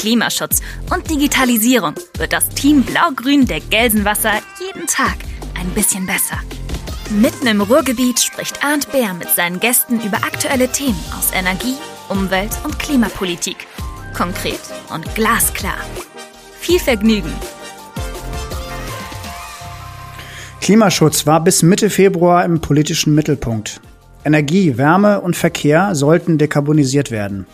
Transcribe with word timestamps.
Klimaschutz 0.00 0.62
und 0.94 1.10
Digitalisierung 1.10 1.92
wird 2.16 2.32
das 2.32 2.48
Team 2.48 2.84
Blau-Grün 2.84 3.44
der 3.44 3.60
Gelsenwasser 3.60 4.32
jeden 4.58 4.86
Tag 4.86 5.16
ein 5.60 5.68
bisschen 5.74 6.06
besser. 6.06 6.38
Mitten 7.10 7.46
im 7.46 7.60
Ruhrgebiet 7.60 8.18
spricht 8.18 8.64
Arndt 8.64 8.90
Bär 8.92 9.12
mit 9.12 9.28
seinen 9.28 9.60
Gästen 9.60 10.00
über 10.00 10.16
aktuelle 10.16 10.68
Themen 10.68 10.98
aus 11.18 11.34
Energie, 11.34 11.74
Umwelt 12.08 12.50
und 12.64 12.78
Klimapolitik. 12.78 13.66
Konkret 14.16 14.60
und 14.90 15.14
glasklar. 15.14 15.76
Viel 16.58 16.78
Vergnügen! 16.78 17.32
Klimaschutz 20.62 21.26
war 21.26 21.44
bis 21.44 21.62
Mitte 21.62 21.90
Februar 21.90 22.46
im 22.46 22.62
politischen 22.62 23.14
Mittelpunkt. 23.14 23.82
Energie, 24.24 24.78
Wärme 24.78 25.20
und 25.20 25.36
Verkehr 25.36 25.94
sollten 25.94 26.38
dekarbonisiert 26.38 27.10
werden. 27.10 27.46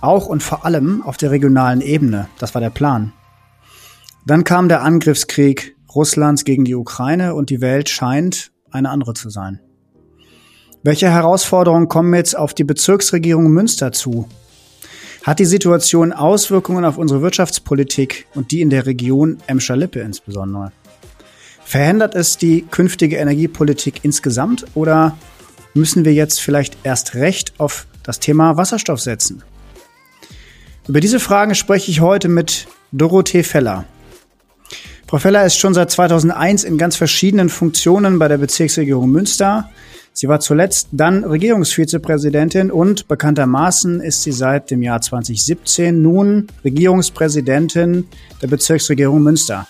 Auch 0.00 0.26
und 0.26 0.42
vor 0.42 0.64
allem 0.64 1.02
auf 1.02 1.16
der 1.16 1.30
regionalen 1.30 1.80
Ebene. 1.80 2.28
Das 2.38 2.54
war 2.54 2.60
der 2.60 2.70
Plan. 2.70 3.12
Dann 4.26 4.44
kam 4.44 4.68
der 4.68 4.82
Angriffskrieg 4.82 5.76
Russlands 5.94 6.44
gegen 6.44 6.64
die 6.64 6.74
Ukraine 6.74 7.34
und 7.34 7.50
die 7.50 7.60
Welt 7.60 7.88
scheint 7.88 8.52
eine 8.70 8.90
andere 8.90 9.14
zu 9.14 9.30
sein. 9.30 9.60
Welche 10.82 11.10
Herausforderungen 11.10 11.88
kommen 11.88 12.14
jetzt 12.14 12.36
auf 12.36 12.54
die 12.54 12.64
Bezirksregierung 12.64 13.48
Münster 13.48 13.92
zu? 13.92 14.28
Hat 15.24 15.40
die 15.40 15.44
Situation 15.44 16.12
Auswirkungen 16.12 16.84
auf 16.84 16.98
unsere 16.98 17.22
Wirtschaftspolitik 17.22 18.26
und 18.34 18.52
die 18.52 18.60
in 18.60 18.70
der 18.70 18.86
Region 18.86 19.38
Emscher-Lippe 19.48 20.00
insbesondere? 20.00 20.70
Verhindert 21.64 22.14
es 22.14 22.36
die 22.36 22.62
künftige 22.62 23.16
Energiepolitik 23.16 24.04
insgesamt 24.04 24.66
oder 24.74 25.16
müssen 25.74 26.04
wir 26.04 26.14
jetzt 26.14 26.40
vielleicht 26.40 26.76
erst 26.84 27.14
recht 27.14 27.54
auf 27.58 27.88
das 28.04 28.20
Thema 28.20 28.56
Wasserstoff 28.56 29.00
setzen? 29.00 29.42
Über 30.88 31.00
diese 31.00 31.18
Fragen 31.18 31.56
spreche 31.56 31.90
ich 31.90 32.00
heute 32.00 32.28
mit 32.28 32.68
Dorothee 32.92 33.42
Feller. 33.42 33.84
Frau 35.08 35.18
Feller 35.18 35.44
ist 35.44 35.56
schon 35.56 35.74
seit 35.74 35.90
2001 35.90 36.62
in 36.62 36.78
ganz 36.78 36.94
verschiedenen 36.94 37.48
Funktionen 37.48 38.20
bei 38.20 38.28
der 38.28 38.38
Bezirksregierung 38.38 39.10
Münster. 39.10 39.68
Sie 40.12 40.28
war 40.28 40.38
zuletzt 40.38 40.88
dann 40.92 41.24
Regierungsvizepräsidentin 41.24 42.70
und 42.70 43.08
bekanntermaßen 43.08 44.00
ist 44.00 44.22
sie 44.22 44.32
seit 44.32 44.70
dem 44.70 44.82
Jahr 44.82 45.00
2017 45.00 46.00
nun 46.00 46.46
Regierungspräsidentin 46.64 48.06
der 48.40 48.46
Bezirksregierung 48.46 49.22
Münster. 49.22 49.66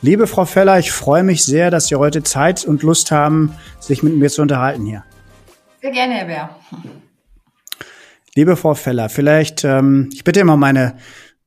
Liebe 0.00 0.26
Frau 0.26 0.46
Feller, 0.46 0.78
ich 0.78 0.90
freue 0.90 1.22
mich 1.22 1.44
sehr, 1.44 1.70
dass 1.70 1.88
Sie 1.88 1.96
heute 1.96 2.22
Zeit 2.22 2.64
und 2.64 2.82
Lust 2.82 3.10
haben, 3.10 3.54
sich 3.78 4.02
mit 4.02 4.16
mir 4.16 4.30
zu 4.30 4.40
unterhalten 4.40 4.86
hier. 4.86 5.04
Sehr 5.82 5.90
gerne, 5.90 6.14
Herr 6.14 6.24
Bär. 6.24 6.50
Liebe 8.36 8.56
Frau 8.56 8.74
Feller, 8.74 9.08
vielleicht, 9.08 9.64
ähm, 9.64 10.08
ich 10.12 10.22
bitte 10.22 10.38
immer 10.38 10.56
meine 10.56 10.96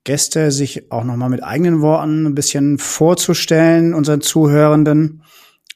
Gäste, 0.03 0.52
sich 0.52 0.92
auch 0.92 1.06
nochmal 1.06 1.30
mit 1.30 1.42
eigenen 1.42 1.80
Worten 1.81 2.26
ein 2.26 2.36
bisschen 2.36 2.78
vorzustellen, 2.78 3.94
unseren 3.94 4.20
Zuhörenden. 4.20 5.23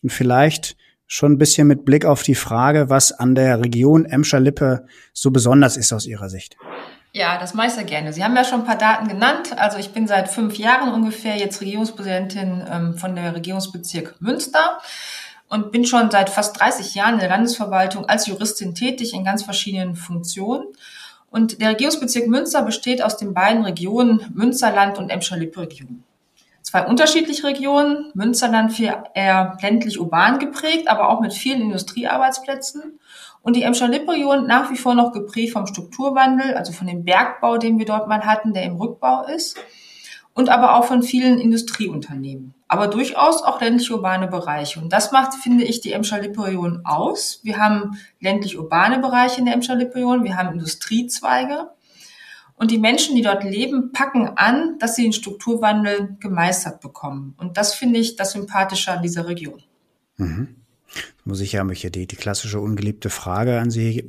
Und 0.04 0.12
vielleicht 0.12 0.76
schon 1.08 1.34
ein 1.34 1.38
bisschen 1.38 1.68
mit 1.68 1.86
Blick 1.86 2.04
auf 2.04 2.24
die 2.24 2.36
Frage, 2.36 2.90
was 2.90 3.14
an 3.14 3.36
der 3.36 3.62
Region 3.62 4.04
Emscher-Lippe 4.04 4.86
so 5.14 5.32
besonders 5.32 5.78
ist 5.78 5.94
aus 5.94 6.06
Ihrer 6.06 6.30
Sicht. 6.30 6.58
Ja, 7.14 7.40
das 7.40 7.54
mache 7.54 7.68
ich 7.68 7.74
sehr 7.74 7.86
gerne. 7.86 8.12
Sie 8.12 8.24
haben 8.24 8.36
ja 8.36 8.44
schon 8.44 8.62
ein 8.62 8.68
paar 8.68 8.78
Daten 8.78 9.08
genannt. 9.08 9.58
Also 9.58 9.78
ich 9.78 9.94
bin 9.94 10.08
seit 10.08 10.28
fünf 10.28 10.58
Jahren 10.58 10.94
ungefähr 10.94 11.38
jetzt 11.38 11.62
Regierungspräsidentin 11.62 12.64
ähm, 12.70 12.94
von 12.96 13.16
der 13.16 13.34
Regierungsbezirk 13.34 14.18
Münster 14.20 14.80
und 15.48 15.72
bin 15.72 15.86
schon 15.86 16.12
seit 16.12 16.30
fast 16.30 16.60
30 16.60 16.96
Jahren 16.96 17.16
in 17.16 17.20
der 17.22 17.30
Landesverwaltung 17.30 18.08
als 18.08 18.28
Juristin 18.28 18.76
tätig 18.76 19.14
in 19.14 19.24
ganz 19.24 19.44
verschiedenen 19.44 19.96
Funktionen. 19.96 20.66
Und 21.30 21.62
der 21.62 21.72
Regierungsbezirk 21.72 22.28
Münster 22.28 22.62
besteht 22.64 23.04
aus 23.04 23.18
den 23.18 23.34
beiden 23.34 23.64
Regionen 23.64 24.32
Münsterland 24.34 24.98
und 24.98 25.10
Emscher-Lippe-Region. 25.10 26.04
Zwei 26.62 26.86
unterschiedliche 26.86 27.46
Regionen, 27.46 28.12
Münsterland 28.14 28.74
viel 28.74 28.94
eher 29.14 29.58
ländlich-urban 29.62 30.40
geprägt, 30.40 30.90
aber 30.90 31.10
auch 31.10 31.22
mit 31.22 31.34
vielen 31.34 31.62
Industriearbeitsplätzen. 31.62 33.00
Und 33.42 33.56
die 33.56 33.64
Emscher-Lippe-Region 33.64 34.48
nach 34.48 34.72
wie 34.72 34.78
vor 34.78 34.94
noch 34.94 35.14
geprägt 35.14 35.54
vom 35.54 35.68
Strukturwandel, 35.68 36.56
also 36.56 36.74
von 36.74 36.88
dem 36.88 37.06
Bergbau, 37.06 37.58
den 37.58 37.80
wir 37.80 37.86
dort 37.86 38.08
mal 38.08 38.26
hatten, 38.26 38.54
der 38.54 38.64
im 38.64 38.76
Rückbau 38.76 39.26
ist 39.26 39.58
und 40.38 40.50
aber 40.50 40.76
auch 40.76 40.86
von 40.86 41.02
vielen 41.02 41.40
Industrieunternehmen. 41.40 42.54
Aber 42.68 42.88
durchaus 42.88 43.42
auch 43.42 43.60
ländlich-urbane 43.60 44.28
Bereiche. 44.28 44.80
Und 44.80 44.94
das 44.94 45.12
macht, 45.12 45.34
finde 45.34 45.64
ich, 45.64 45.82
die 45.82 45.94
Emscher-Lippe-Region 45.94 46.82
aus. 46.84 47.40
Wir 47.42 47.58
haben 47.58 47.98
ländlich-urbane 48.20 49.00
Bereiche 49.00 49.40
in 49.40 49.46
der 49.46 49.56
Emscher-Lippe-Region, 49.56 50.24
wir 50.24 50.38
haben 50.38 50.54
Industriezweige. 50.54 51.72
Und 52.56 52.70
die 52.70 52.78
Menschen, 52.78 53.16
die 53.16 53.24
dort 53.24 53.44
leben, 53.44 53.92
packen 53.92 54.30
an, 54.36 54.78
dass 54.78 54.96
sie 54.96 55.04
den 55.04 55.14
Strukturwandel 55.14 56.18
gemeistert 56.20 56.82
bekommen. 56.82 57.34
Und 57.38 57.58
das 57.58 57.74
finde 57.74 58.00
ich 58.00 58.16
das 58.16 58.34
Sympathische 58.34 58.92
an 58.92 59.02
dieser 59.02 59.28
Region. 59.28 59.64
Mhm. 60.18 60.56
Muss 61.26 61.42
ich 61.42 61.54
ja 61.54 61.68
hier 61.68 61.90
die, 61.90 62.06
die 62.06 62.16
klassische 62.16 62.60
ungeliebte 62.60 63.10
Frage 63.10 63.60
an 63.60 63.72
Sie. 63.72 64.08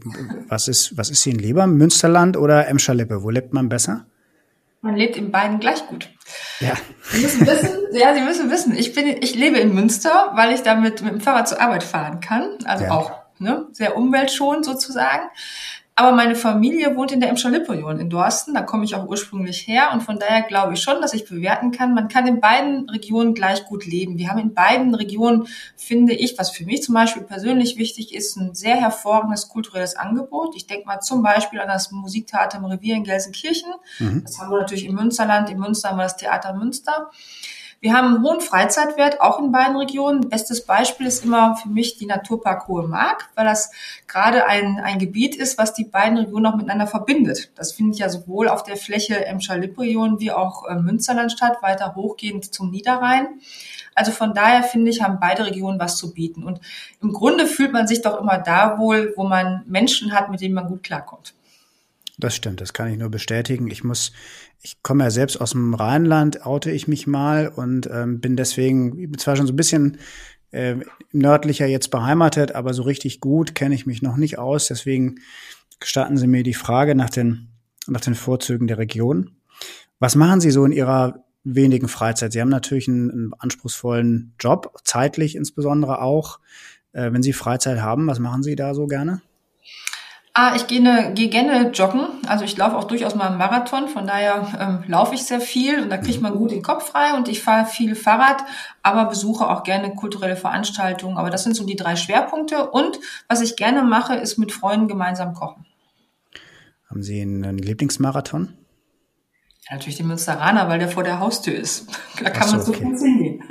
Was 0.49 0.69
ist, 0.69 0.95
was 0.99 1.09
ist 1.09 1.27
Ihnen 1.27 1.39
lieber? 1.39 1.67
Münsterland 1.67 2.37
oder 2.37 2.69
Emscher-Lippe? 2.69 3.23
Wo 3.23 3.31
lebt 3.31 3.55
man 3.55 3.71
besser? 3.71 4.05
Man 4.81 4.97
lebt 4.97 5.17
in 5.17 5.33
beiden 5.33 5.59
gleich 5.59 5.87
gut. 5.87 6.09
Ja. 6.61 6.75
Sie 7.03 7.21
müssen 7.21 7.47
wissen, 7.47 7.79
ja, 7.93 8.15
Sie 8.15 8.21
müssen 8.21 8.51
wissen, 8.51 8.77
ich 8.77 8.95
bin, 8.95 9.09
ich 9.21 9.35
lebe 9.35 9.59
in 9.59 9.75
Münster, 9.75 10.33
weil 10.35 10.53
ich 10.53 10.63
damit 10.63 11.03
mit 11.03 11.13
dem 11.13 11.21
Fahrrad 11.21 11.49
zur 11.49 11.61
Arbeit 11.61 11.83
fahren 11.83 12.21
kann. 12.21 12.59
Also 12.65 12.85
ja. 12.85 12.91
auch 12.93 13.13
ne, 13.39 13.67
sehr 13.73 13.97
umweltschonend 13.97 14.65
sozusagen. 14.65 15.29
Aber 16.01 16.13
meine 16.13 16.37
Familie 16.37 16.95
wohnt 16.95 17.11
in 17.11 17.19
der 17.19 17.29
Emscher 17.29 17.51
Lippe-Region 17.51 17.99
in 17.99 18.09
Dorsten. 18.09 18.55
Da 18.55 18.63
komme 18.63 18.85
ich 18.85 18.95
auch 18.95 19.09
ursprünglich 19.09 19.67
her. 19.67 19.91
Und 19.93 20.01
von 20.01 20.17
daher 20.17 20.43
glaube 20.43 20.75
ich 20.75 20.81
schon, 20.81 21.03
dass 21.03 21.13
ich 21.13 21.29
bewerten 21.29 21.73
kann, 21.73 21.93
man 21.93 22.07
kann 22.07 22.25
in 22.29 22.39
beiden 22.39 22.89
Regionen 22.89 23.35
gleich 23.35 23.65
gut 23.65 23.85
leben. 23.85 24.17
Wir 24.17 24.29
haben 24.29 24.39
in 24.39 24.55
beiden 24.55 24.95
Regionen, 24.95 25.49
finde 25.77 26.15
ich, 26.15 26.39
was 26.39 26.53
für 26.53 26.65
mich 26.65 26.85
zum 26.85 26.95
Beispiel 26.95 27.23
persönlich 27.23 27.79
wichtig 27.79 28.15
ist, 28.15 28.37
ein 28.37 28.55
sehr 28.55 28.77
hervorragendes 28.77 29.49
kulturelles 29.49 29.97
Angebot. 29.97 30.55
Ich 30.55 30.69
denke 30.69 30.87
mal 30.87 31.01
zum 31.01 31.25
Beispiel 31.25 31.59
an 31.59 31.67
das 31.67 31.91
Musiktheater 31.91 32.59
im 32.59 32.67
Revier 32.67 32.95
in 32.95 33.03
Gelsenkirchen. 33.03 33.73
Mhm. 33.99 34.23
Das 34.23 34.39
haben 34.39 34.53
wir 34.53 34.61
natürlich 34.61 34.87
im 34.87 34.95
Münsterland. 34.95 35.51
In 35.51 35.59
Münster 35.59 35.89
haben 35.89 35.97
wir 35.97 36.05
das 36.05 36.17
Theater 36.17 36.55
Münster. 36.55 37.11
Wir 37.81 37.93
haben 37.93 38.17
einen 38.17 38.25
hohen 38.25 38.41
Freizeitwert, 38.41 39.21
auch 39.21 39.39
in 39.39 39.53
beiden 39.53 39.77
Regionen. 39.77 40.29
Bestes 40.29 40.67
Beispiel 40.67 41.07
ist 41.07 41.25
immer 41.25 41.55
für 41.55 41.69
mich 41.69 41.97
die 41.97 42.07
Naturpark 42.07 42.67
Hohe 42.67 42.89
Mark, 42.89 43.29
weil 43.37 43.45
das 43.45 43.71
gerade 44.09 44.47
ein, 44.47 44.81
ein 44.81 44.99
Gebiet 44.99 45.37
ist, 45.37 45.59
was 45.59 45.75
die 45.75 45.85
beiden 45.85 46.19
Regionen 46.19 46.47
auch 46.47 46.57
miteinander 46.57 46.89
verbindet. 46.89 47.53
Das 47.55 47.71
finde 47.71 47.93
ich 47.93 48.01
ja 48.01 48.09
sowohl 48.09 48.49
auf 48.49 48.65
der 48.65 48.77
Fläche 48.77 49.25
Emscher-Lippe-Region 49.25 50.19
wie 50.19 50.33
auch 50.33 50.67
äh, 50.67 50.75
Münsterland 50.75 51.31
statt, 51.31 51.59
weiter 51.63 51.95
hochgehend 51.95 52.53
zum 52.53 52.73
Niederrhein. 52.73 53.41
Also 53.95 54.11
von 54.11 54.35
daher 54.35 54.65
finde 54.65 54.91
ich, 54.91 55.01
haben 55.01 55.21
beide 55.21 55.47
Regionen 55.47 55.79
was 55.79 55.99
zu 55.99 56.13
bieten. 56.13 56.43
Und 56.43 56.61
im 57.01 57.13
Grunde 57.13 57.47
fühlt 57.47 57.73
man 57.73 57.87
sich 57.87 58.03
doch 58.03 58.21
immer 58.21 58.39
da 58.39 58.79
wohl, 58.79 59.13
wo 59.17 59.23
man 59.23 59.63
Menschen 59.69 60.13
hat, 60.13 60.31
mit 60.31 60.41
denen 60.41 60.55
man 60.55 60.67
gut 60.67 60.83
klarkommt. 60.83 61.35
Das 62.21 62.35
stimmt, 62.35 62.61
das 62.61 62.73
kann 62.73 62.89
ich 62.89 62.99
nur 62.99 63.11
bestätigen. 63.11 63.71
Ich 63.71 63.85
muss, 63.85 64.13
ich 64.61 64.83
komme 64.83 65.05
ja 65.05 65.11
selbst 65.11 65.41
aus 65.41 65.53
dem 65.53 65.73
Rheinland, 65.73 66.45
oute 66.45 66.73
ich 66.73 66.89
mich 66.89 67.07
mal 67.07 67.47
und 67.47 67.89
ähm, 67.93 68.21
bin 68.21 68.35
deswegen 68.35 69.17
zwar 69.19 69.37
schon 69.37 69.47
so 69.47 69.53
ein 69.53 69.57
bisschen 69.57 69.99
äh, 70.51 70.77
nördlicher 71.13 71.67
jetzt 71.67 71.93
beheimatet, 71.93 72.57
aber 72.57 72.75
so 72.75 72.83
richtig 72.83 73.21
gut 73.21 73.55
kenne 73.55 73.77
ich 73.77 73.87
mich 73.87 74.03
noch 74.03 74.17
nicht 74.17 74.37
aus. 74.37 74.67
Deswegen 74.67 75.21
gestatten 75.79 76.17
Sie 76.17 76.27
mir 76.27 76.43
die 76.43 76.55
Frage 76.55 76.97
nach 76.97 77.11
den, 77.11 77.51
nach 77.87 78.01
den 78.01 78.17
Vorzügen 78.17 78.67
der 78.67 78.79
Region. 78.79 79.37
Was 80.01 80.17
machen 80.17 80.41
Sie 80.41 80.51
so 80.51 80.65
in 80.65 80.73
Ihrer 80.73 81.25
wenigen 81.45 81.87
Freizeit? 81.87 82.33
Sie 82.33 82.41
haben 82.41 82.49
natürlich 82.49 82.89
einen, 82.89 83.13
einen 83.13 83.33
anspruchsvollen 83.35 84.35
Job, 84.41 84.77
zeitlich 84.83 85.37
insbesondere 85.37 86.01
auch. 86.03 86.41
Äh, 86.93 87.13
wenn 87.13 87.23
Sie 87.23 87.33
Freizeit 87.33 87.81
haben, 87.81 88.09
was 88.09 88.19
machen 88.19 88.43
Sie 88.43 88.57
da 88.57 88.75
so 88.75 88.89
gerne? 88.89 89.23
Ah, 90.41 90.55
ich 90.55 90.69
gehe, 90.69 90.81
ne, 90.81 91.15
gehe 91.15 91.29
gerne 91.29 91.71
joggen. 91.71 92.07
Also 92.29 92.45
ich 92.45 92.57
laufe 92.57 92.77
auch 92.77 92.85
durchaus 92.85 93.17
mal 93.17 93.27
einen 93.27 93.39
Marathon. 93.39 93.89
Von 93.89 94.07
daher 94.07 94.47
ähm, 94.61 94.85
laufe 94.87 95.17
ich 95.17 95.25
sehr 95.25 95.41
viel 95.41 95.83
und 95.83 95.91
da 95.91 95.97
kriegt 95.97 96.21
man 96.21 96.33
gut 96.33 96.53
den 96.53 96.63
Kopf 96.63 96.93
frei. 96.93 97.17
Und 97.17 97.27
ich 97.27 97.43
fahre 97.43 97.67
viel 97.67 97.97
Fahrrad, 97.97 98.45
aber 98.85 99.07
besuche 99.07 99.49
auch 99.49 99.65
gerne 99.65 99.97
kulturelle 99.97 100.37
Veranstaltungen. 100.37 101.17
Aber 101.17 101.31
das 101.31 101.43
sind 101.43 101.57
so 101.57 101.67
die 101.67 101.75
drei 101.75 101.97
Schwerpunkte. 101.97 102.71
Und 102.71 103.01
was 103.27 103.41
ich 103.41 103.57
gerne 103.57 103.83
mache, 103.83 104.15
ist 104.15 104.39
mit 104.39 104.53
Freunden 104.53 104.87
gemeinsam 104.87 105.35
kochen. 105.35 105.67
Haben 106.89 107.03
Sie 107.03 107.21
einen 107.21 107.59
Lieblingsmarathon? 107.59 108.55
natürlich 109.71 109.97
den 109.97 110.07
Münsteraner, 110.07 110.69
weil 110.69 110.79
der 110.79 110.89
vor 110.89 111.03
der 111.03 111.19
Haustür 111.19 111.55
ist. 111.55 111.89
Da 112.23 112.31
kann 112.31 112.49
so, 112.49 112.57
man 112.57 112.65
so 112.65 112.73
okay. 112.73 112.85
hingehen. 112.85 113.45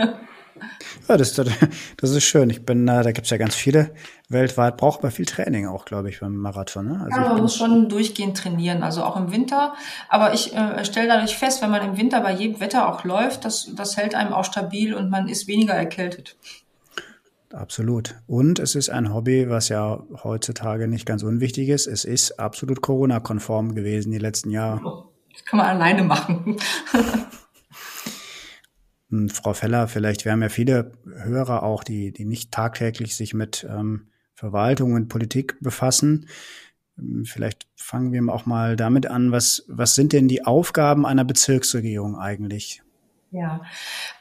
Ja, 1.07 1.17
das, 1.17 1.33
das 1.97 2.09
ist 2.11 2.23
schön. 2.23 2.49
Ich 2.49 2.65
bin, 2.65 2.88
äh, 2.88 3.03
da 3.03 3.11
gibt's 3.11 3.29
ja 3.29 3.38
ganz 3.38 3.55
viele 3.55 3.91
weltweit, 4.29 4.77
braucht 4.77 5.03
man 5.03 5.11
viel 5.11 5.25
Training 5.25 5.67
auch, 5.67 5.85
glaube 5.85 6.09
ich, 6.09 6.19
beim 6.19 6.35
Marathon. 6.35 6.88
Ne? 6.88 7.01
Also 7.03 7.21
ja, 7.21 7.29
man 7.29 7.41
muss 7.41 7.55
schon 7.55 7.89
durchgehend 7.89 8.38
trainieren, 8.38 8.83
also 8.83 9.03
auch 9.03 9.15
im 9.15 9.31
Winter. 9.31 9.73
Aber 10.09 10.33
ich 10.33 10.55
äh, 10.55 10.83
stelle 10.85 11.07
dadurch 11.07 11.38
fest, 11.38 11.61
wenn 11.61 11.71
man 11.71 11.83
im 11.83 11.97
Winter 11.97 12.21
bei 12.21 12.33
jedem 12.33 12.59
Wetter 12.59 12.88
auch 12.88 13.03
läuft, 13.03 13.45
das, 13.45 13.71
das 13.75 13.97
hält 13.97 14.15
einem 14.15 14.33
auch 14.33 14.45
stabil 14.45 14.94
und 14.94 15.09
man 15.09 15.29
ist 15.29 15.47
weniger 15.47 15.73
erkältet. 15.73 16.35
Absolut. 17.53 18.15
Und 18.27 18.59
es 18.59 18.75
ist 18.75 18.89
ein 18.89 19.13
Hobby, 19.13 19.49
was 19.49 19.69
ja 19.69 20.03
heutzutage 20.23 20.88
nicht 20.88 21.05
ganz 21.05 21.23
unwichtig 21.23 21.69
ist. 21.69 21.88
Es 21.88 22.03
ist 22.03 22.39
absolut 22.39 22.81
Corona-konform 22.81 23.73
gewesen 23.73 24.11
die 24.11 24.17
letzten 24.17 24.51
Jahre. 24.51 25.05
Das 25.33 25.45
kann 25.45 25.57
man 25.57 25.67
alleine 25.67 26.03
machen. 26.03 26.57
Hm, 29.09 29.30
Frau 29.30 29.54
Feller, 29.54 29.88
vielleicht, 29.88 30.25
wir 30.25 30.31
haben 30.31 30.42
ja 30.42 30.50
viele 30.50 30.92
Hörer 31.06 31.63
auch, 31.63 31.83
die, 31.83 32.12
die 32.12 32.25
nicht 32.25 32.51
tagtäglich 32.51 33.15
sich 33.15 33.33
mit 33.33 33.65
ähm, 33.69 34.07
Verwaltung 34.33 34.94
und 34.94 35.07
Politik 35.07 35.57
befassen. 35.62 36.27
Hm, 36.98 37.25
vielleicht 37.25 37.68
fangen 37.75 38.12
wir 38.12 38.33
auch 38.33 38.45
mal 38.45 38.75
damit 38.75 39.07
an, 39.07 39.31
was, 39.31 39.65
was 39.68 39.95
sind 39.95 40.13
denn 40.13 40.27
die 40.27 40.45
Aufgaben 40.45 41.06
einer 41.06 41.25
Bezirksregierung 41.25 42.18
eigentlich? 42.18 42.81
Ja, 43.31 43.59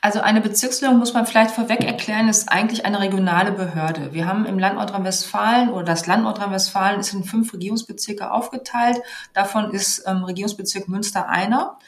also 0.00 0.20
eine 0.20 0.40
Bezirksregierung 0.40 0.98
muss 0.98 1.14
man 1.14 1.26
vielleicht 1.26 1.52
vorweg 1.52 1.84
erklären, 1.84 2.28
ist 2.28 2.48
eigentlich 2.50 2.84
eine 2.84 2.98
regionale 2.98 3.52
Behörde. 3.52 4.12
Wir 4.12 4.26
haben 4.26 4.46
im 4.46 4.58
Land 4.58 4.74
Nordrhein-Westfalen 4.74 5.68
oder 5.68 5.84
das 5.84 6.06
Land 6.08 6.24
Nordrhein-Westfalen 6.24 6.98
ist 6.98 7.14
in 7.14 7.22
fünf 7.22 7.52
Regierungsbezirke 7.52 8.32
aufgeteilt. 8.32 9.00
Davon 9.32 9.70
ist 9.70 10.02
ähm, 10.06 10.24
Regierungsbezirk 10.24 10.88
Münster 10.88 11.28
einer. 11.28 11.78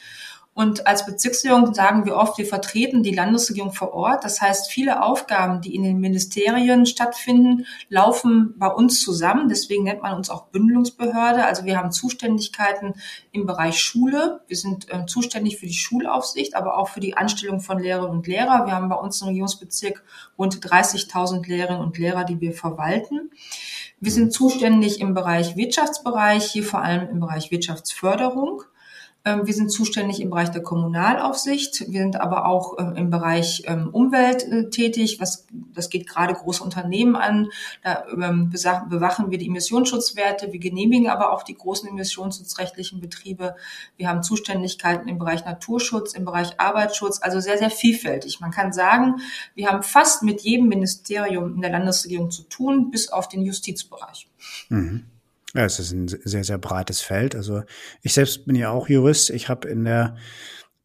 Und 0.59 0.87
als 0.87 1.05
Bezirksregierung 1.05 1.73
sagen 1.73 2.05
wir 2.05 2.17
oft, 2.17 2.37
wir 2.37 2.45
vertreten 2.45 3.01
die 3.01 3.15
Landesregierung 3.15 3.71
vor 3.71 3.93
Ort. 3.93 4.25
Das 4.25 4.41
heißt, 4.41 4.69
viele 4.69 5.01
Aufgaben, 5.01 5.61
die 5.61 5.73
in 5.73 5.83
den 5.83 6.01
Ministerien 6.01 6.85
stattfinden, 6.85 7.65
laufen 7.87 8.55
bei 8.57 8.67
uns 8.67 8.99
zusammen. 8.99 9.47
Deswegen 9.47 9.85
nennt 9.85 10.01
man 10.01 10.17
uns 10.17 10.29
auch 10.29 10.47
Bündelungsbehörde. 10.47 11.45
Also 11.45 11.63
wir 11.63 11.77
haben 11.77 11.93
Zuständigkeiten 11.93 12.95
im 13.31 13.45
Bereich 13.45 13.79
Schule. 13.79 14.41
Wir 14.47 14.57
sind 14.57 14.91
äh, 14.91 15.05
zuständig 15.05 15.59
für 15.59 15.65
die 15.65 15.71
Schulaufsicht, 15.71 16.57
aber 16.57 16.77
auch 16.77 16.89
für 16.89 16.99
die 16.99 17.15
Anstellung 17.15 17.61
von 17.61 17.79
Lehrerinnen 17.79 18.17
und 18.17 18.27
Lehrern. 18.27 18.65
Wir 18.65 18.73
haben 18.73 18.89
bei 18.89 18.97
uns 18.97 19.21
im 19.21 19.29
Regierungsbezirk 19.29 20.03
rund 20.37 20.57
30.000 20.57 21.47
Lehrerinnen 21.47 21.81
und 21.81 21.97
Lehrer, 21.97 22.25
die 22.25 22.41
wir 22.41 22.51
verwalten. 22.51 23.31
Wir 24.01 24.11
sind 24.11 24.33
zuständig 24.33 24.99
im 24.99 25.13
Bereich 25.13 25.55
Wirtschaftsbereich, 25.55 26.51
hier 26.51 26.65
vor 26.65 26.81
allem 26.81 27.07
im 27.07 27.21
Bereich 27.21 27.49
Wirtschaftsförderung. 27.49 28.63
Ähm, 29.25 29.45
wir 29.45 29.53
sind 29.53 29.69
zuständig 29.69 30.21
im 30.21 30.29
Bereich 30.29 30.49
der 30.49 30.63
Kommunalaufsicht. 30.63 31.91
Wir 31.91 32.01
sind 32.01 32.21
aber 32.21 32.45
auch 32.45 32.79
ähm, 32.79 32.95
im 32.95 33.09
Bereich 33.09 33.63
ähm, 33.65 33.89
Umwelt 33.89 34.43
äh, 34.43 34.69
tätig. 34.69 35.19
Was, 35.19 35.45
das 35.73 35.89
geht 35.89 36.07
gerade 36.07 36.33
große 36.33 36.63
Unternehmen 36.63 37.15
an. 37.15 37.49
Da 37.83 38.05
bewachen 38.89 39.31
wir 39.31 39.37
die 39.37 39.47
Emissionsschutzwerte. 39.47 40.53
Wir 40.53 40.59
genehmigen 40.59 41.09
aber 41.09 41.33
auch 41.33 41.43
die 41.43 41.55
großen 41.55 41.89
emissionsschutzrechtlichen 41.89 43.01
Betriebe. 43.01 43.55
Wir 43.97 44.07
haben 44.07 44.23
Zuständigkeiten 44.23 45.07
im 45.09 45.19
Bereich 45.19 45.43
Naturschutz, 45.43 46.13
im 46.13 46.23
Bereich 46.23 46.59
Arbeitsschutz. 46.59 47.19
Also 47.21 47.39
sehr, 47.39 47.57
sehr 47.57 47.71
vielfältig. 47.71 48.39
Man 48.39 48.51
kann 48.51 48.71
sagen, 48.71 49.21
wir 49.53 49.67
haben 49.67 49.83
fast 49.83 50.23
mit 50.23 50.41
jedem 50.41 50.67
Ministerium 50.69 51.55
in 51.55 51.61
der 51.61 51.71
Landesregierung 51.71 52.31
zu 52.31 52.43
tun, 52.43 52.89
bis 52.89 53.09
auf 53.09 53.27
den 53.27 53.41
Justizbereich. 53.41 54.29
Mhm. 54.69 55.05
Ja, 55.55 55.65
es 55.65 55.79
ist 55.79 55.91
ein 55.91 56.07
sehr, 56.07 56.43
sehr 56.43 56.57
breites 56.57 57.01
Feld. 57.01 57.35
Also 57.35 57.63
ich 58.01 58.13
selbst 58.13 58.45
bin 58.45 58.55
ja 58.55 58.69
auch 58.69 58.87
Jurist. 58.87 59.31
Ich 59.31 59.49
habe 59.49 59.67
in 59.67 59.83
der 59.83 60.15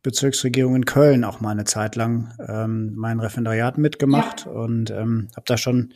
Bezirksregierung 0.03 0.77
in 0.77 0.85
Köln 0.85 1.25
auch 1.25 1.41
mal 1.41 1.51
eine 1.51 1.65
Zeit 1.65 1.97
lang 1.97 2.35
ähm, 2.47 2.93
mein 2.95 3.21
Referendariat 3.21 3.79
mitgemacht 3.79 4.47
ja. 4.47 4.53
und 4.53 4.91
ähm, 4.91 5.29
habe 5.35 5.45
da 5.47 5.57
schon 5.57 5.93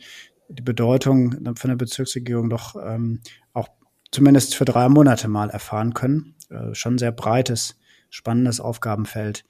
die 0.49 0.63
Bedeutung 0.63 1.55
von 1.55 1.69
der 1.69 1.77
Bezirksregierung 1.77 2.49
doch 2.49 2.75
ähm, 2.75 3.21
auch 3.53 3.67
zumindest 4.11 4.55
für 4.55 4.65
drei 4.65 4.89
Monate 4.89 5.27
mal 5.27 5.51
erfahren 5.51 5.93
können. 5.93 6.35
Äh, 6.49 6.73
schon 6.73 6.97
sehr 6.97 7.11
breites, 7.11 7.77
spannendes 8.09 8.59
Aufgabenfeld. 8.59 9.45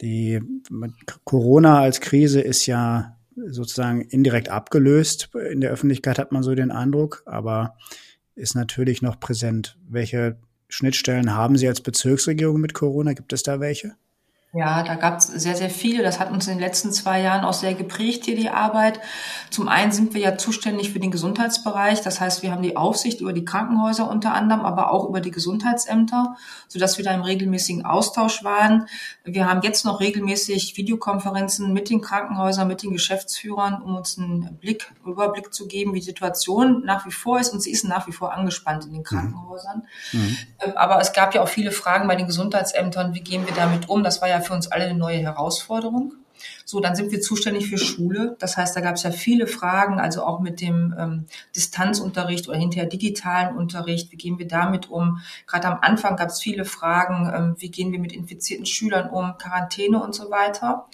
Die 0.00 0.40
Corona 1.24 1.80
als 1.80 2.00
Krise 2.00 2.40
ist 2.40 2.64
ja 2.64 3.18
sozusagen 3.36 4.00
indirekt 4.00 4.48
abgelöst. 4.48 5.30
In 5.50 5.60
der 5.60 5.70
Öffentlichkeit 5.70 6.18
hat 6.18 6.32
man 6.32 6.42
so 6.42 6.54
den 6.54 6.70
Eindruck, 6.70 7.22
aber 7.26 7.76
ist 8.40 8.54
natürlich 8.54 9.02
noch 9.02 9.20
präsent. 9.20 9.78
Welche 9.88 10.36
Schnittstellen 10.68 11.34
haben 11.34 11.56
Sie 11.56 11.68
als 11.68 11.80
Bezirksregierung 11.80 12.60
mit 12.60 12.74
Corona? 12.74 13.12
Gibt 13.12 13.32
es 13.32 13.42
da 13.42 13.60
welche? 13.60 13.94
Ja, 14.52 14.82
da 14.82 14.96
gab 14.96 15.18
es 15.18 15.28
sehr, 15.28 15.54
sehr 15.54 15.70
viele. 15.70 16.02
Das 16.02 16.18
hat 16.18 16.32
uns 16.32 16.48
in 16.48 16.54
den 16.54 16.60
letzten 16.60 16.92
zwei 16.92 17.20
Jahren 17.20 17.44
auch 17.44 17.52
sehr 17.52 17.74
geprägt 17.74 18.24
hier 18.24 18.34
die 18.34 18.50
Arbeit. 18.50 18.98
Zum 19.48 19.68
einen 19.68 19.92
sind 19.92 20.12
wir 20.12 20.20
ja 20.20 20.36
zuständig 20.38 20.92
für 20.92 20.98
den 20.98 21.12
Gesundheitsbereich. 21.12 22.00
Das 22.00 22.20
heißt, 22.20 22.42
wir 22.42 22.50
haben 22.50 22.62
die 22.62 22.76
Aufsicht 22.76 23.20
über 23.20 23.32
die 23.32 23.44
Krankenhäuser 23.44 24.10
unter 24.10 24.34
anderem, 24.34 24.62
aber 24.62 24.90
auch 24.90 25.08
über 25.08 25.20
die 25.20 25.30
Gesundheitsämter, 25.30 26.34
sodass 26.66 26.98
wir 26.98 27.04
da 27.04 27.12
im 27.12 27.22
regelmäßigen 27.22 27.84
Austausch 27.84 28.42
waren. 28.42 28.86
Wir 29.22 29.48
haben 29.48 29.62
jetzt 29.62 29.84
noch 29.84 30.00
regelmäßig 30.00 30.76
Videokonferenzen 30.76 31.72
mit 31.72 31.88
den 31.88 32.00
Krankenhäusern, 32.00 32.66
mit 32.66 32.82
den 32.82 32.90
Geschäftsführern, 32.90 33.80
um 33.80 33.94
uns 33.94 34.18
einen 34.18 34.56
Blick, 34.56 34.92
Überblick 35.06 35.54
zu 35.54 35.68
geben, 35.68 35.94
wie 35.94 36.00
die 36.00 36.06
Situation 36.06 36.82
nach 36.84 37.06
wie 37.06 37.12
vor 37.12 37.38
ist. 37.38 37.52
Und 37.52 37.62
sie 37.62 37.70
ist 37.70 37.84
nach 37.84 38.08
wie 38.08 38.12
vor 38.12 38.32
angespannt 38.32 38.84
in 38.86 38.90
den 38.90 39.02
mhm. 39.02 39.04
Krankenhäusern. 39.04 39.84
Mhm. 40.10 40.36
Aber 40.74 41.00
es 41.00 41.12
gab 41.12 41.36
ja 41.36 41.42
auch 41.42 41.48
viele 41.48 41.70
Fragen 41.70 42.08
bei 42.08 42.16
den 42.16 42.26
Gesundheitsämtern. 42.26 43.14
Wie 43.14 43.20
gehen 43.20 43.46
wir 43.46 43.54
damit 43.54 43.88
um? 43.88 44.02
Das 44.02 44.20
war 44.20 44.28
ja 44.28 44.39
für 44.40 44.54
uns 44.54 44.70
alle 44.70 44.84
eine 44.84 44.98
neue 44.98 45.18
Herausforderung. 45.18 46.14
So, 46.64 46.80
dann 46.80 46.96
sind 46.96 47.12
wir 47.12 47.20
zuständig 47.20 47.68
für 47.68 47.78
Schule. 47.78 48.36
Das 48.38 48.56
heißt, 48.56 48.74
da 48.76 48.80
gab 48.80 48.94
es 48.94 49.02
ja 49.02 49.10
viele 49.10 49.46
Fragen, 49.46 50.00
also 50.00 50.24
auch 50.24 50.40
mit 50.40 50.60
dem 50.60 50.94
ähm, 50.98 51.26
Distanzunterricht 51.54 52.48
oder 52.48 52.58
hinterher 52.58 52.88
digitalen 52.88 53.56
Unterricht. 53.56 54.10
Wie 54.12 54.16
gehen 54.16 54.38
wir 54.38 54.48
damit 54.48 54.90
um? 54.90 55.20
Gerade 55.46 55.68
am 55.68 55.78
Anfang 55.82 56.16
gab 56.16 56.28
es 56.28 56.40
viele 56.40 56.64
Fragen, 56.64 57.30
ähm, 57.34 57.56
wie 57.58 57.70
gehen 57.70 57.92
wir 57.92 57.98
mit 57.98 58.12
infizierten 58.12 58.66
Schülern 58.66 59.10
um, 59.10 59.36
Quarantäne 59.38 60.02
und 60.02 60.14
so 60.14 60.30
weiter. 60.30 60.86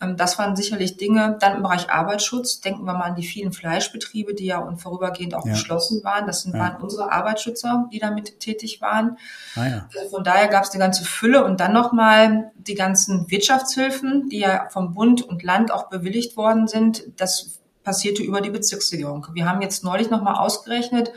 Ähm, 0.00 0.16
das 0.16 0.38
waren 0.38 0.56
sicherlich 0.56 0.96
Dinge. 0.96 1.36
Dann 1.40 1.56
im 1.56 1.62
Bereich 1.62 1.90
Arbeitsschutz 1.90 2.60
denken 2.60 2.84
wir 2.84 2.94
mal 2.94 3.10
an 3.10 3.16
die 3.16 3.26
vielen 3.26 3.52
Fleischbetriebe, 3.52 4.34
die 4.34 4.46
ja 4.46 4.58
und 4.58 4.78
vorübergehend 4.78 5.34
auch 5.34 5.44
ja. 5.44 5.52
geschlossen 5.52 6.02
waren. 6.04 6.26
Das 6.26 6.42
sind, 6.42 6.54
ja. 6.54 6.60
waren 6.60 6.82
unsere 6.82 7.12
Arbeitsschützer, 7.12 7.88
die 7.92 7.98
damit 7.98 8.40
tätig 8.40 8.80
waren. 8.80 9.18
Ah, 9.56 9.66
ja. 9.66 9.88
also 9.94 10.16
von 10.16 10.24
daher 10.24 10.48
gab 10.48 10.64
es 10.64 10.70
eine 10.70 10.80
ganze 10.80 11.04
Fülle 11.04 11.44
und 11.44 11.60
dann 11.60 11.72
nochmal 11.72 12.50
die 12.56 12.74
ganzen 12.74 13.30
Wirtschaftshilfen, 13.30 14.28
die 14.28 14.38
ja 14.38 14.68
vom 14.70 14.94
Bund 14.94 15.22
und 15.22 15.42
Land 15.42 15.70
auch 15.70 15.88
bewilligt 15.88 16.36
worden 16.36 16.66
sind. 16.66 17.04
Das 17.16 17.59
passierte 17.82 18.22
über 18.22 18.40
die 18.40 18.50
Bezirksregierung. 18.50 19.26
Wir 19.32 19.48
haben 19.48 19.62
jetzt 19.62 19.84
neulich 19.84 20.10
nochmal 20.10 20.34
ausgerechnet, 20.34 21.12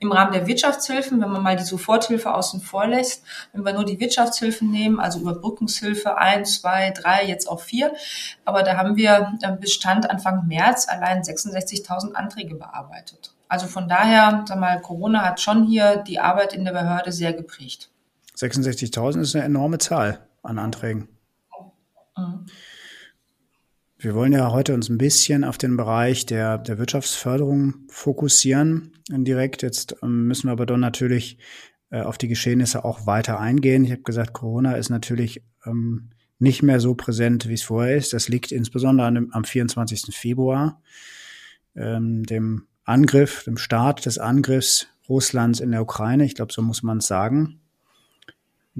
im 0.00 0.12
Rahmen 0.12 0.32
der 0.32 0.46
Wirtschaftshilfen, 0.46 1.20
wenn 1.20 1.30
man 1.30 1.42
mal 1.42 1.56
die 1.56 1.64
Soforthilfe 1.64 2.34
außen 2.34 2.60
vor 2.60 2.86
lässt, 2.86 3.24
wenn 3.52 3.64
wir 3.64 3.72
nur 3.72 3.84
die 3.84 4.00
Wirtschaftshilfen 4.00 4.70
nehmen, 4.70 5.00
also 5.00 5.20
Überbrückungshilfe 5.20 6.18
eins, 6.18 6.60
zwei, 6.60 6.90
drei, 6.90 7.26
jetzt 7.26 7.48
auch 7.48 7.60
vier, 7.60 7.92
aber 8.44 8.62
da 8.62 8.76
haben 8.76 8.96
wir 8.96 9.32
äh, 9.42 9.52
bis 9.52 9.72
Stand 9.72 10.08
Anfang 10.10 10.46
März 10.46 10.88
allein 10.88 11.22
66.000 11.22 12.12
Anträge 12.12 12.54
bearbeitet. 12.54 13.34
Also 13.48 13.66
von 13.66 13.88
daher, 13.88 14.44
sag 14.46 14.58
mal, 14.58 14.80
Corona 14.80 15.24
hat 15.24 15.40
schon 15.40 15.64
hier 15.64 15.96
die 15.96 16.20
Arbeit 16.20 16.52
in 16.52 16.64
der 16.64 16.72
Behörde 16.72 17.12
sehr 17.12 17.32
geprägt. 17.32 17.90
66.000 18.36 19.20
ist 19.20 19.34
eine 19.34 19.44
enorme 19.44 19.78
Zahl 19.78 20.26
an 20.42 20.58
Anträgen. 20.58 21.08
Mhm. 22.16 22.46
Wir 24.00 24.14
wollen 24.14 24.32
ja 24.32 24.52
heute 24.52 24.74
uns 24.74 24.88
ein 24.88 24.96
bisschen 24.96 25.42
auf 25.42 25.58
den 25.58 25.76
Bereich 25.76 26.24
der, 26.24 26.58
der 26.58 26.78
Wirtschaftsförderung 26.78 27.74
fokussieren. 27.88 28.92
Direkt 29.08 29.62
jetzt 29.62 29.96
ähm, 30.04 30.28
müssen 30.28 30.46
wir 30.46 30.52
aber 30.52 30.66
dann 30.66 30.78
natürlich 30.78 31.38
äh, 31.90 32.02
auf 32.02 32.16
die 32.16 32.28
Geschehnisse 32.28 32.84
auch 32.84 33.06
weiter 33.06 33.40
eingehen. 33.40 33.84
Ich 33.84 33.90
habe 33.90 34.02
gesagt, 34.02 34.34
Corona 34.34 34.74
ist 34.74 34.88
natürlich 34.88 35.42
ähm, 35.66 36.10
nicht 36.38 36.62
mehr 36.62 36.78
so 36.78 36.94
präsent, 36.94 37.48
wie 37.48 37.54
es 37.54 37.64
vorher 37.64 37.96
ist. 37.96 38.12
Das 38.12 38.28
liegt 38.28 38.52
insbesondere 38.52 39.08
an 39.08 39.30
am 39.32 39.42
24. 39.42 40.14
Februar, 40.14 40.80
ähm, 41.74 42.22
dem 42.22 42.68
Angriff, 42.84 43.42
dem 43.42 43.56
Start 43.56 44.06
des 44.06 44.18
Angriffs 44.18 44.86
Russlands 45.08 45.58
in 45.58 45.72
der 45.72 45.82
Ukraine. 45.82 46.24
Ich 46.24 46.36
glaube, 46.36 46.52
so 46.52 46.62
muss 46.62 46.84
man 46.84 46.98
es 46.98 47.08
sagen. 47.08 47.58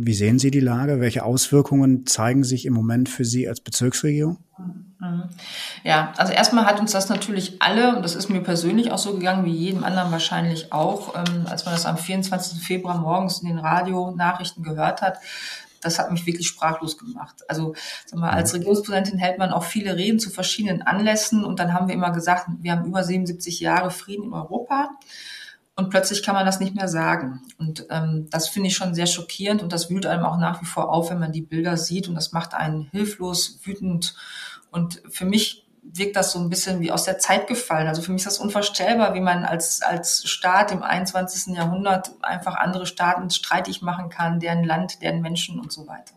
Wie 0.01 0.15
sehen 0.15 0.39
Sie 0.39 0.53
die 0.53 0.61
Lage? 0.61 1.01
Welche 1.01 1.25
Auswirkungen 1.25 2.07
zeigen 2.07 2.45
sich 2.45 2.67
im 2.67 2.73
Moment 2.73 3.09
für 3.09 3.25
Sie 3.25 3.49
als 3.49 3.61
Bezirksregierung? 3.61 4.39
Mhm. 4.57 5.25
Ja, 5.83 6.13
also 6.17 6.33
erstmal 6.33 6.67
hat 6.67 6.79
uns 6.79 6.93
das 6.93 7.09
natürlich 7.09 7.61
alle, 7.61 7.97
und 7.97 8.03
das 8.03 8.15
ist 8.15 8.29
mir 8.29 8.41
persönlich 8.41 8.93
auch 8.93 8.99
so 8.99 9.15
gegangen, 9.15 9.45
wie 9.45 9.53
jedem 9.53 9.83
anderen 9.83 10.13
wahrscheinlich 10.13 10.73
auch, 10.73 11.17
ähm, 11.17 11.47
als 11.49 11.65
man 11.65 11.75
das 11.75 11.85
am 11.85 11.99
24. 11.99 12.61
Februar 12.61 12.99
morgens 12.99 13.41
in 13.41 13.49
den 13.49 13.59
Radionachrichten 13.59 14.63
gehört 14.63 15.03
hat, 15.03 15.19
das 15.81 15.99
hat 15.99 16.13
mich 16.13 16.27
wirklich 16.27 16.47
sprachlos 16.47 16.97
gemacht. 16.97 17.35
Also 17.49 17.75
sag 18.07 18.21
mal, 18.21 18.31
als 18.31 18.53
mhm. 18.53 18.59
Regierungspräsidentin 18.59 19.19
hält 19.19 19.39
man 19.39 19.51
auch 19.51 19.65
viele 19.65 19.97
Reden 19.97 20.21
zu 20.21 20.31
verschiedenen 20.31 20.83
Anlässen 20.83 21.45
und 21.45 21.59
dann 21.59 21.73
haben 21.73 21.89
wir 21.89 21.95
immer 21.97 22.13
gesagt, 22.13 22.47
wir 22.61 22.71
haben 22.71 22.85
über 22.85 23.03
77 23.03 23.59
Jahre 23.59 23.91
Frieden 23.91 24.27
in 24.27 24.33
Europa. 24.33 24.91
Und 25.79 25.91
plötzlich 25.91 26.25
kann 26.25 26.35
man 26.35 26.45
das 26.45 26.59
nicht 26.59 26.75
mehr 26.75 26.89
sagen. 26.89 27.41
Und 27.57 27.87
ähm, 27.89 28.27
das 28.31 28.49
finde 28.49 28.67
ich 28.67 28.75
schon 28.75 28.97
sehr 28.97 29.07
schockierend 29.07 29.63
und 29.63 29.73
das 29.73 29.89
wühlt 29.89 30.07
einem 30.07 30.25
auch 30.25 30.37
nach 30.37 30.61
wie 30.61 30.67
vor 30.67 30.93
auf, 30.93 31.11
wenn 31.11 31.21
man 31.21 31.31
die 31.31 31.41
Bilder 31.41 31.77
sieht 31.77 32.09
und 32.09 32.17
das 32.17 32.33
macht 32.33 32.53
einen 32.53 32.89
hilflos, 32.91 33.61
wütend. 33.63 34.17
Und 34.73 35.01
für 35.09 35.25
mich 35.25 35.69
wirkt 35.85 36.17
das 36.17 36.33
so 36.33 36.41
ein 36.41 36.51
bisschen 36.51 36.81
wie 36.81 36.91
aus 36.91 37.05
der 37.05 37.21
Zeit 37.21 37.47
gefallen. 37.47 37.87
Also 37.87 38.03
für 38.03 38.11
mich 38.11 38.23
ist 38.23 38.27
das 38.27 38.39
unvorstellbar, 38.41 39.15
wie 39.15 39.21
man 39.21 39.45
als, 39.45 39.81
als 39.81 40.29
Staat 40.29 40.73
im 40.73 40.83
21. 40.83 41.55
Jahrhundert 41.55 42.11
einfach 42.23 42.57
andere 42.57 42.85
Staaten 42.85 43.31
streitig 43.31 43.81
machen 43.81 44.09
kann, 44.09 44.41
deren 44.41 44.65
Land, 44.65 45.01
deren 45.01 45.21
Menschen 45.21 45.61
und 45.61 45.73
so 45.73 45.87
weiter. 45.87 46.15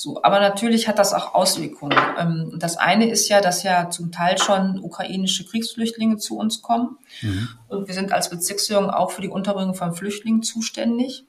So, 0.00 0.22
aber 0.22 0.38
natürlich 0.38 0.86
hat 0.86 1.00
das 1.00 1.12
auch 1.12 1.34
Auswirkungen. 1.34 1.98
Ähm, 2.16 2.52
das 2.56 2.76
eine 2.76 3.10
ist 3.10 3.28
ja, 3.28 3.40
dass 3.40 3.64
ja 3.64 3.90
zum 3.90 4.12
Teil 4.12 4.38
schon 4.38 4.78
ukrainische 4.78 5.44
Kriegsflüchtlinge 5.44 6.18
zu 6.18 6.38
uns 6.38 6.62
kommen. 6.62 6.98
Mhm. 7.20 7.48
Und 7.66 7.88
wir 7.88 7.94
sind 7.94 8.12
als 8.12 8.30
Bezirksregierung 8.30 8.90
auch 8.90 9.10
für 9.10 9.22
die 9.22 9.28
Unterbringung 9.28 9.74
von 9.74 9.94
Flüchtlingen 9.94 10.44
zuständig. 10.44 11.24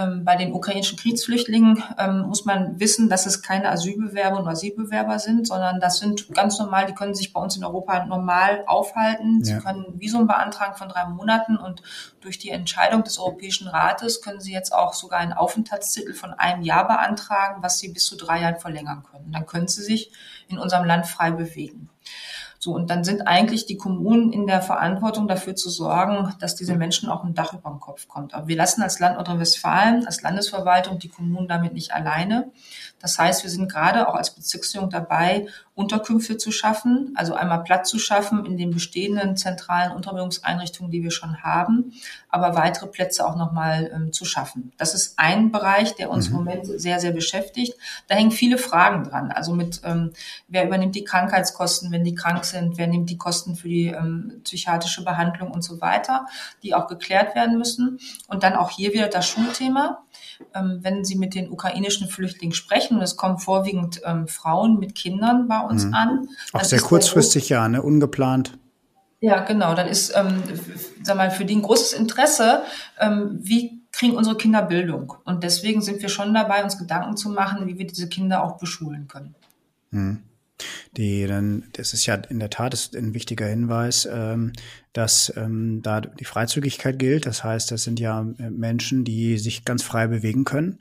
Ähm, 0.00 0.24
bei 0.24 0.36
den 0.36 0.52
ukrainischen 0.52 0.98
Kriegsflüchtlingen 0.98 1.82
ähm, 1.98 2.20
muss 2.20 2.44
man 2.44 2.78
wissen, 2.80 3.08
dass 3.08 3.26
es 3.26 3.42
keine 3.42 3.70
Asylbewerber 3.70 4.38
und 4.38 4.48
Asylbewerber 4.48 5.18
sind, 5.18 5.46
sondern 5.46 5.80
das 5.80 5.98
sind 5.98 6.32
ganz 6.32 6.58
normal, 6.58 6.86
die 6.86 6.94
können 6.94 7.14
sich 7.14 7.32
bei 7.32 7.40
uns 7.40 7.56
in 7.56 7.64
Europa 7.64 8.06
normal 8.06 8.64
aufhalten. 8.66 9.44
Sie 9.44 9.52
ja. 9.52 9.60
können 9.60 10.00
Visum 10.00 10.26
beantragen 10.26 10.76
von 10.76 10.88
drei 10.88 11.06
Monaten 11.06 11.56
und 11.56 11.82
durch 12.20 12.38
die 12.38 12.50
Entscheidung 12.50 13.04
des 13.04 13.18
Europäischen 13.18 13.68
Rates 13.68 14.22
können 14.22 14.40
sie 14.40 14.52
jetzt 14.52 14.72
auch 14.72 14.94
sogar 14.94 15.20
einen 15.20 15.32
Aufenthaltstitel 15.32 16.14
von 16.14 16.32
einem 16.32 16.62
Jahr 16.62 16.86
beantragen, 16.86 17.62
was 17.62 17.78
sie 17.78 17.88
bis 17.88 18.06
zu 18.06 18.16
drei 18.16 18.40
Jahren 18.40 18.60
verlängern 18.60 19.02
können. 19.10 19.32
Dann 19.32 19.46
können 19.46 19.68
sie 19.68 19.82
sich 19.82 20.12
in 20.48 20.58
unserem 20.58 20.84
Land 20.84 21.06
frei 21.06 21.30
bewegen. 21.30 21.89
So, 22.62 22.74
und 22.74 22.90
dann 22.90 23.04
sind 23.04 23.26
eigentlich 23.26 23.64
die 23.64 23.78
Kommunen 23.78 24.34
in 24.34 24.46
der 24.46 24.60
Verantwortung 24.60 25.26
dafür 25.28 25.56
zu 25.56 25.70
sorgen, 25.70 26.34
dass 26.40 26.56
diese 26.56 26.76
Menschen 26.76 27.08
auch 27.08 27.24
ein 27.24 27.32
Dach 27.32 27.54
über 27.54 27.70
dem 27.70 27.80
Kopf 27.80 28.06
kommt. 28.06 28.34
Aber 28.34 28.48
wir 28.48 28.56
lassen 28.56 28.82
als 28.82 29.00
Land 29.00 29.16
Nordrhein-Westfalen, 29.16 30.04
als 30.04 30.20
Landesverwaltung 30.20 30.98
die 30.98 31.08
Kommunen 31.08 31.48
damit 31.48 31.72
nicht 31.72 31.94
alleine. 31.94 32.50
Das 33.00 33.18
heißt, 33.18 33.42
wir 33.44 33.50
sind 33.50 33.72
gerade 33.72 34.08
auch 34.08 34.14
als 34.14 34.34
Bezirksregierung 34.34 34.90
dabei, 34.90 35.46
Unterkünfte 35.74 36.36
zu 36.36 36.52
schaffen, 36.52 37.14
also 37.16 37.32
einmal 37.32 37.64
Platz 37.64 37.88
zu 37.88 37.98
schaffen 37.98 38.44
in 38.44 38.58
den 38.58 38.70
bestehenden 38.70 39.38
zentralen 39.38 39.92
Unterbringungseinrichtungen, 39.92 40.92
die 40.92 41.02
wir 41.02 41.10
schon 41.10 41.42
haben, 41.42 41.94
aber 42.28 42.54
weitere 42.54 42.86
Plätze 42.86 43.26
auch 43.26 43.36
nochmal 43.36 43.90
ähm, 43.94 44.12
zu 44.12 44.26
schaffen. 44.26 44.72
Das 44.76 44.94
ist 44.94 45.18
ein 45.18 45.50
Bereich, 45.50 45.94
der 45.94 46.10
uns 46.10 46.28
mhm. 46.28 46.36
im 46.36 46.44
Moment 46.44 46.66
sehr, 46.66 47.00
sehr 47.00 47.12
beschäftigt. 47.12 47.74
Da 48.08 48.16
hängen 48.16 48.30
viele 48.30 48.58
Fragen 48.58 49.04
dran. 49.04 49.32
Also 49.32 49.54
mit, 49.54 49.80
ähm, 49.84 50.12
wer 50.48 50.66
übernimmt 50.66 50.94
die 50.94 51.04
Krankheitskosten, 51.04 51.90
wenn 51.90 52.04
die 52.04 52.14
krank 52.14 52.44
sind, 52.50 52.78
wer 52.78 52.86
nimmt 52.86 53.10
die 53.10 53.18
Kosten 53.18 53.56
für 53.56 53.68
die 53.68 53.86
ähm, 53.86 54.40
psychiatrische 54.44 55.04
Behandlung 55.04 55.50
und 55.50 55.62
so 55.62 55.80
weiter, 55.80 56.26
die 56.62 56.74
auch 56.74 56.86
geklärt 56.86 57.34
werden 57.34 57.58
müssen. 57.58 57.98
Und 58.28 58.42
dann 58.42 58.54
auch 58.54 58.70
hier 58.70 58.92
wieder 58.92 59.08
das 59.08 59.26
Schulthema. 59.26 60.04
Ähm, 60.54 60.78
wenn 60.82 61.04
Sie 61.04 61.16
mit 61.16 61.34
den 61.34 61.50
ukrainischen 61.50 62.08
Flüchtlingen 62.08 62.54
sprechen, 62.54 62.96
und 62.96 63.02
es 63.02 63.16
kommen 63.16 63.38
vorwiegend 63.38 64.00
ähm, 64.04 64.26
Frauen 64.26 64.78
mit 64.78 64.94
Kindern 64.94 65.48
bei 65.48 65.60
uns 65.60 65.84
mhm. 65.84 65.94
an. 65.94 66.28
Auch 66.52 66.64
sehr 66.64 66.80
kurzfristig, 66.80 67.48
ja, 67.48 67.68
ne? 67.68 67.82
ungeplant. 67.82 68.58
Ja, 69.20 69.40
genau. 69.40 69.74
Dann 69.74 69.86
ist, 69.86 70.14
ähm, 70.16 70.42
sag 71.02 71.16
mal, 71.16 71.30
für 71.30 71.44
die 71.44 71.56
ein 71.56 71.62
großes 71.62 71.92
Interesse, 71.92 72.62
ähm, 72.98 73.38
wie 73.40 73.82
kriegen 73.92 74.16
unsere 74.16 74.36
Kinder 74.36 74.62
Bildung. 74.62 75.14
Und 75.24 75.44
deswegen 75.44 75.82
sind 75.82 76.00
wir 76.00 76.08
schon 76.08 76.32
dabei, 76.32 76.64
uns 76.64 76.78
Gedanken 76.78 77.16
zu 77.16 77.28
machen, 77.28 77.66
wie 77.66 77.76
wir 77.76 77.86
diese 77.86 78.08
Kinder 78.08 78.42
auch 78.42 78.56
beschulen 78.56 79.08
können. 79.08 79.34
Mhm. 79.90 80.22
Die 80.96 81.26
dann, 81.26 81.64
das 81.72 81.94
ist 81.94 82.06
ja 82.06 82.14
in 82.14 82.38
der 82.38 82.50
Tat 82.50 82.74
ist 82.74 82.96
ein 82.96 83.14
wichtiger 83.14 83.46
Hinweis, 83.46 84.08
ähm, 84.10 84.52
dass 84.92 85.32
ähm, 85.36 85.80
da 85.82 86.00
die 86.00 86.24
Freizügigkeit 86.24 86.98
gilt. 86.98 87.26
Das 87.26 87.44
heißt, 87.44 87.70
das 87.70 87.82
sind 87.82 88.00
ja 88.00 88.26
äh, 88.38 88.50
Menschen, 88.50 89.04
die 89.04 89.38
sich 89.38 89.64
ganz 89.64 89.82
frei 89.82 90.06
bewegen 90.06 90.44
können. 90.44 90.80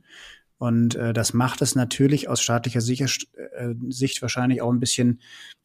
Und 0.57 0.95
äh, 0.95 1.13
das 1.13 1.33
macht 1.33 1.61
es 1.61 1.75
natürlich 1.75 2.27
aus 2.27 2.41
staatlicher 2.41 2.81
Sicht, 2.81 3.27
äh, 3.55 3.73
Sicht 3.89 4.21
wahrscheinlich 4.21 4.61
auch 4.61 4.71
ein 4.71 4.81
bisschen 4.81 5.21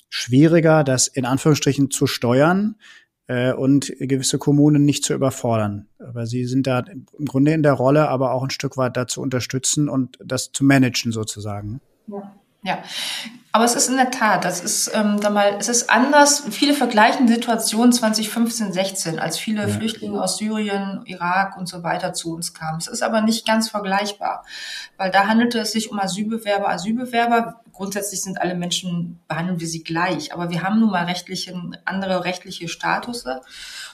schwieriger, 0.09 0.85
das 0.85 1.09
in 1.09 1.25
Anführungsstrichen 1.25 1.91
zu 1.91 2.07
steuern 2.07 2.77
äh, 3.27 3.53
und 3.53 3.93
gewisse 3.99 4.39
Kommunen 4.39 4.85
nicht 4.85 5.05
zu 5.05 5.13
überfordern. 5.13 5.89
Aber 5.99 6.27
sie 6.27 6.45
sind 6.45 6.69
da 6.69 6.79
im 6.79 7.27
Grunde 7.27 7.53
in 7.53 7.65
der 7.65 7.73
Rolle, 7.73 8.09
aber 8.09 8.33
auch 8.33 8.45
ein 8.45 8.51
Stück 8.51 8.77
weit 8.77 8.97
da 8.97 9.09
zu 9.09 9.21
unterstützen 9.21 9.89
und 9.89 10.19
das 10.25 10.53
zu 10.53 10.65
managen 10.65 11.11
sozusagen. 11.11 11.81
Ja. 12.07 12.35
Ja, 12.65 12.79
aber 13.53 13.67
es 13.67 13.75
ist 13.75 13.89
in 13.89 13.97
der 13.97 14.11
Tat, 14.11 14.45
das 14.47 14.61
ist, 14.61 14.91
ähm, 14.95 15.21
da 15.21 15.29
mal, 15.29 15.57
es 15.61 15.69
ist 15.69 15.91
anders. 15.91 16.45
Viele 16.51 16.73
vergleichen 16.73 17.27
die 17.27 17.35
Situation 17.35 17.93
2015, 17.93 18.73
16, 18.73 19.19
als 19.19 19.39
viele 19.39 19.63
ja. 19.63 19.69
Flüchtlinge 19.69 20.21
aus 20.21 20.39
Syrien, 20.39 21.03
Irak 21.05 21.59
und 21.59 21.69
so 21.69 21.83
weiter 21.83 22.15
zu 22.15 22.35
uns 22.35 22.55
kamen. 22.55 22.79
Es 22.79 22.89
ist 22.89 23.03
aber 23.03 23.21
nicht 23.21 23.47
ganz 23.47 23.69
vergleichbar, 23.69 24.47
weil 24.97 25.11
da 25.11 25.27
handelte 25.29 25.59
es 25.61 25.73
sich 25.73 25.93
um 25.93 26.01
Asylbewerber, 26.01 26.71
Asylbewerber. 26.71 27.61
Grundsätzlich 27.75 28.23
sind 28.23 28.41
alle 28.41 28.55
Menschen, 28.55 29.21
behandeln 29.27 29.59
wir 29.59 29.67
sie 29.67 29.83
gleich, 29.83 30.33
aber 30.33 30.49
wir 30.51 30.63
haben 30.63 30.79
nun 30.79 30.93
mal 30.93 31.07
rechtliche, 31.07 31.61
andere 31.85 32.25
rechtliche 32.25 32.69
Statusse. 32.69 33.43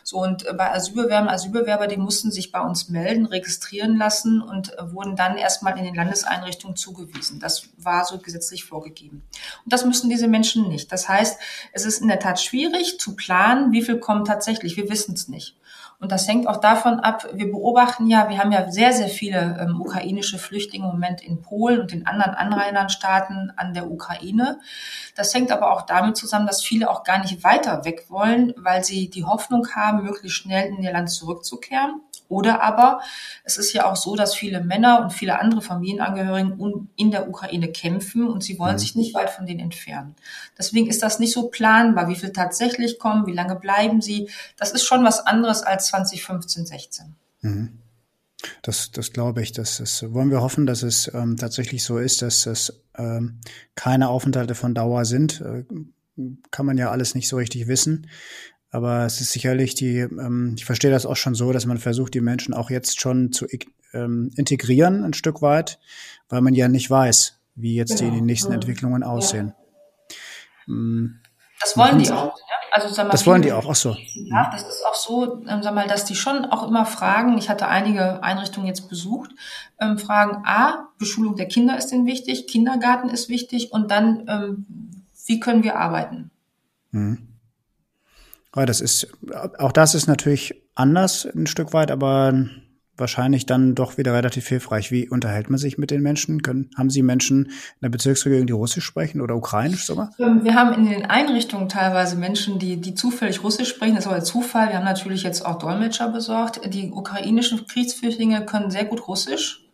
So, 0.05 0.19
und 0.19 0.45
bei 0.57 0.71
Asylbewerbern, 0.71 1.29
Asylbewerber, 1.29 1.87
die 1.87 1.97
mussten 1.97 2.31
sich 2.31 2.53
bei 2.53 2.61
uns 2.61 2.91
melden, 2.91 3.25
registrieren 3.25 3.97
lassen 3.97 4.43
und 4.43 4.79
äh, 4.79 4.93
wurden 4.93 5.17
dann 5.17 5.39
erstmal 5.39 5.79
in 5.79 5.85
den 5.85 5.95
Landeseinrichtungen 5.95 6.77
zugewiesen. 6.77 7.41
Das 7.41 7.71
war 7.79 8.05
so 8.05 8.19
gesetzlich 8.19 8.65
vorgegeben. 8.65 9.23
Und 9.65 9.73
das 9.73 9.87
müssen 9.87 10.11
diese 10.11 10.29
Menschen 10.29 10.69
nicht. 10.69 10.93
Das 10.93 11.09
heißt, 11.09 11.41
es 11.73 11.85
ist 11.87 12.03
in 12.03 12.09
der 12.09 12.21
Tat 12.21 12.41
schwierig 12.41 12.99
zu 13.01 13.17
planen, 13.17 13.73
wie 13.73 13.83
viel 13.83 13.99
kommen 13.99 14.27
tatsächlich. 14.27 14.77
Wir 14.77 14.91
wissen 14.91 15.15
es 15.15 15.29
nicht. 15.29 15.57
Und 16.01 16.11
das 16.13 16.27
hängt 16.27 16.49
auch 16.49 16.57
davon 16.57 16.99
ab, 17.01 17.27
wir 17.35 17.51
beobachten 17.51 18.07
ja, 18.07 18.31
wir 18.31 18.39
haben 18.39 18.53
ja 18.53 18.71
sehr, 18.71 18.93
sehr 18.93 19.09
viele 19.09 19.59
ähm, 19.61 19.83
ukrainische 19.83 20.39
Flüchtlinge 20.39 20.87
im 20.87 20.93
Moment 20.93 21.21
in 21.21 21.43
Polen 21.43 21.81
und 21.81 21.93
in 21.93 22.07
anderen 22.07 22.35
Anrainerstaaten 22.35 23.53
an 23.55 23.75
der 23.75 23.91
Ukraine. 23.91 24.61
Das 25.15 25.35
hängt 25.35 25.53
aber 25.53 25.73
auch 25.73 25.83
damit 25.83 26.17
zusammen, 26.17 26.47
dass 26.47 26.63
viele 26.63 26.89
auch 26.89 27.05
gar 27.05 27.19
nicht 27.19 27.45
weiter 27.45 27.85
weg 27.85 28.07
wollen, 28.09 28.55
weil 28.57 28.83
sie 28.83 29.11
die 29.11 29.25
Hoffnung 29.25 29.69
haben, 29.75 30.03
möglichst 30.03 30.39
schnell 30.39 30.71
in 30.71 30.83
ihr 30.83 30.93
Land 30.93 31.11
zurückzukehren. 31.11 32.01
Oder 32.31 32.63
aber 32.63 33.01
es 33.43 33.59
ist 33.59 33.73
ja 33.73 33.91
auch 33.91 33.97
so, 33.97 34.15
dass 34.15 34.37
viele 34.37 34.63
Männer 34.63 35.03
und 35.03 35.13
viele 35.13 35.41
andere 35.41 35.61
Familienangehörigen 35.61 36.89
in 36.95 37.11
der 37.11 37.29
Ukraine 37.29 37.73
kämpfen 37.73 38.29
und 38.29 38.45
sie 38.45 38.59
wollen 38.59 38.75
mhm. 38.75 38.79
sich 38.79 38.95
nicht 38.95 39.15
weit 39.15 39.31
von 39.31 39.47
denen 39.47 39.59
entfernen. 39.59 40.15
Deswegen 40.57 40.87
ist 40.87 41.03
das 41.03 41.19
nicht 41.19 41.33
so 41.33 41.49
planbar, 41.49 42.09
wie 42.09 42.15
viel 42.15 42.33
tatsächlich 42.33 43.01
kommen, 43.01 43.27
wie 43.27 43.33
lange 43.33 43.57
bleiben 43.57 44.01
sie. 44.01 44.31
Das 44.57 44.71
ist 44.71 44.85
schon 44.85 45.05
was 45.05 45.27
anderes 45.27 45.65
als 45.65 45.89
2015, 45.89 46.67
16. 46.67 47.15
Mhm. 47.41 47.79
Das, 48.63 48.93
das 48.93 49.13
glaube 49.13 49.43
ich. 49.43 49.51
Das, 49.51 49.79
das 49.79 50.13
wollen 50.13 50.31
wir 50.31 50.41
hoffen, 50.41 50.67
dass 50.67 50.85
es 50.85 51.13
ähm, 51.13 51.37
tatsächlich 51.37 51.83
so 51.83 51.99
ist, 51.99 52.23
dass 52.23 52.47
es 52.47 52.81
ähm, 52.97 53.41
keine 53.75 54.09
Aufenthalte 54.09 54.55
von 54.55 54.73
Dauer 54.73 55.05
sind. 55.05 55.41
Äh, 55.41 55.65
kann 56.53 56.67
man 56.67 56.79
ja 56.79 56.91
alles 56.91 57.15
nicht 57.15 57.29
so 57.29 57.37
richtig 57.37 57.67
wissen. 57.67 58.07
Aber 58.71 59.05
es 59.05 59.21
ist 59.21 59.33
sicherlich 59.33 59.75
die, 59.75 59.99
ähm, 59.99 60.55
ich 60.57 60.65
verstehe 60.65 60.91
das 60.91 61.07
auch 61.07 61.17
schon 61.17 61.35
so, 61.35 61.53
dass 61.53 61.67
man 61.67 61.79
versucht, 61.79 62.15
die 62.15 62.21
Menschen 62.21 62.55
auch 62.55 62.71
jetzt 62.71 63.01
schon 63.01 63.33
zu 63.33 63.47
ähm, 63.93 64.31
integrieren, 64.37 65.05
ein 65.05 65.13
Stück 65.13 65.43
weit, 65.43 65.81
weil 66.29 66.41
man 66.41 66.55
ja 66.55 66.69
nicht 66.69 66.89
weiß, 66.89 67.41
wie 67.57 67.75
jetzt 67.75 67.99
genau. 67.99 68.11
die, 68.11 68.19
die 68.19 68.25
nächsten 68.25 68.53
Entwicklungen 68.53 69.03
aussehen. 69.03 69.55
Ja. 70.67 70.75
Das 71.61 71.77
wollen 71.77 71.99
die 71.99 72.11
auch. 72.11 72.37
Ja? 72.39 72.55
Also, 72.73 72.89
sag 72.89 73.07
mal, 73.07 73.11
das 73.11 73.27
wollen 73.27 73.43
die 73.43 73.53
auch, 73.53 73.69
ach 73.69 73.75
so. 73.75 73.97
Ja, 74.15 74.49
das 74.53 74.63
ist 74.63 74.85
auch 74.87 74.95
so, 74.95 75.45
ähm, 75.47 75.63
sag 75.63 75.75
mal, 75.75 75.89
dass 75.89 76.05
die 76.05 76.15
schon 76.15 76.45
auch 76.45 76.67
immer 76.67 76.87
fragen, 76.87 77.37
ich 77.37 77.49
hatte 77.49 77.67
einige 77.67 78.23
Einrichtungen 78.23 78.69
jetzt 78.69 78.89
besucht, 78.89 79.33
ähm, 79.81 79.99
fragen, 79.99 80.43
A, 80.47 80.89
Beschulung 80.99 81.35
der 81.35 81.49
Kinder 81.49 81.77
ist 81.77 81.89
denn 81.89 82.07
wichtig, 82.07 82.47
Kindergarten 82.47 83.11
ist 83.11 83.29
wichtig 83.29 83.73
und 83.73 83.91
dann, 83.91 84.25
ähm, 84.29 84.67
wie 85.27 85.41
können 85.41 85.65
wir 85.65 85.77
arbeiten? 85.77 86.31
Mhm. 86.93 87.30
Ja, 88.55 88.67
das 88.67 88.81
ist, 88.81 89.09
auch 89.59 89.73
das 89.73 89.95
ist 89.95 90.07
natürlich 90.07 90.63
anders 90.75 91.25
ein 91.25 91.47
Stück 91.47 91.73
weit, 91.73 91.91
aber 91.91 92.49
wahrscheinlich 93.01 93.47
dann 93.47 93.75
doch 93.75 93.99
wieder 93.99 94.13
relativ 94.13 94.47
hilfreich. 94.47 94.93
Wie 94.93 95.09
unterhält 95.09 95.51
man 95.51 95.59
sich 95.59 95.79
mit 95.79 95.91
den 95.91 96.03
Menschen? 96.03 96.43
Können, 96.43 96.71
haben 96.77 96.91
Sie 96.91 97.03
Menschen 97.03 97.47
in 97.47 97.81
der 97.83 97.89
Bezirksregierung, 97.89 98.47
die 98.47 98.53
Russisch 98.53 98.85
sprechen 98.85 99.21
oder 99.21 99.35
Ukrainisch 99.35 99.87
sogar? 99.87 100.11
Ähm, 100.19 100.45
wir 100.45 100.55
haben 100.55 100.75
in 100.75 100.89
den 100.89 101.07
Einrichtungen 101.07 101.69
teilweise 101.69 102.17
Menschen, 102.17 102.59
die, 102.59 102.77
die 102.81 102.95
zufällig 102.95 103.43
Russisch 103.43 103.71
sprechen. 103.71 103.95
Das 103.95 104.05
ist 104.05 104.11
aber 104.11 104.23
Zufall. 104.23 104.69
Wir 104.69 104.77
haben 104.77 104.85
natürlich 104.85 105.23
jetzt 105.23 105.45
auch 105.45 105.59
Dolmetscher 105.59 106.09
besorgt. 106.11 106.61
Die 106.73 106.91
ukrainischen 106.91 107.67
Kriegsflüchtlinge 107.67 108.45
können 108.45 108.71
sehr 108.71 108.85
gut 108.85 109.09
Russisch, 109.09 109.67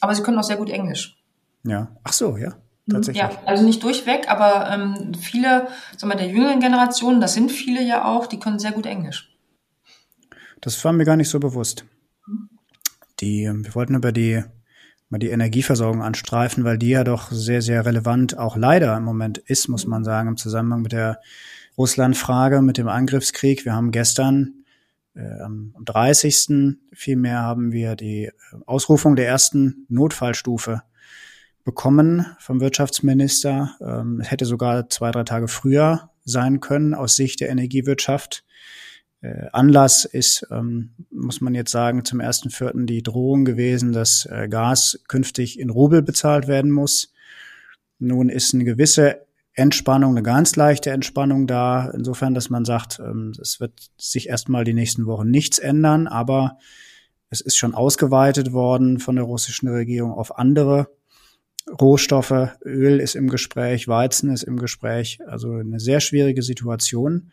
aber 0.00 0.14
sie 0.14 0.22
können 0.22 0.38
auch 0.38 0.44
sehr 0.44 0.56
gut 0.56 0.70
Englisch. 0.70 1.18
Ja. 1.64 1.88
Ach 2.04 2.12
so, 2.12 2.36
ja. 2.36 2.54
Mhm. 2.86 2.92
Tatsächlich. 2.92 3.22
Ja, 3.22 3.30
also 3.44 3.64
nicht 3.64 3.82
durchweg, 3.82 4.28
aber 4.28 4.70
ähm, 4.70 5.12
viele, 5.14 5.68
sagen 5.96 6.12
wir, 6.12 6.16
der 6.16 6.28
jüngeren 6.28 6.60
Generation, 6.60 7.20
das 7.20 7.34
sind 7.34 7.52
viele 7.52 7.82
ja 7.82 8.04
auch, 8.04 8.26
die 8.26 8.38
können 8.38 8.58
sehr 8.58 8.72
gut 8.72 8.86
Englisch. 8.86 9.36
Das 10.60 10.82
war 10.84 10.92
mir 10.92 11.04
gar 11.04 11.16
nicht 11.16 11.28
so 11.28 11.38
bewusst. 11.38 11.84
Die, 13.20 13.44
ähm, 13.44 13.64
wir 13.64 13.74
wollten 13.74 13.94
über 13.94 14.12
die, 14.12 14.42
mal 15.08 15.18
die 15.18 15.30
Energieversorgung 15.30 16.02
anstreifen, 16.02 16.64
weil 16.64 16.78
die 16.78 16.90
ja 16.90 17.04
doch 17.04 17.30
sehr, 17.30 17.62
sehr 17.62 17.84
relevant 17.86 18.38
auch 18.38 18.56
leider 18.56 18.96
im 18.96 19.04
Moment 19.04 19.38
ist, 19.38 19.68
muss 19.68 19.86
man 19.86 20.04
sagen, 20.04 20.28
im 20.28 20.36
Zusammenhang 20.36 20.82
mit 20.82 20.92
der 20.92 21.20
Russland-Frage, 21.78 22.62
mit 22.62 22.78
dem 22.78 22.88
Angriffskrieg. 22.88 23.64
Wir 23.64 23.74
haben 23.74 23.90
gestern 23.90 24.64
Äh, 25.16 25.40
am 25.40 25.72
30. 25.82 26.76
vielmehr 26.92 27.40
haben 27.40 27.72
wir 27.72 27.96
die 27.96 28.30
Ausrufung 28.66 29.16
der 29.16 29.26
ersten 29.26 29.86
Notfallstufe 29.88 30.82
bekommen 31.66 32.24
vom 32.38 32.60
Wirtschaftsminister. 32.60 33.76
Ähm, 33.80 34.20
hätte 34.20 34.46
sogar 34.46 34.88
zwei, 34.88 35.10
drei 35.10 35.24
Tage 35.24 35.48
früher 35.48 36.10
sein 36.24 36.60
können 36.60 36.94
aus 36.94 37.16
Sicht 37.16 37.40
der 37.40 37.50
Energiewirtschaft. 37.50 38.44
Äh, 39.20 39.48
Anlass 39.52 40.04
ist, 40.04 40.46
ähm, 40.52 40.92
muss 41.10 41.40
man 41.40 41.56
jetzt 41.56 41.72
sagen, 41.72 42.04
zum 42.04 42.20
ersten 42.20 42.50
Vierten 42.50 42.86
die 42.86 43.02
Drohung 43.02 43.44
gewesen, 43.44 43.92
dass 43.92 44.26
äh, 44.26 44.46
Gas 44.48 45.00
künftig 45.08 45.58
in 45.58 45.68
Rubel 45.68 46.02
bezahlt 46.02 46.46
werden 46.46 46.70
muss. 46.70 47.12
Nun 47.98 48.28
ist 48.28 48.54
eine 48.54 48.64
gewisse 48.64 49.26
Entspannung, 49.52 50.12
eine 50.12 50.22
ganz 50.22 50.54
leichte 50.54 50.90
Entspannung 50.90 51.48
da, 51.48 51.90
insofern, 51.90 52.34
dass 52.34 52.48
man 52.48 52.64
sagt, 52.64 53.00
ähm, 53.00 53.32
es 53.42 53.58
wird 53.58 53.90
sich 53.98 54.28
erstmal 54.28 54.62
die 54.62 54.74
nächsten 54.74 55.06
Wochen 55.06 55.30
nichts 55.30 55.58
ändern, 55.58 56.06
aber 56.06 56.58
es 57.28 57.40
ist 57.40 57.56
schon 57.56 57.74
ausgeweitet 57.74 58.52
worden 58.52 59.00
von 59.00 59.16
der 59.16 59.24
russischen 59.24 59.68
Regierung 59.68 60.12
auf 60.12 60.38
andere 60.38 60.95
Rohstoffe. 61.68 62.56
Öl 62.64 63.00
ist 63.00 63.14
im 63.16 63.28
Gespräch, 63.28 63.88
Weizen 63.88 64.30
ist 64.30 64.44
im 64.44 64.58
Gespräch, 64.58 65.18
also 65.26 65.52
eine 65.52 65.80
sehr 65.80 66.00
schwierige 66.00 66.42
Situation. 66.42 67.30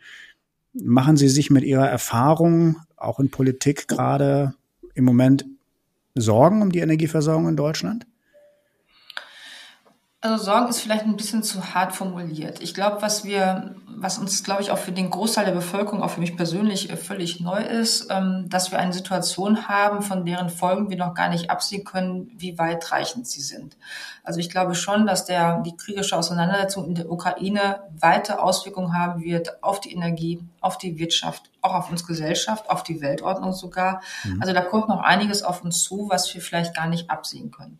Machen 0.72 1.16
Sie 1.16 1.28
sich 1.28 1.50
mit 1.50 1.64
Ihrer 1.64 1.88
Erfahrung 1.88 2.76
auch 2.96 3.20
in 3.20 3.30
Politik 3.30 3.86
gerade 3.86 4.54
im 4.94 5.04
Moment 5.04 5.46
Sorgen 6.14 6.62
um 6.62 6.72
die 6.72 6.80
Energieversorgung 6.80 7.48
in 7.48 7.56
Deutschland? 7.56 8.06
Also 10.24 10.42
Sorgen 10.42 10.68
ist 10.68 10.80
vielleicht 10.80 11.04
ein 11.04 11.18
bisschen 11.18 11.42
zu 11.42 11.74
hart 11.74 11.94
formuliert. 11.94 12.62
Ich 12.62 12.72
glaube, 12.72 13.02
was 13.02 13.24
wir, 13.24 13.74
was 13.86 14.16
uns, 14.16 14.42
glaube 14.42 14.62
ich, 14.62 14.70
auch 14.70 14.78
für 14.78 14.90
den 14.90 15.10
Großteil 15.10 15.44
der 15.44 15.52
Bevölkerung, 15.52 16.02
auch 16.02 16.12
für 16.12 16.20
mich 16.20 16.34
persönlich 16.34 16.88
äh, 16.88 16.96
völlig 16.96 17.40
neu 17.40 17.60
ist, 17.60 18.06
ähm, 18.08 18.46
dass 18.48 18.70
wir 18.70 18.78
eine 18.78 18.94
Situation 18.94 19.68
haben, 19.68 20.00
von 20.00 20.24
deren 20.24 20.48
Folgen 20.48 20.88
wir 20.88 20.96
noch 20.96 21.12
gar 21.12 21.28
nicht 21.28 21.50
absehen 21.50 21.84
können, 21.84 22.30
wie 22.38 22.56
weitreichend 22.56 23.26
sie 23.26 23.42
sind. 23.42 23.76
Also 24.22 24.40
ich 24.40 24.48
glaube 24.48 24.74
schon, 24.74 25.06
dass 25.06 25.26
der, 25.26 25.60
die 25.60 25.76
kriegerische 25.76 26.16
Auseinandersetzung 26.16 26.86
in 26.86 26.94
der 26.94 27.12
Ukraine 27.12 27.82
weite 28.00 28.40
Auswirkungen 28.40 28.96
haben 28.96 29.22
wird 29.22 29.62
auf 29.62 29.78
die 29.78 29.92
Energie, 29.92 30.40
auf 30.62 30.78
die 30.78 30.98
Wirtschaft, 30.98 31.50
auch 31.60 31.74
auf 31.74 31.90
uns 31.90 32.06
Gesellschaft, 32.06 32.70
auf 32.70 32.82
die 32.82 33.02
Weltordnung 33.02 33.52
sogar. 33.52 34.00
Mhm. 34.24 34.40
Also 34.40 34.54
da 34.54 34.62
kommt 34.62 34.88
noch 34.88 35.02
einiges 35.02 35.42
auf 35.42 35.62
uns 35.62 35.82
zu, 35.82 36.08
was 36.08 36.32
wir 36.32 36.40
vielleicht 36.40 36.74
gar 36.74 36.86
nicht 36.86 37.10
absehen 37.10 37.50
können. 37.50 37.78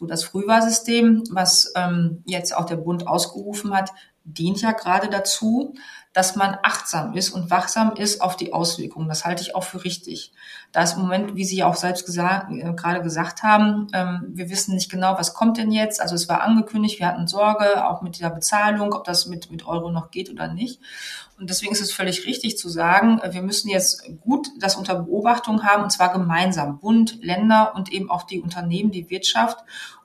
So 0.00 0.06
das 0.06 0.24
Frühwarnsystem, 0.24 1.24
was 1.30 1.74
ähm, 1.76 2.22
jetzt 2.24 2.56
auch 2.56 2.64
der 2.64 2.76
Bund 2.76 3.06
ausgerufen 3.06 3.74
hat, 3.74 3.90
dient 4.24 4.60
ja 4.60 4.72
gerade 4.72 5.08
dazu, 5.08 5.74
dass 6.12 6.34
man 6.34 6.58
achtsam 6.64 7.14
ist 7.14 7.30
und 7.30 7.50
wachsam 7.50 7.92
ist 7.94 8.20
auf 8.20 8.36
die 8.36 8.52
Auswirkungen. 8.52 9.08
Das 9.08 9.24
halte 9.24 9.42
ich 9.42 9.54
auch 9.54 9.62
für 9.62 9.84
richtig. 9.84 10.32
Da 10.72 10.82
ist 10.82 10.96
im 10.96 11.02
Moment, 11.02 11.36
wie 11.36 11.44
Sie 11.44 11.56
ja 11.56 11.66
auch 11.66 11.76
selbst 11.76 12.04
gesagt, 12.04 12.50
äh, 12.50 12.72
gerade 12.72 13.00
gesagt 13.00 13.44
haben, 13.44 13.86
ähm, 13.92 14.26
wir 14.30 14.50
wissen 14.50 14.74
nicht 14.74 14.90
genau, 14.90 15.16
was 15.16 15.34
kommt 15.34 15.56
denn 15.56 15.70
jetzt. 15.70 16.00
Also 16.00 16.16
es 16.16 16.28
war 16.28 16.40
angekündigt, 16.40 16.98
wir 16.98 17.06
hatten 17.06 17.28
Sorge, 17.28 17.86
auch 17.86 18.02
mit 18.02 18.20
der 18.20 18.30
Bezahlung, 18.30 18.92
ob 18.92 19.04
das 19.04 19.26
mit, 19.26 19.52
mit 19.52 19.66
Euro 19.66 19.92
noch 19.92 20.10
geht 20.10 20.30
oder 20.30 20.52
nicht. 20.52 20.80
Und 21.38 21.48
deswegen 21.48 21.72
ist 21.72 21.80
es 21.80 21.92
völlig 21.92 22.26
richtig 22.26 22.58
zu 22.58 22.68
sagen, 22.68 23.20
äh, 23.20 23.32
wir 23.32 23.42
müssen 23.42 23.68
jetzt 23.68 24.04
gut 24.20 24.48
das 24.58 24.74
unter 24.74 24.96
Beobachtung 24.96 25.62
haben, 25.62 25.84
und 25.84 25.90
zwar 25.90 26.12
gemeinsam, 26.12 26.80
Bund, 26.80 27.18
Länder 27.22 27.74
und 27.76 27.92
eben 27.92 28.10
auch 28.10 28.24
die 28.24 28.40
Unternehmen, 28.40 28.90
die 28.90 29.10
Wirtschaft, 29.10 29.58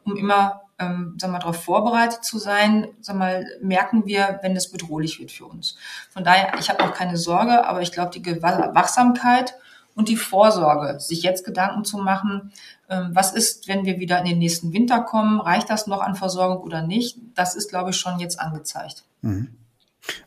um 0.04 0.16
immer 0.16 0.65
ähm, 0.80 1.16
sag 1.20 1.32
mal, 1.32 1.40
darauf 1.40 1.64
vorbereitet 1.64 2.24
zu 2.24 2.38
sein, 2.38 2.88
sag 3.02 3.16
mal, 3.16 3.46
merken 3.62 4.06
wir, 4.06 4.40
wenn 4.42 4.56
es 4.56 4.72
bedrohlich 4.72 5.20
wird 5.20 5.32
für 5.32 5.46
uns. 5.46 5.78
Von 6.10 6.24
daher, 6.24 6.58
ich 6.60 6.70
habe 6.70 6.84
auch 6.84 6.94
keine 6.94 7.18
Sorge, 7.18 7.66
aber 7.66 7.82
ich 7.82 7.92
glaube, 7.92 8.18
die 8.18 8.42
Wachsamkeit 8.42 9.56
und 9.94 10.10
die 10.10 10.18
Vorsorge, 10.18 11.00
sich 11.00 11.24
jetzt 11.24 11.46
Gedanken 11.46 11.86
zu 11.86 11.98
machen, 11.98 12.52
ähm, 12.90 13.12
was 13.14 13.34
ist, 13.34 13.68
wenn 13.68 13.86
wir 13.86 14.00
wieder 14.00 14.20
in 14.20 14.26
den 14.26 14.40
nächsten 14.40 14.74
Winter 14.74 15.02
kommen, 15.02 15.40
reicht 15.40 15.70
das 15.70 15.88
noch 15.88 16.02
an 16.02 16.16
Versorgung 16.16 16.64
oder 16.64 16.82
nicht, 16.82 17.18
das 17.34 17.56
ist, 17.56 17.70
glaube 17.70 17.92
ich, 17.92 17.98
schon 17.98 18.20
jetzt 18.20 18.40
angezeigt. 18.40 19.06
Mhm. 19.22 19.56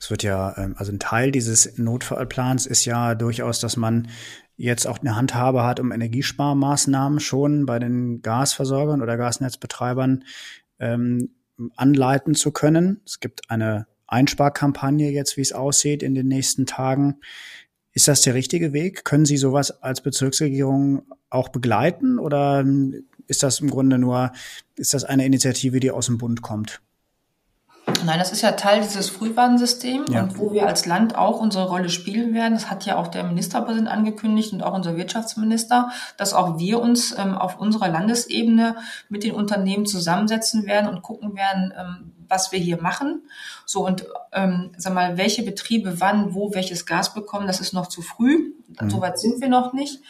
Es 0.00 0.10
wird 0.10 0.22
ja, 0.22 0.56
ähm, 0.56 0.74
also 0.78 0.90
ein 0.90 0.98
Teil 0.98 1.30
dieses 1.30 1.78
Notfallplans 1.78 2.66
ist 2.66 2.84
ja 2.84 3.14
durchaus, 3.14 3.60
dass 3.60 3.76
man 3.76 4.08
jetzt 4.58 4.86
auch 4.86 4.98
eine 4.98 5.16
Handhabe 5.16 5.64
hat, 5.64 5.80
um 5.80 5.92
Energiesparmaßnahmen 5.92 7.20
schon 7.20 7.64
bei 7.64 7.78
den 7.78 8.20
Gasversorgern 8.22 9.00
oder 9.00 9.16
Gasnetzbetreibern 9.16 10.24
ähm, 10.80 11.30
anleiten 11.76 12.34
zu 12.34 12.50
können. 12.52 13.00
Es 13.06 13.20
gibt 13.20 13.50
eine 13.50 13.86
Einsparkampagne 14.08 15.10
jetzt, 15.10 15.36
wie 15.36 15.42
es 15.42 15.52
aussieht, 15.52 16.02
in 16.02 16.14
den 16.14 16.26
nächsten 16.26 16.66
Tagen. 16.66 17.20
Ist 17.92 18.08
das 18.08 18.22
der 18.22 18.34
richtige 18.34 18.72
Weg? 18.72 19.04
Können 19.04 19.24
Sie 19.24 19.36
sowas 19.36 19.82
als 19.82 20.02
Bezirksregierung 20.02 21.02
auch 21.30 21.50
begleiten 21.50 22.18
oder 22.18 22.64
ist 23.26 23.42
das 23.42 23.60
im 23.60 23.70
Grunde 23.70 23.98
nur, 23.98 24.32
ist 24.76 24.92
das 24.92 25.04
eine 25.04 25.24
Initiative, 25.24 25.78
die 25.78 25.90
aus 25.90 26.06
dem 26.06 26.18
Bund 26.18 26.42
kommt? 26.42 26.80
Nein, 28.04 28.18
das 28.18 28.32
ist 28.32 28.42
ja 28.42 28.52
Teil 28.52 28.80
dieses 28.80 29.10
Frühwarnsystems 29.10 30.10
ja. 30.12 30.22
und 30.22 30.38
wo 30.38 30.52
wir 30.52 30.66
als 30.66 30.86
Land 30.86 31.16
auch 31.16 31.40
unsere 31.40 31.68
Rolle 31.68 31.88
spielen 31.88 32.34
werden. 32.34 32.54
Das 32.54 32.70
hat 32.70 32.86
ja 32.86 32.96
auch 32.96 33.08
der 33.08 33.24
Ministerpräsident 33.24 33.88
angekündigt 33.88 34.52
und 34.52 34.62
auch 34.62 34.74
unser 34.74 34.96
Wirtschaftsminister, 34.96 35.90
dass 36.16 36.32
auch 36.32 36.58
wir 36.58 36.80
uns 36.80 37.16
ähm, 37.18 37.34
auf 37.34 37.58
unserer 37.58 37.88
Landesebene 37.88 38.76
mit 39.08 39.24
den 39.24 39.34
Unternehmen 39.34 39.86
zusammensetzen 39.86 40.66
werden 40.66 40.88
und 40.88 41.02
gucken 41.02 41.36
werden, 41.36 41.72
ähm, 41.76 42.12
was 42.28 42.52
wir 42.52 42.58
hier 42.58 42.80
machen. 42.80 43.22
So 43.66 43.86
und 43.86 44.06
ähm, 44.32 44.70
sag 44.76 44.94
mal, 44.94 45.16
welche 45.16 45.42
Betriebe 45.42 46.00
wann, 46.00 46.34
wo 46.34 46.54
welches 46.54 46.86
Gas 46.86 47.14
bekommen, 47.14 47.46
das 47.46 47.60
ist 47.60 47.72
noch 47.72 47.88
zu 47.88 48.02
früh. 48.02 48.52
Mhm. 48.68 48.90
Soweit 48.90 49.18
sind 49.18 49.40
wir 49.40 49.48
noch 49.48 49.72
nicht. 49.72 50.00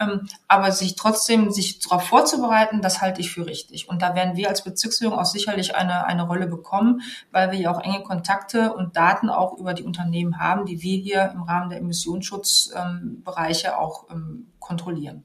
Ähm, 0.00 0.28
aber 0.46 0.70
sich 0.70 0.94
trotzdem 0.94 1.50
sich 1.50 1.80
darauf 1.80 2.04
vorzubereiten, 2.04 2.80
das 2.82 3.00
halte 3.00 3.20
ich 3.20 3.32
für 3.32 3.46
richtig. 3.46 3.88
Und 3.88 4.02
da 4.02 4.14
werden 4.14 4.36
wir 4.36 4.48
als 4.48 4.62
Bezirksregierung 4.62 5.18
auch 5.18 5.24
sicherlich 5.24 5.74
eine, 5.74 6.06
eine 6.06 6.22
Rolle 6.22 6.46
bekommen, 6.46 7.00
weil 7.32 7.50
wir 7.50 7.58
ja 7.58 7.72
auch 7.74 7.82
enge 7.82 8.02
Kontakte 8.02 8.72
und 8.72 8.96
Daten 8.96 9.28
auch 9.28 9.58
über 9.58 9.74
die 9.74 9.82
Unternehmen 9.82 10.38
haben, 10.38 10.66
die 10.66 10.82
wir 10.82 10.98
hier 10.98 11.32
im 11.34 11.42
Rahmen 11.42 11.70
der 11.70 11.78
Emissionsschutzbereiche 11.78 13.76
auch 13.76 14.08
ähm, 14.10 14.52
kontrollieren. 14.58 15.24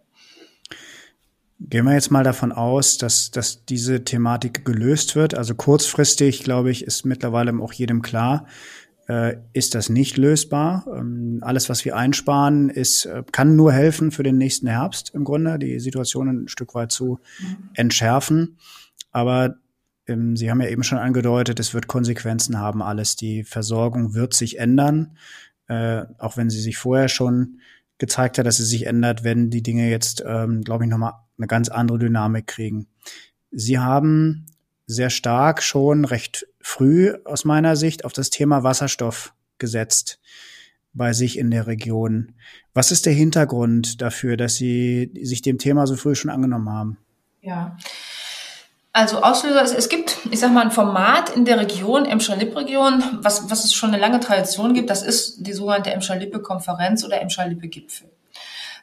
Gehen 1.69 1.86
wir 1.86 1.93
jetzt 1.93 2.12
mal 2.12 2.23
davon 2.23 2.51
aus, 2.51 2.97
dass, 2.97 3.32
dass 3.32 3.63
diese 3.63 4.03
Thematik 4.03 4.65
gelöst 4.65 5.15
wird. 5.15 5.34
Also 5.34 5.56
kurzfristig, 5.56 6.43
glaube 6.43 6.71
ich, 6.71 6.84
ist 6.84 7.06
mittlerweile 7.06 7.53
auch 7.62 7.71
jedem 7.71 8.01
klar, 8.01 8.47
ist 9.52 9.76
das 9.76 9.89
nicht 9.89 10.16
lösbar. 10.16 10.86
Ähm, 10.96 11.39
alles, 11.42 11.70
was 11.70 11.84
wir 11.84 11.98
einsparen, 11.98 12.70
ist, 12.70 13.06
äh, 13.06 13.24
kann 13.32 13.56
nur 13.56 13.74
helfen 13.74 14.12
für 14.12 14.24
den 14.24 14.38
nächsten 14.38 14.68
Herbst 14.68 15.12
im 15.13 15.26
Grunde, 15.26 15.60
die 15.60 15.80
Situation 15.80 16.30
ein 16.30 16.48
Stück 16.48 16.74
weit 16.74 16.92
zu 16.92 17.20
mhm. 17.39 17.70
entschärfen. 17.74 18.58
Aber 19.12 19.56
ähm, 20.08 20.36
Sie 20.36 20.50
haben 20.50 20.62
ja 20.62 20.70
eben 20.70 20.84
schon 20.84 20.98
angedeutet, 20.98 21.60
es 21.60 21.74
wird 21.74 21.88
Konsequenzen 21.88 22.60
haben, 22.60 22.82
alles. 22.82 23.16
Die 23.16 23.44
Versorgung 23.44 24.13
wird 24.13 24.34
sich 24.34 24.60
ändern, 24.60 25.18
äh, 25.68 26.04
auch 26.18 26.38
wenn 26.38 26.50
sie 26.50 26.62
sich 26.62 26.78
vorher 26.78 27.10
schon 27.10 27.60
gezeigt 27.98 28.38
hat, 28.38 28.46
dass 28.46 28.58
sie 28.58 28.66
sich 28.66 28.86
ändert, 28.86 29.24
wenn 29.24 29.50
die 29.50 29.63
Dinge 29.63 29.89
jetzt, 29.89 30.24
ähm, 30.26 30.62
glaube 30.62 30.86
ich, 30.86 30.89
nochmal 30.89 31.13
eine 31.38 31.48
ganz 31.48 31.70
andere 31.70 32.00
Dynamik 32.00 32.48
kriegen. 32.48 32.88
Sie 33.52 33.80
haben 33.80 34.46
sehr 34.86 35.10
stark 35.10 35.63
schon 35.63 36.06
recht 36.06 36.48
früh 36.62 37.13
aus 37.26 37.46
meiner 37.46 37.76
Sicht 37.76 38.06
auf 38.06 38.13
das 38.13 38.30
Thema 38.30 38.63
Wasserstoff 38.63 39.34
gesetzt 39.58 40.19
bei 40.93 41.13
sich 41.13 41.38
in 41.38 41.50
der 41.52 41.67
Region. 41.67 42.34
Was 42.74 42.91
ist 42.91 43.06
der 43.06 43.13
Hintergrund 43.13 44.02
dafür, 44.02 44.38
dass 44.38 44.56
Sie 44.56 45.12
sich 45.22 45.41
dem 45.41 45.58
Thema 45.58 45.88
so 45.88 45.96
früh 45.96 46.15
schon 46.15 46.32
angenommen 46.32 46.69
haben? 46.69 46.98
Ja. 47.41 47.78
Also 48.96 49.24
Auslöser, 49.24 49.63
es, 49.63 49.89
gibt, 49.89 50.19
ich 50.30 50.39
sag 50.39 50.54
mal, 50.54 50.62
ein 50.62 50.69
Format 50.69 51.32
in 51.32 51.46
der 51.46 51.60
Region, 51.60 52.06
Emscher-Lippe-Region, 52.06 53.04
was, 53.22 53.50
was 53.50 53.65
es 53.65 53.74
schon 53.74 53.89
eine 53.89 54.00
lange 54.00 54.19
Tradition 54.19 54.76
gibt, 54.76 54.91
das 54.91 55.02
ist 55.02 55.48
die 55.48 55.54
sogenannte 55.54 55.91
Emscher-Lippe-Konferenz 55.91 57.04
oder 57.04 57.19
Emscher-Lippe-Gipfel. 57.19 58.08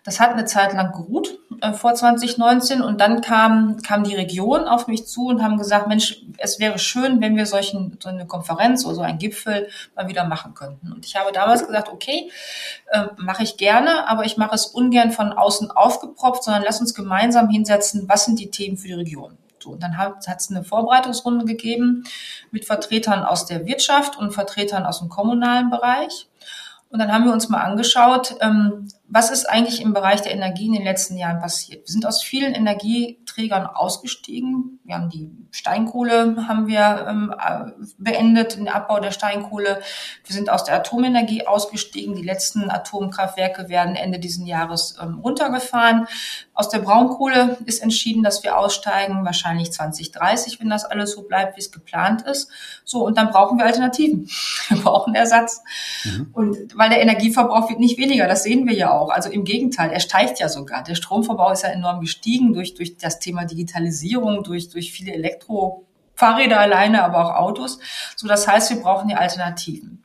Das 0.04 0.18
hat 0.18 0.30
eine 0.30 0.46
Zeit 0.46 0.72
lang 0.72 0.92
geruht, 0.92 1.38
äh, 1.60 1.72
vor 1.72 1.94
2019, 1.94 2.80
und 2.80 3.00
dann 3.00 3.20
kam, 3.20 3.76
kam 3.82 4.02
die 4.02 4.14
Region 4.14 4.66
auf 4.66 4.86
mich 4.86 5.06
zu 5.06 5.26
und 5.26 5.42
haben 5.42 5.58
gesagt, 5.58 5.88
Mensch, 5.88 6.22
es 6.38 6.58
wäre 6.58 6.78
schön, 6.78 7.20
wenn 7.20 7.36
wir 7.36 7.44
solchen, 7.44 7.98
so 8.02 8.08
eine 8.08 8.26
Konferenz 8.26 8.84
oder 8.84 8.94
so 8.94 9.02
einen 9.02 9.18
Gipfel 9.18 9.68
mal 9.94 10.08
wieder 10.08 10.24
machen 10.24 10.54
könnten. 10.54 10.92
Und 10.92 11.04
ich 11.04 11.16
habe 11.16 11.32
damals 11.32 11.66
gesagt, 11.66 11.90
okay, 11.90 12.30
äh, 12.90 13.08
mache 13.18 13.42
ich 13.42 13.58
gerne, 13.58 14.08
aber 14.08 14.24
ich 14.24 14.38
mache 14.38 14.54
es 14.54 14.66
ungern 14.66 15.12
von 15.12 15.32
außen 15.32 15.70
aufgepropft, 15.70 16.44
sondern 16.44 16.62
lass 16.64 16.80
uns 16.80 16.94
gemeinsam 16.94 17.50
hinsetzen, 17.50 18.08
was 18.08 18.24
sind 18.24 18.40
die 18.40 18.50
Themen 18.50 18.78
für 18.78 18.88
die 18.88 18.94
Region. 18.94 19.36
So, 19.62 19.70
und 19.70 19.82
dann 19.82 19.98
hat 19.98 20.24
es 20.26 20.50
eine 20.50 20.64
Vorbereitungsrunde 20.64 21.44
gegeben 21.44 22.04
mit 22.50 22.64
Vertretern 22.64 23.24
aus 23.24 23.44
der 23.44 23.66
Wirtschaft 23.66 24.16
und 24.16 24.32
Vertretern 24.32 24.86
aus 24.86 25.00
dem 25.00 25.10
kommunalen 25.10 25.68
Bereich. 25.68 26.28
Und 26.88 26.98
dann 26.98 27.12
haben 27.12 27.24
wir 27.24 27.32
uns 27.32 27.48
mal 27.48 27.60
angeschaut, 27.60 28.36
ähm, 28.40 28.88
was 29.10 29.30
ist 29.30 29.46
eigentlich 29.46 29.80
im 29.82 29.92
Bereich 29.92 30.22
der 30.22 30.32
Energie 30.32 30.66
in 30.66 30.72
den 30.72 30.84
letzten 30.84 31.16
Jahren 31.16 31.40
passiert? 31.40 31.86
Wir 31.86 31.92
sind 31.92 32.06
aus 32.06 32.22
vielen 32.22 32.54
Energieträgern 32.54 33.66
ausgestiegen. 33.66 34.80
Wir 34.84 34.94
haben 34.94 35.10
die 35.10 35.30
Steinkohle 35.52 36.46
haben 36.48 36.68
wir 36.68 37.06
ähm, 37.08 37.34
äh, 37.36 37.70
beendet, 37.98 38.56
den 38.56 38.68
Abbau 38.68 39.00
der 39.00 39.10
Steinkohle. 39.10 39.80
Wir 40.24 40.34
sind 40.34 40.48
aus 40.48 40.64
der 40.64 40.76
Atomenergie 40.76 41.46
ausgestiegen. 41.46 42.14
Die 42.14 42.22
letzten 42.22 42.70
Atomkraftwerke 42.70 43.68
werden 43.68 43.96
Ende 43.96 44.18
diesen 44.18 44.46
Jahres 44.46 44.96
ähm, 45.02 45.18
runtergefahren. 45.18 46.06
Aus 46.54 46.68
der 46.68 46.78
Braunkohle 46.78 47.58
ist 47.66 47.82
entschieden, 47.82 48.22
dass 48.22 48.44
wir 48.44 48.56
aussteigen, 48.56 49.24
wahrscheinlich 49.24 49.72
2030, 49.72 50.60
wenn 50.60 50.70
das 50.70 50.84
alles 50.84 51.12
so 51.12 51.22
bleibt, 51.22 51.56
wie 51.56 51.60
es 51.60 51.72
geplant 51.72 52.22
ist. 52.22 52.50
So, 52.84 53.04
und 53.04 53.18
dann 53.18 53.30
brauchen 53.30 53.58
wir 53.58 53.64
Alternativen. 53.64 54.28
Wir 54.68 54.78
brauchen 54.78 55.14
Ersatz. 55.14 55.62
Mhm. 56.04 56.30
Und 56.32 56.56
weil 56.76 56.90
der 56.90 57.00
Energieverbrauch 57.00 57.68
wird 57.68 57.80
nicht 57.80 57.98
weniger, 57.98 58.28
das 58.28 58.44
sehen 58.44 58.66
wir 58.66 58.74
ja 58.74 58.92
auch. 58.92 58.99
Also 59.08 59.30
im 59.30 59.44
Gegenteil, 59.44 59.90
er 59.90 60.00
steigt 60.00 60.38
ja 60.38 60.48
sogar. 60.48 60.82
Der 60.82 60.94
Stromverbrauch 60.94 61.52
ist 61.52 61.62
ja 61.62 61.70
enorm 61.70 62.00
gestiegen 62.00 62.52
durch, 62.52 62.74
durch 62.74 62.98
das 62.98 63.18
Thema 63.18 63.46
Digitalisierung, 63.46 64.44
durch, 64.44 64.68
durch 64.68 64.92
viele 64.92 65.14
Elektrofahrräder 65.14 66.60
alleine, 66.60 67.02
aber 67.02 67.24
auch 67.24 67.40
Autos. 67.40 67.78
So, 68.16 68.28
das 68.28 68.46
heißt, 68.46 68.70
wir 68.70 68.80
brauchen 68.82 69.08
die 69.08 69.14
Alternativen. 69.14 70.04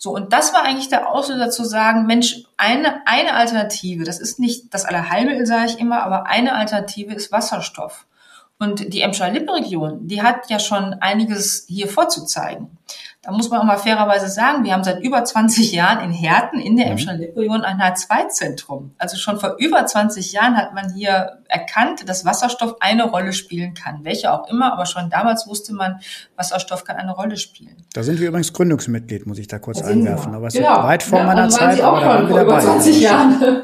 So, 0.00 0.14
und 0.14 0.32
das 0.32 0.52
war 0.52 0.62
eigentlich 0.62 0.88
der 0.88 1.08
Auslöser 1.08 1.50
zu 1.50 1.64
sagen, 1.64 2.06
Mensch, 2.06 2.44
eine, 2.56 3.06
eine 3.06 3.34
Alternative, 3.34 4.04
das 4.04 4.20
ist 4.20 4.38
nicht 4.38 4.72
das 4.72 4.84
Allerheilmittel, 4.84 5.44
sage 5.44 5.66
ich 5.66 5.80
immer, 5.80 6.04
aber 6.04 6.26
eine 6.26 6.54
Alternative 6.54 7.12
ist 7.12 7.32
Wasserstoff. 7.32 8.06
Und 8.60 8.92
die 8.92 9.02
Emscher-Lippe-Region, 9.02 10.08
die 10.08 10.22
hat 10.22 10.50
ja 10.50 10.58
schon 10.58 10.94
einiges 10.94 11.64
hier 11.68 11.88
vorzuzeigen. 11.88 12.78
Da 13.28 13.34
muss 13.34 13.50
man 13.50 13.60
auch 13.60 13.64
mal 13.64 13.76
fairerweise 13.76 14.26
sagen, 14.26 14.64
wir 14.64 14.72
haben 14.72 14.84
seit 14.84 15.02
über 15.02 15.22
20 15.22 15.72
Jahren 15.72 16.02
in 16.02 16.12
Herten 16.12 16.58
in 16.58 16.78
der 16.78 16.86
mhm. 16.86 16.92
Emscher-Lippe-Region 16.92 17.60
ein 17.60 17.78
H2-Zentrum. 17.78 18.94
Also 18.96 19.18
schon 19.18 19.38
vor 19.38 19.56
über 19.58 19.84
20 19.84 20.32
Jahren 20.32 20.56
hat 20.56 20.72
man 20.72 20.94
hier 20.94 21.42
erkannt, 21.46 22.08
dass 22.08 22.24
Wasserstoff 22.24 22.76
eine 22.80 23.04
Rolle 23.04 23.34
spielen 23.34 23.74
kann. 23.74 24.02
Welche 24.02 24.32
auch 24.32 24.48
immer, 24.48 24.72
aber 24.72 24.86
schon 24.86 25.10
damals 25.10 25.46
wusste 25.46 25.74
man, 25.74 26.00
Wasserstoff 26.36 26.84
kann 26.84 26.96
eine 26.96 27.12
Rolle 27.12 27.36
spielen. 27.36 27.76
Da 27.92 28.02
sind 28.02 28.18
wir 28.18 28.28
übrigens 28.28 28.54
Gründungsmitglied, 28.54 29.26
muss 29.26 29.38
ich 29.38 29.46
da 29.46 29.58
kurz 29.58 29.82
einwerfen. 29.82 30.34
Aber 30.34 30.46
es 30.46 30.54
ist 30.54 30.60
genau. 30.62 30.82
weit 30.82 31.02
vor 31.02 31.18
ja, 31.18 31.26
meiner 31.26 31.50
Zeit. 31.50 31.76
Sie 31.76 31.82
auch 31.82 32.00
schon 32.00 32.28
vor 32.28 32.40
über 32.40 32.60
20 32.60 33.00
Jahren. 33.00 33.40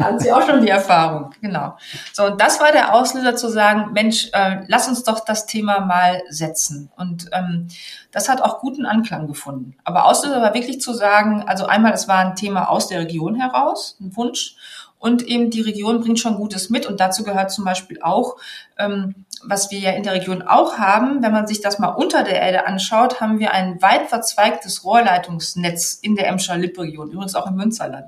hatten 0.00 0.18
Sie 0.18 0.32
auch 0.32 0.42
schon 0.42 0.60
die 0.60 0.70
Erfahrung. 0.70 1.30
Genau. 1.40 1.76
So, 2.12 2.24
und 2.24 2.40
das 2.40 2.60
war 2.60 2.72
der 2.72 2.92
Auslöser 2.94 3.36
zu 3.36 3.48
sagen, 3.48 3.92
Mensch, 3.92 4.28
äh, 4.32 4.62
lass 4.66 4.88
uns 4.88 5.04
doch 5.04 5.24
das 5.24 5.46
Thema 5.46 5.82
mal 5.82 6.20
setzen. 6.30 6.90
Und 6.96 7.30
ähm, 7.32 7.68
das 8.10 8.28
hat 8.28 8.42
auch 8.42 8.60
guten 8.60 8.86
Anklang 8.86 9.26
gefunden. 9.26 9.76
Aber 9.84 10.06
Auslöser 10.06 10.40
war 10.40 10.54
wirklich 10.54 10.80
zu 10.80 10.92
sagen, 10.94 11.44
also 11.46 11.66
einmal, 11.66 11.92
es 11.92 12.08
war 12.08 12.18
ein 12.18 12.36
Thema 12.36 12.70
aus 12.70 12.88
der 12.88 13.00
Region 13.00 13.34
heraus, 13.34 13.96
ein 14.00 14.16
Wunsch. 14.16 14.56
Und 14.98 15.22
eben 15.22 15.50
die 15.50 15.60
Region 15.60 16.00
bringt 16.00 16.18
schon 16.18 16.36
Gutes 16.36 16.70
mit. 16.70 16.86
Und 16.86 17.00
dazu 17.00 17.22
gehört 17.22 17.52
zum 17.52 17.64
Beispiel 17.64 18.00
auch, 18.02 18.36
ähm, 18.78 19.26
was 19.44 19.70
wir 19.70 19.78
ja 19.78 19.92
in 19.92 20.02
der 20.02 20.14
Region 20.14 20.42
auch 20.42 20.78
haben, 20.78 21.22
wenn 21.22 21.32
man 21.32 21.46
sich 21.46 21.60
das 21.60 21.78
mal 21.78 21.88
unter 21.88 22.24
der 22.24 22.40
Erde 22.40 22.66
anschaut, 22.66 23.20
haben 23.20 23.38
wir 23.38 23.52
ein 23.52 23.80
weit 23.80 24.08
verzweigtes 24.08 24.84
Rohrleitungsnetz 24.84 25.94
in 25.94 26.16
der 26.16 26.26
Emscher 26.26 26.56
Lippe-Region, 26.56 27.10
übrigens 27.10 27.34
auch 27.34 27.46
im 27.46 27.54
Münsterland. 27.54 28.06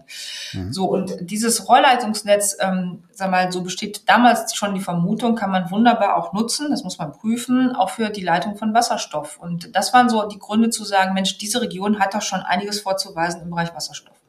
Mhm. 0.52 0.72
So, 0.72 0.86
und 0.86 1.16
dieses 1.20 1.68
Rohrleitungsnetz, 1.68 2.56
ähm, 2.60 3.04
sag 3.12 3.30
mal, 3.30 3.52
so 3.52 3.62
besteht 3.62 4.08
damals 4.08 4.54
schon 4.56 4.74
die 4.74 4.80
Vermutung, 4.80 5.36
kann 5.36 5.50
man 5.50 5.70
wunderbar 5.70 6.16
auch 6.16 6.32
nutzen, 6.32 6.70
das 6.70 6.82
muss 6.82 6.98
man 6.98 7.12
prüfen, 7.12 7.76
auch 7.76 7.90
für 7.90 8.10
die 8.10 8.22
Leitung 8.22 8.56
von 8.56 8.74
Wasserstoff. 8.74 9.38
Und 9.38 9.76
das 9.76 9.92
waren 9.92 10.08
so 10.08 10.26
die 10.26 10.38
Gründe 10.38 10.70
zu 10.70 10.84
sagen, 10.84 11.14
Mensch, 11.14 11.38
diese 11.38 11.60
Region 11.60 12.00
hat 12.00 12.14
doch 12.14 12.22
schon 12.22 12.40
einiges 12.40 12.80
vorzuweisen 12.80 13.42
im 13.42 13.50
Bereich 13.50 13.74
Wasserstoff. 13.74 14.19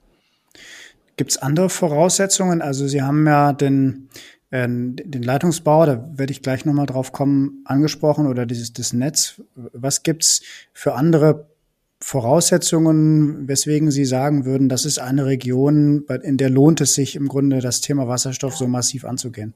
Gibt 1.21 1.33
es 1.33 1.37
andere 1.37 1.69
Voraussetzungen? 1.69 2.63
Also 2.63 2.87
Sie 2.87 3.03
haben 3.03 3.27
ja 3.27 3.53
den, 3.53 4.09
äh, 4.49 4.67
den 4.67 5.21
Leitungsbau, 5.21 5.85
da 5.85 6.09
werde 6.15 6.31
ich 6.31 6.41
gleich 6.41 6.65
nochmal 6.65 6.87
drauf 6.87 7.11
kommen, 7.11 7.61
angesprochen 7.63 8.25
oder 8.25 8.47
dieses 8.47 8.73
das 8.73 8.91
Netz. 8.91 9.39
Was 9.53 10.01
gibt's 10.01 10.41
für 10.73 10.95
andere 10.95 11.51
Voraussetzungen, 11.99 13.47
weswegen 13.47 13.91
Sie 13.91 14.05
sagen 14.05 14.45
würden, 14.45 14.67
das 14.67 14.83
ist 14.83 14.97
eine 14.97 15.27
Region, 15.27 16.07
in 16.23 16.37
der 16.37 16.49
lohnt 16.49 16.81
es 16.81 16.95
sich 16.95 17.15
im 17.15 17.27
Grunde, 17.27 17.59
das 17.59 17.81
Thema 17.81 18.07
Wasserstoff 18.07 18.57
so 18.57 18.65
massiv 18.65 19.05
anzugehen? 19.05 19.53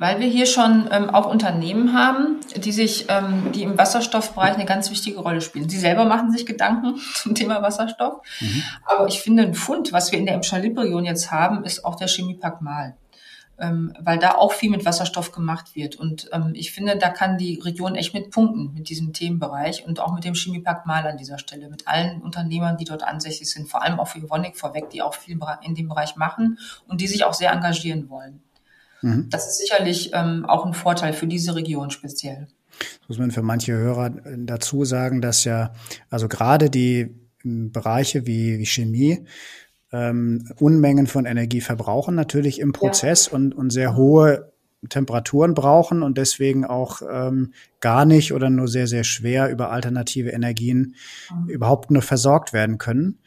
Weil 0.00 0.18
wir 0.18 0.28
hier 0.28 0.46
schon 0.46 0.88
ähm, 0.90 1.10
auch 1.10 1.26
Unternehmen 1.26 1.92
haben, 1.92 2.40
die 2.56 2.72
sich, 2.72 3.04
ähm, 3.10 3.52
die 3.52 3.62
im 3.62 3.76
Wasserstoffbereich 3.76 4.54
eine 4.54 4.64
ganz 4.64 4.90
wichtige 4.90 5.20
Rolle 5.20 5.42
spielen. 5.42 5.68
Sie 5.68 5.78
selber 5.78 6.06
machen 6.06 6.32
sich 6.32 6.46
Gedanken 6.46 6.98
zum 7.14 7.34
Thema 7.34 7.60
Wasserstoff. 7.60 8.22
Mhm. 8.40 8.62
Aber 8.86 9.08
ich 9.08 9.20
finde, 9.20 9.42
ein 9.42 9.52
Fund, 9.52 9.92
was 9.92 10.10
wir 10.10 10.18
in 10.18 10.24
der 10.24 10.36
Emscher-Lippe-Region 10.36 11.04
jetzt 11.04 11.30
haben, 11.30 11.64
ist 11.64 11.84
auch 11.84 11.96
der 11.96 12.08
Chemiepark 12.08 12.62
Mahl. 12.62 12.96
Ähm, 13.58 13.92
weil 14.00 14.18
da 14.18 14.36
auch 14.36 14.52
viel 14.54 14.70
mit 14.70 14.86
Wasserstoff 14.86 15.32
gemacht 15.32 15.76
wird. 15.76 15.96
Und 15.96 16.30
ähm, 16.32 16.52
ich 16.54 16.72
finde, 16.72 16.96
da 16.96 17.10
kann 17.10 17.36
die 17.36 17.60
Region 17.62 17.94
echt 17.94 18.14
mit 18.14 18.30
punkten 18.30 18.72
mit 18.72 18.88
diesem 18.88 19.12
Themenbereich 19.12 19.84
und 19.86 20.00
auch 20.00 20.14
mit 20.14 20.24
dem 20.24 20.32
Chemiepark 20.32 20.86
Mahl 20.86 21.06
an 21.06 21.18
dieser 21.18 21.36
Stelle, 21.36 21.68
mit 21.68 21.86
allen 21.86 22.22
Unternehmern, 22.22 22.78
die 22.78 22.86
dort 22.86 23.02
ansässig 23.02 23.50
sind, 23.50 23.68
vor 23.68 23.82
allem 23.82 24.00
auch 24.00 24.08
für 24.08 24.20
Evonik 24.20 24.56
vorweg, 24.56 24.88
die 24.88 25.02
auch 25.02 25.12
viel 25.12 25.38
in 25.60 25.74
dem 25.74 25.88
Bereich 25.88 26.16
machen 26.16 26.58
und 26.88 27.02
die 27.02 27.06
sich 27.06 27.24
auch 27.24 27.34
sehr 27.34 27.52
engagieren 27.52 28.08
wollen. 28.08 28.40
Mhm. 29.02 29.28
Das 29.30 29.48
ist 29.48 29.58
sicherlich 29.58 30.10
ähm, 30.14 30.44
auch 30.46 30.66
ein 30.66 30.74
Vorteil 30.74 31.12
für 31.12 31.26
diese 31.26 31.54
Region 31.54 31.90
speziell. 31.90 32.48
Das 32.78 33.08
muss 33.08 33.18
man 33.18 33.30
für 33.30 33.42
manche 33.42 33.72
Hörer 33.72 34.10
dazu 34.36 34.84
sagen, 34.84 35.20
dass 35.20 35.44
ja, 35.44 35.72
also 36.08 36.28
gerade 36.28 36.70
die 36.70 37.14
ähm, 37.44 37.72
Bereiche 37.72 38.26
wie, 38.26 38.58
wie 38.58 38.66
Chemie, 38.66 39.24
ähm, 39.92 40.48
Unmengen 40.58 41.06
von 41.06 41.26
Energie 41.26 41.60
verbrauchen 41.60 42.14
natürlich 42.14 42.60
im 42.60 42.72
Prozess 42.72 43.26
ja. 43.26 43.32
und, 43.32 43.54
und 43.54 43.70
sehr 43.70 43.96
hohe 43.96 44.52
Temperaturen 44.88 45.54
brauchen 45.54 46.02
und 46.02 46.16
deswegen 46.16 46.64
auch 46.64 47.02
ähm, 47.08 47.52
gar 47.80 48.06
nicht 48.06 48.32
oder 48.32 48.48
nur 48.48 48.66
sehr, 48.66 48.86
sehr 48.86 49.04
schwer 49.04 49.50
über 49.50 49.70
alternative 49.70 50.30
Energien 50.30 50.94
mhm. 51.30 51.48
überhaupt 51.48 51.90
nur 51.90 52.02
versorgt 52.02 52.52
werden 52.52 52.78
können. 52.78 53.18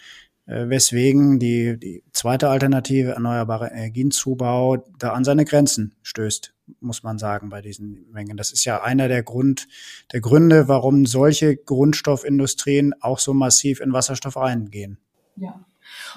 Äh, 0.46 0.68
weswegen 0.68 1.40
die, 1.40 1.80
die 1.80 2.04
zweite 2.12 2.50
Alternative, 2.50 3.12
erneuerbare 3.12 3.68
Energienzubau, 3.68 4.78
da 5.00 5.14
an 5.14 5.24
seine 5.24 5.46
Grenzen 5.46 5.96
stößt, 6.02 6.54
muss 6.82 7.02
man 7.02 7.18
sagen, 7.18 7.50
bei 7.50 7.62
diesen 7.62 8.06
Mengen. 8.12 8.36
Das 8.36 8.52
ist 8.52 8.66
ja 8.66 8.84
einer 8.84 9.08
der 9.08 9.24
Grund, 9.24 9.70
der 10.12 10.20
Gründe, 10.20 10.68
warum 10.68 11.06
solche 11.06 11.56
Grundstoffindustrien 11.56 12.94
auch 13.02 13.20
so 13.20 13.34
massiv 13.34 13.80
in 13.80 13.94
Wasserstoff 13.94 14.36
reingehen. 14.36 14.98
Ja. 15.38 15.64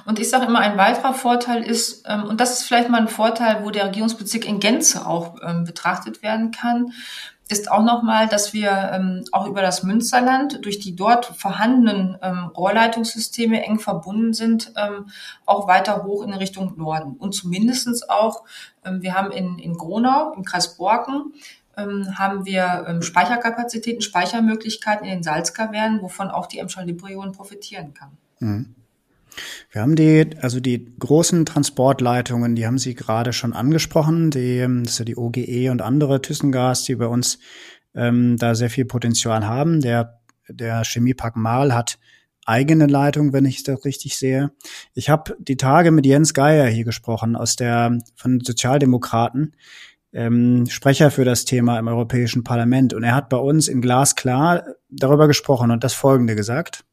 Und 0.07 0.19
ich 0.19 0.29
sage 0.29 0.47
immer, 0.47 0.61
ein 0.61 0.77
weiterer 0.77 1.15
Vorteil 1.15 1.63
ist, 1.63 2.05
ähm, 2.09 2.25
und 2.25 2.41
das 2.41 2.61
ist 2.61 2.67
vielleicht 2.67 2.89
mal 2.89 3.01
ein 3.01 3.09
Vorteil, 3.09 3.65
wo 3.65 3.71
der 3.71 3.87
Regierungsbezirk 3.87 4.45
in 4.45 4.59
Gänze 4.59 5.07
auch 5.07 5.37
ähm, 5.47 5.65
betrachtet 5.65 6.23
werden 6.23 6.51
kann, 6.51 6.93
ist 7.49 7.71
auch 7.71 7.83
nochmal, 7.85 8.29
dass 8.29 8.53
wir 8.53 8.91
ähm, 8.93 9.25
auch 9.31 9.47
über 9.47 9.63
das 9.63 9.83
Münsterland 9.83 10.65
durch 10.65 10.81
die 10.81 10.97
dort 10.97 11.27
vorhandenen 11.27 12.19
ähm, 12.21 12.51
Rohrleitungssysteme 12.57 13.65
eng 13.65 13.79
verbunden 13.79 14.33
sind, 14.33 14.73
ähm, 14.77 15.07
auch 15.45 15.69
weiter 15.69 16.05
hoch 16.05 16.25
in 16.25 16.33
Richtung 16.33 16.77
Norden. 16.77 17.17
Und 17.17 17.35
zumindestens 17.35 18.09
auch, 18.09 18.45
ähm, 18.85 19.03
wir 19.03 19.15
haben 19.15 19.31
in, 19.31 19.59
in 19.59 19.75
Gronau, 19.75 20.33
im 20.33 20.45
Kreis 20.45 20.77
Borken, 20.77 21.35
ähm, 21.77 22.19
haben 22.19 22.47
wir 22.47 22.87
ähm, 22.89 23.03
Speicherkapazitäten, 23.03 24.03
Speichermöglichkeiten 24.03 25.07
in 25.07 25.19
den 25.19 25.23
Salzkavernen, 25.23 26.03
wovon 26.03 26.31
auch 26.31 26.47
die 26.47 26.59
Emscher 26.59 26.85
Librion 26.85 27.33
profitieren 27.33 27.95
kann. 27.95 28.17
Mhm. 28.41 28.76
Wir 29.71 29.83
haben 29.83 29.97
die, 29.97 30.31
also 30.41 30.61
die 30.61 30.97
großen 30.99 31.47
Transportleitungen, 31.47 32.55
die 32.55 32.67
haben 32.67 32.79
Sie 32.79 32.95
gerade 32.95 33.33
schon 33.33 33.53
angesprochen, 33.53 34.31
die, 34.31 34.59
ähm, 34.59 34.85
das 34.85 34.95
ist 34.95 34.99
ja 35.01 35.05
die 35.05 35.17
OGE 35.17 35.71
und 35.71 35.83
andere 35.83 36.23
Thyssengas, 36.23 36.85
die 36.85 36.97
bei 36.97 37.07
uns 37.07 37.39
ähm, 37.95 38.37
da 38.37 38.55
sehr 38.55 38.71
viel 38.71 38.85
Potenzial 38.85 39.47
haben. 39.47 39.81
Der, 39.81 40.21
der 40.49 40.85
Chemiepark 40.85 41.37
Mahl 41.37 41.75
hat 41.75 41.99
eigene 42.47 42.87
Leitung, 42.87 43.33
wenn 43.33 43.45
ich 43.45 43.65
das 43.65 43.85
richtig 43.85 44.17
sehe. 44.17 44.53
Ich 44.95 45.11
habe 45.11 45.37
die 45.39 45.57
Tage 45.57 45.91
mit 45.91 46.07
Jens 46.07 46.33
Geier 46.33 46.67
hier 46.69 46.85
gesprochen 46.85 47.37
aus 47.37 47.57
der 47.57 47.99
von 48.15 48.41
Sozialdemokraten, 48.41 49.57
ähm, 50.13 50.67
Sprecher 50.69 51.11
für 51.11 51.25
das 51.25 51.45
Thema 51.45 51.79
im 51.79 51.89
Europäischen 51.89 52.45
Parlament, 52.45 52.95
und 52.95 53.03
er 53.03 53.15
hat 53.15 53.29
bei 53.29 53.37
uns 53.37 53.69
in 53.69 53.81
Glasklar 53.81 54.65
darüber 54.89 55.27
gesprochen 55.27 55.71
und 55.71 55.85
das 55.85 55.93
Folgende 55.93 56.37
gesagt. 56.37 56.85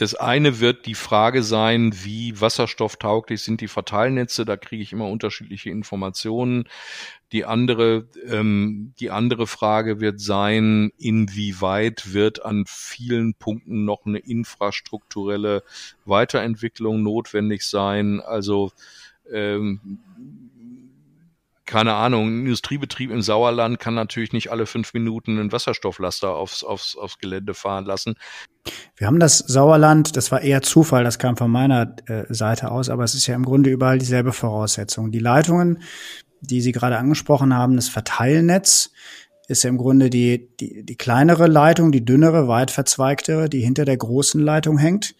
Das 0.00 0.14
eine 0.14 0.60
wird 0.60 0.86
die 0.86 0.94
Frage 0.94 1.42
sein, 1.42 1.92
wie 1.92 2.40
wasserstofftauglich 2.40 3.42
sind 3.42 3.60
die 3.60 3.68
Verteilnetze. 3.68 4.46
Da 4.46 4.56
kriege 4.56 4.82
ich 4.82 4.94
immer 4.94 5.10
unterschiedliche 5.10 5.68
Informationen. 5.68 6.64
Die 7.32 7.44
andere, 7.44 8.08
ähm, 8.26 8.94
die 8.98 9.10
andere 9.10 9.46
Frage 9.46 10.00
wird 10.00 10.18
sein, 10.18 10.90
inwieweit 10.96 12.14
wird 12.14 12.42
an 12.42 12.64
vielen 12.66 13.34
Punkten 13.34 13.84
noch 13.84 14.06
eine 14.06 14.20
infrastrukturelle 14.20 15.64
Weiterentwicklung 16.06 17.02
notwendig 17.02 17.64
sein. 17.64 18.22
Also 18.22 18.72
ähm, 19.30 19.98
keine 21.66 21.92
Ahnung, 21.92 22.26
ein 22.28 22.40
Industriebetrieb 22.46 23.10
im 23.10 23.20
Sauerland 23.20 23.78
kann 23.78 23.94
natürlich 23.94 24.32
nicht 24.32 24.50
alle 24.50 24.64
fünf 24.64 24.94
Minuten 24.94 25.38
einen 25.38 25.52
Wasserstofflaster 25.52 26.34
aufs, 26.34 26.64
aufs, 26.64 26.96
aufs 26.96 27.18
Gelände 27.18 27.52
fahren 27.52 27.84
lassen. 27.84 28.14
Wir 28.96 29.06
haben 29.06 29.20
das 29.20 29.38
Sauerland, 29.38 30.16
das 30.16 30.30
war 30.30 30.42
eher 30.42 30.62
Zufall, 30.62 31.04
das 31.04 31.18
kam 31.18 31.36
von 31.36 31.50
meiner 31.50 31.96
äh, 32.06 32.24
Seite 32.28 32.70
aus, 32.70 32.88
aber 32.90 33.04
es 33.04 33.14
ist 33.14 33.26
ja 33.26 33.34
im 33.34 33.44
Grunde 33.44 33.70
überall 33.70 33.98
dieselbe 33.98 34.32
Voraussetzung. 34.32 35.10
Die 35.10 35.18
Leitungen, 35.18 35.82
die 36.40 36.60
Sie 36.60 36.72
gerade 36.72 36.98
angesprochen 36.98 37.54
haben, 37.54 37.76
das 37.76 37.88
Verteilnetz, 37.88 38.90
ist 39.48 39.64
ja 39.64 39.70
im 39.70 39.78
Grunde 39.78 40.10
die, 40.10 40.48
die, 40.60 40.84
die 40.84 40.96
kleinere 40.96 41.46
Leitung, 41.46 41.90
die 41.90 42.04
dünnere, 42.04 42.46
weit 42.46 42.70
verzweigtere, 42.70 43.48
die 43.48 43.60
hinter 43.60 43.84
der 43.84 43.96
großen 43.96 44.40
Leitung 44.40 44.78
hängt 44.78 45.14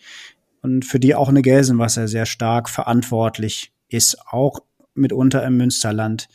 und 0.63 0.85
für 0.85 1.01
die 1.01 1.15
auch 1.15 1.29
eine 1.29 1.43
Gelsenwasser 1.43 2.07
sehr 2.07 2.27
stark 2.27 2.69
verantwortlich 2.69 3.73
ist, 3.89 4.19
auch 4.29 4.61
mitunter 4.95 5.45
im 5.45 5.57
Münsterland. 5.57 6.29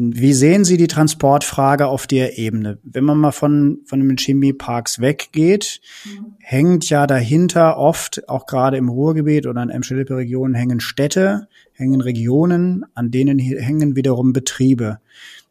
Wie 0.00 0.32
sehen 0.32 0.64
Sie 0.64 0.76
die 0.76 0.86
Transportfrage 0.86 1.88
auf 1.88 2.06
der 2.06 2.38
Ebene? 2.38 2.78
Wenn 2.84 3.02
man 3.02 3.18
mal 3.18 3.32
von, 3.32 3.80
von 3.84 3.98
den 3.98 4.16
Chemieparks 4.16 5.00
weggeht, 5.00 5.80
mhm. 6.04 6.36
hängt 6.38 6.88
ja 6.88 7.08
dahinter 7.08 7.76
oft, 7.76 8.28
auch 8.28 8.46
gerade 8.46 8.76
im 8.76 8.88
Ruhrgebiet 8.88 9.48
oder 9.48 9.60
in 9.60 9.70
Emscher-Lippe-Regionen, 9.70 10.54
hängen 10.54 10.78
Städte, 10.78 11.48
hängen 11.72 12.00
Regionen, 12.00 12.86
an 12.94 13.10
denen 13.10 13.40
hängen 13.40 13.96
wiederum 13.96 14.32
Betriebe. 14.32 15.00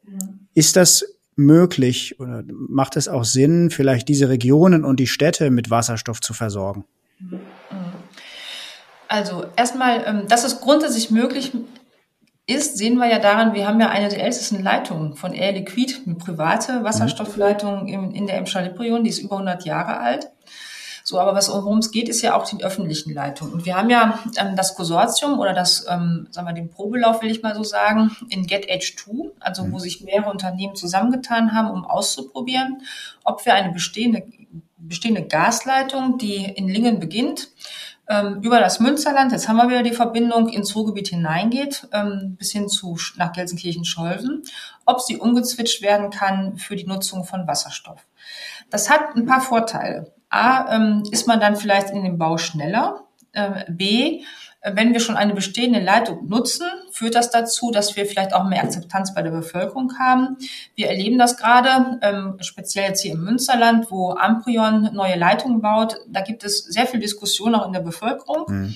Mhm. 0.07 0.39
Ist 0.53 0.77
das 0.77 1.03
möglich 1.35 2.17
oder 2.21 2.45
macht 2.47 2.95
es 2.95 3.09
auch 3.09 3.25
Sinn, 3.25 3.69
vielleicht 3.69 4.07
diese 4.07 4.29
Regionen 4.29 4.85
und 4.85 5.01
die 5.01 5.07
Städte 5.07 5.51
mit 5.51 5.69
Wasserstoff 5.69 6.21
zu 6.21 6.33
versorgen? 6.33 6.85
Also 9.09 9.45
erstmal, 9.57 10.03
ähm, 10.05 10.27
dass 10.29 10.45
es 10.45 10.61
grundsätzlich 10.61 11.11
möglich 11.11 11.51
ist, 12.47 12.77
sehen 12.77 12.95
wir 12.97 13.07
ja 13.07 13.19
daran, 13.19 13.53
wir 13.53 13.67
haben 13.67 13.79
ja 13.79 13.89
eine 13.89 14.07
der 14.07 14.23
ältesten 14.23 14.63
Leitungen 14.63 15.15
von 15.15 15.33
Air 15.33 15.51
Liquid, 15.51 15.93
eine 16.05 16.15
private 16.15 16.83
Wasserstoffleitung 16.83 17.87
in, 17.87 18.11
in 18.11 18.25
der 18.25 18.37
Emscher-Lippe-Region, 18.37 19.03
die 19.03 19.09
ist 19.09 19.19
über 19.19 19.35
100 19.35 19.65
Jahre 19.65 19.99
alt. 19.99 20.31
So, 21.03 21.19
aber 21.19 21.35
was 21.35 21.49
worum 21.49 21.77
es 21.77 21.91
geht, 21.91 22.09
ist 22.09 22.21
ja 22.21 22.35
auch 22.35 22.45
die 22.49 22.63
öffentlichen 22.63 23.13
Leitungen. 23.13 23.53
Und 23.53 23.65
wir 23.65 23.77
haben 23.77 23.89
ja 23.89 24.19
ähm, 24.37 24.55
das 24.55 24.75
Konsortium 24.75 25.39
oder 25.39 25.53
das, 25.53 25.85
ähm, 25.89 26.27
sagen 26.31 26.47
wir, 26.47 26.53
den 26.53 26.69
Probelauf, 26.69 27.21
will 27.21 27.31
ich 27.31 27.43
mal 27.43 27.55
so 27.55 27.63
sagen, 27.63 28.11
in 28.29 28.45
Get 28.45 28.69
Age 28.69 28.95
2, 28.95 29.31
also 29.39 29.63
wo 29.63 29.75
mhm. 29.75 29.79
sich 29.79 30.01
mehrere 30.01 30.29
Unternehmen 30.29 30.75
zusammengetan 30.75 31.53
haben, 31.53 31.69
um 31.69 31.85
auszuprobieren, 31.85 32.81
ob 33.23 33.45
wir 33.45 33.53
eine 33.53 33.71
bestehende, 33.71 34.23
bestehende 34.77 35.23
Gasleitung, 35.23 36.17
die 36.17 36.43
in 36.43 36.67
Lingen 36.67 36.99
beginnt, 36.99 37.51
ähm, 38.09 38.41
über 38.41 38.59
das 38.59 38.79
Münsterland, 38.79 39.31
jetzt 39.31 39.47
haben 39.47 39.57
wir 39.57 39.69
wieder 39.69 39.83
die 39.83 39.93
Verbindung 39.93 40.49
ins 40.49 40.75
Ruhrgebiet 40.75 41.09
hineingeht, 41.09 41.87
ähm, 41.91 42.35
bis 42.37 42.51
hin 42.51 42.69
zu 42.69 42.97
nach 43.17 43.33
Gelsenkirchen-Scholven, 43.33 44.43
ob 44.85 45.01
sie 45.01 45.17
umgezwitscht 45.17 45.81
werden 45.81 46.09
kann 46.09 46.57
für 46.57 46.75
die 46.75 46.85
Nutzung 46.85 47.25
von 47.25 47.47
Wasserstoff. 47.47 48.05
Das 48.69 48.89
hat 48.89 49.15
ein 49.15 49.25
paar 49.25 49.41
Vorteile. 49.41 50.13
A, 50.29 50.75
ähm, 50.75 51.03
ist 51.11 51.27
man 51.27 51.39
dann 51.39 51.55
vielleicht 51.55 51.89
in 51.89 52.03
dem 52.03 52.17
Bau 52.17 52.37
schneller. 52.37 53.07
Äh, 53.33 53.65
B, 53.69 54.23
wenn 54.63 54.93
wir 54.93 54.99
schon 54.99 55.15
eine 55.17 55.33
bestehende 55.33 55.79
Leitung 55.79 56.27
nutzen, 56.27 56.65
führt 56.97 57.15
das 57.15 57.29
dazu, 57.29 57.69
dass 57.69 57.95
wir 57.95 58.07
vielleicht 58.07 58.33
auch 58.33 58.45
mehr 58.45 58.63
Akzeptanz 58.63 59.13
bei 59.13 59.21
der 59.21 59.29
Bevölkerung 59.29 59.99
haben. 59.99 60.37
Wir 60.73 60.87
erleben 60.87 61.19
das 61.19 61.37
gerade, 61.37 61.99
ähm, 62.01 62.37
speziell 62.41 62.89
jetzt 62.89 63.01
hier 63.01 63.13
im 63.13 63.23
Münsterland, 63.23 63.91
wo 63.91 64.13
Amprion 64.13 64.89
neue 64.93 65.15
Leitungen 65.15 65.61
baut. 65.61 65.97
Da 66.07 66.21
gibt 66.21 66.43
es 66.43 66.63
sehr 66.63 66.87
viel 66.87 66.99
Diskussion 66.99 67.53
auch 67.53 67.67
in 67.67 67.73
der 67.73 67.81
Bevölkerung. 67.81 68.45
Mhm. 68.47 68.75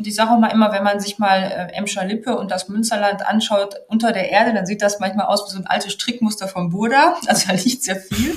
Und 0.00 0.06
ich 0.06 0.14
sage 0.14 0.30
auch 0.30 0.38
mal 0.38 0.46
immer, 0.46 0.72
wenn 0.72 0.82
man 0.82 0.98
sich 0.98 1.18
mal 1.18 1.42
äh, 1.42 1.74
Emscher 1.74 2.06
Lippe 2.06 2.34
und 2.38 2.50
das 2.50 2.70
Münsterland 2.70 3.20
anschaut 3.20 3.74
unter 3.86 4.12
der 4.12 4.30
Erde, 4.30 4.54
dann 4.54 4.64
sieht 4.64 4.80
das 4.80 4.98
manchmal 4.98 5.26
aus 5.26 5.46
wie 5.46 5.52
so 5.52 5.58
ein 5.58 5.66
altes 5.66 5.92
Strickmuster 5.92 6.48
vom 6.48 6.70
Burda. 6.70 7.16
Also 7.26 7.48
da 7.48 7.52
liegt 7.52 7.84
sehr 7.84 7.96
viel. 7.96 8.34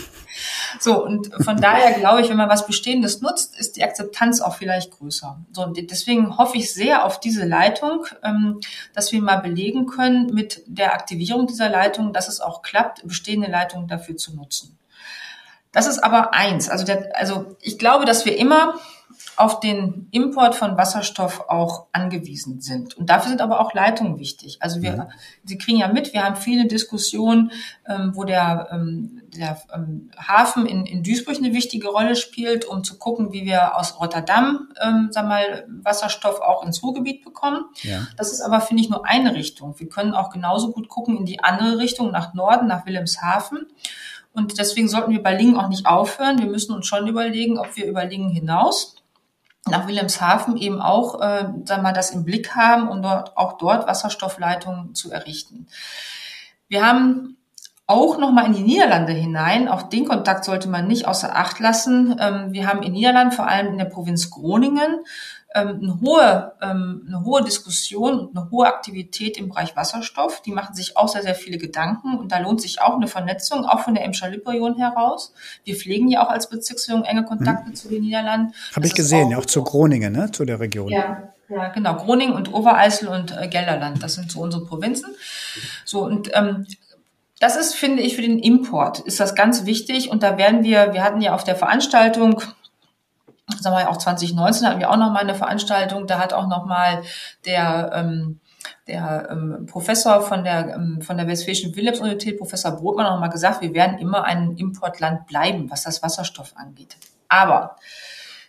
So, 0.81 1.01
und 1.01 1.33
von 1.41 1.55
daher 1.55 1.93
glaube 1.93 2.19
ich, 2.19 2.27
wenn 2.27 2.35
man 2.35 2.49
was 2.49 2.67
Bestehendes 2.67 3.21
nutzt, 3.21 3.57
ist 3.57 3.77
die 3.77 3.83
Akzeptanz 3.85 4.41
auch 4.41 4.55
vielleicht 4.55 4.91
größer. 4.91 5.39
So, 5.53 5.65
deswegen 5.67 6.37
hoffe 6.37 6.57
ich 6.57 6.73
sehr 6.73 7.05
auf 7.05 7.21
diese 7.21 7.45
Leitung, 7.45 8.07
ähm, 8.21 8.59
dass 8.93 9.13
wir 9.13 9.21
mal 9.21 9.37
belegen 9.37 9.85
können 9.85 10.33
mit 10.33 10.63
der 10.65 10.93
Aktivierung 10.93 11.47
dieser 11.47 11.69
Leitung, 11.69 12.11
dass 12.11 12.27
es 12.27 12.41
auch 12.41 12.61
klappt, 12.61 13.07
bestehende 13.07 13.49
Leitungen 13.49 13.87
dafür 13.87 14.17
zu 14.17 14.35
nutzen. 14.35 14.77
Das 15.71 15.87
ist 15.87 16.03
aber 16.03 16.33
eins. 16.33 16.69
Also, 16.69 16.83
der, 16.83 17.17
also 17.17 17.55
ich 17.61 17.79
glaube, 17.79 18.03
dass 18.03 18.25
wir 18.25 18.37
immer 18.37 18.75
auf 19.35 19.59
den 19.59 20.07
Import 20.11 20.55
von 20.55 20.77
Wasserstoff 20.77 21.45
auch 21.47 21.87
angewiesen 21.91 22.61
sind. 22.61 22.95
Und 22.95 23.09
dafür 23.09 23.29
sind 23.29 23.41
aber 23.41 23.59
auch 23.59 23.73
Leitungen 23.73 24.19
wichtig. 24.19 24.57
Also 24.59 24.81
wir, 24.81 24.95
ja. 24.95 25.09
Sie 25.43 25.57
kriegen 25.57 25.79
ja 25.79 25.87
mit, 25.87 26.13
wir 26.13 26.23
haben 26.23 26.35
viele 26.35 26.67
Diskussionen, 26.67 27.51
ähm, 27.87 28.11
wo 28.13 28.23
der, 28.23 28.69
ähm, 28.71 29.21
der 29.35 29.61
ähm, 29.73 30.11
Hafen 30.17 30.65
in, 30.65 30.85
in 30.85 31.03
Duisburg 31.03 31.37
eine 31.37 31.53
wichtige 31.53 31.87
Rolle 31.87 32.15
spielt, 32.15 32.65
um 32.65 32.83
zu 32.83 32.97
gucken, 32.97 33.33
wie 33.33 33.45
wir 33.45 33.77
aus 33.77 33.99
Rotterdam, 33.99 34.69
ähm, 34.81 35.09
sag 35.11 35.27
mal, 35.27 35.65
Wasserstoff 35.83 36.39
auch 36.41 36.63
ins 36.65 36.83
Ruhrgebiet 36.83 37.23
bekommen. 37.23 37.65
Ja. 37.81 38.07
Das 38.17 38.31
ist 38.31 38.41
aber, 38.41 38.61
finde 38.61 38.83
ich, 38.83 38.89
nur 38.89 39.05
eine 39.05 39.33
Richtung. 39.33 39.79
Wir 39.79 39.89
können 39.89 40.13
auch 40.13 40.29
genauso 40.29 40.71
gut 40.71 40.89
gucken 40.89 41.17
in 41.17 41.25
die 41.25 41.43
andere 41.43 41.79
Richtung, 41.79 42.11
nach 42.11 42.33
Norden, 42.33 42.67
nach 42.67 42.85
Wilhelmshaven. 42.85 43.67
Und 44.33 44.57
deswegen 44.57 44.87
sollten 44.87 45.11
wir 45.11 45.21
bei 45.21 45.35
Lingen 45.35 45.57
auch 45.57 45.69
nicht 45.69 45.85
aufhören. 45.85 46.39
Wir 46.39 46.47
müssen 46.47 46.73
uns 46.73 46.87
schon 46.87 47.07
überlegen, 47.07 47.59
ob 47.59 47.75
wir 47.75 47.85
über 47.85 48.03
Lingen 48.05 48.29
hinaus 48.29 48.95
nach 49.67 49.87
Wilhelmshaven 49.87 50.57
eben 50.57 50.81
auch, 50.81 51.21
äh, 51.21 51.47
sagen 51.65 51.83
wir, 51.83 51.93
das 51.93 52.11
im 52.11 52.25
Blick 52.25 52.55
haben, 52.55 52.89
um 52.89 53.01
dort 53.01 53.37
auch 53.37 53.57
dort 53.57 53.87
Wasserstoffleitungen 53.87 54.93
zu 54.93 55.11
errichten. 55.11 55.67
Wir 56.67 56.85
haben 56.85 57.37
auch 57.93 58.17
nochmal 58.17 58.47
in 58.47 58.53
die 58.53 58.63
Niederlande 58.63 59.13
hinein. 59.13 59.69
Auch 59.69 59.83
den 59.83 60.05
Kontakt 60.05 60.43
sollte 60.45 60.67
man 60.67 60.87
nicht 60.87 61.07
außer 61.07 61.35
Acht 61.35 61.59
lassen. 61.59 62.17
Ähm, 62.19 62.51
wir 62.51 62.67
haben 62.67 62.81
in 62.81 62.93
Niederland, 62.93 63.33
vor 63.33 63.47
allem 63.47 63.67
in 63.67 63.77
der 63.77 63.85
Provinz 63.85 64.31
Groningen, 64.31 64.99
ähm, 65.55 65.79
eine 65.81 66.01
hohe, 66.01 66.53
ähm, 66.61 67.05
eine 67.07 67.23
hohe 67.23 67.43
Diskussion 67.43 68.19
und 68.19 68.35
eine 68.35 68.49
hohe 68.49 68.65
Aktivität 68.65 69.37
im 69.37 69.49
Bereich 69.49 69.75
Wasserstoff. 69.75 70.41
Die 70.41 70.51
machen 70.51 70.73
sich 70.73 70.97
auch 70.97 71.07
sehr, 71.07 71.21
sehr 71.21 71.35
viele 71.35 71.59
Gedanken 71.59 72.17
und 72.17 72.31
da 72.31 72.39
lohnt 72.39 72.59
sich 72.59 72.81
auch 72.81 72.95
eine 72.95 73.07
Vernetzung, 73.07 73.65
auch 73.65 73.81
von 73.81 73.93
der 73.93 74.03
Emscher-Lippe-Region 74.05 74.77
heraus. 74.77 75.33
Wir 75.63 75.75
pflegen 75.75 76.07
ja 76.07 76.25
auch 76.25 76.29
als 76.29 76.49
Bezirksregierung 76.49 77.05
enge 77.05 77.23
Kontakte 77.23 77.69
mhm. 77.69 77.75
zu 77.75 77.87
den 77.89 78.01
Niederlanden. 78.01 78.53
Habe 78.75 78.87
ich 78.87 78.95
gesehen, 78.95 79.27
auch, 79.27 79.31
ja, 79.31 79.37
auch 79.37 79.45
zu 79.45 79.63
Groningen, 79.63 80.13
ne, 80.13 80.31
zu 80.31 80.43
der 80.43 80.59
Region. 80.59 80.89
Ja, 80.89 81.33
ja, 81.49 81.69
genau. 81.69 81.95
Groningen 81.95 82.33
und 82.33 82.51
Obereisel 82.51 83.09
und 83.09 83.35
äh, 83.37 83.47
Gelderland, 83.47 84.01
das 84.01 84.15
sind 84.15 84.31
so 84.31 84.41
unsere 84.41 84.65
Provinzen. 84.65 85.13
So 85.85 86.03
und 86.03 86.31
ähm, 86.33 86.65
das 87.43 87.57
ist, 87.57 87.75
finde 87.75 88.01
ich, 88.01 88.15
für 88.15 88.21
den 88.21 88.39
Import 88.39 88.99
ist 88.99 89.19
das 89.19 89.35
ganz 89.35 89.65
wichtig. 89.65 90.09
Und 90.09 90.23
da 90.23 90.37
werden 90.37 90.63
wir, 90.63 90.93
wir 90.93 91.03
hatten 91.03 91.19
ja 91.19 91.35
auf 91.35 91.43
der 91.43 91.57
Veranstaltung 91.57 92.41
sagen 93.59 93.75
wir 93.75 93.89
auch 93.89 93.97
2019 93.97 94.65
hatten 94.65 94.79
wir 94.79 94.89
auch 94.89 94.95
noch 94.95 95.11
mal 95.11 95.19
eine 95.19 95.35
Veranstaltung, 95.35 96.07
da 96.07 96.19
hat 96.19 96.31
auch 96.31 96.47
noch 96.47 96.65
mal 96.65 97.03
der 97.45 97.91
ähm, 97.93 98.39
der 98.87 99.27
ähm, 99.29 99.65
Professor 99.65 100.21
von 100.21 100.45
der 100.45 100.73
ähm, 100.73 101.01
von 101.01 101.17
der 101.17 101.27
Westfälischen 101.27 101.75
Wilhelms-Universität, 101.75 102.37
Professor 102.37 102.71
Brotmann, 102.71 103.07
noch 103.07 103.19
mal 103.19 103.27
gesagt, 103.27 103.61
wir 103.61 103.73
werden 103.73 103.97
immer 103.97 104.23
ein 104.23 104.55
Importland 104.55 105.27
bleiben, 105.27 105.69
was 105.69 105.83
das 105.83 106.01
Wasserstoff 106.01 106.53
angeht. 106.55 106.95
Aber 107.27 107.75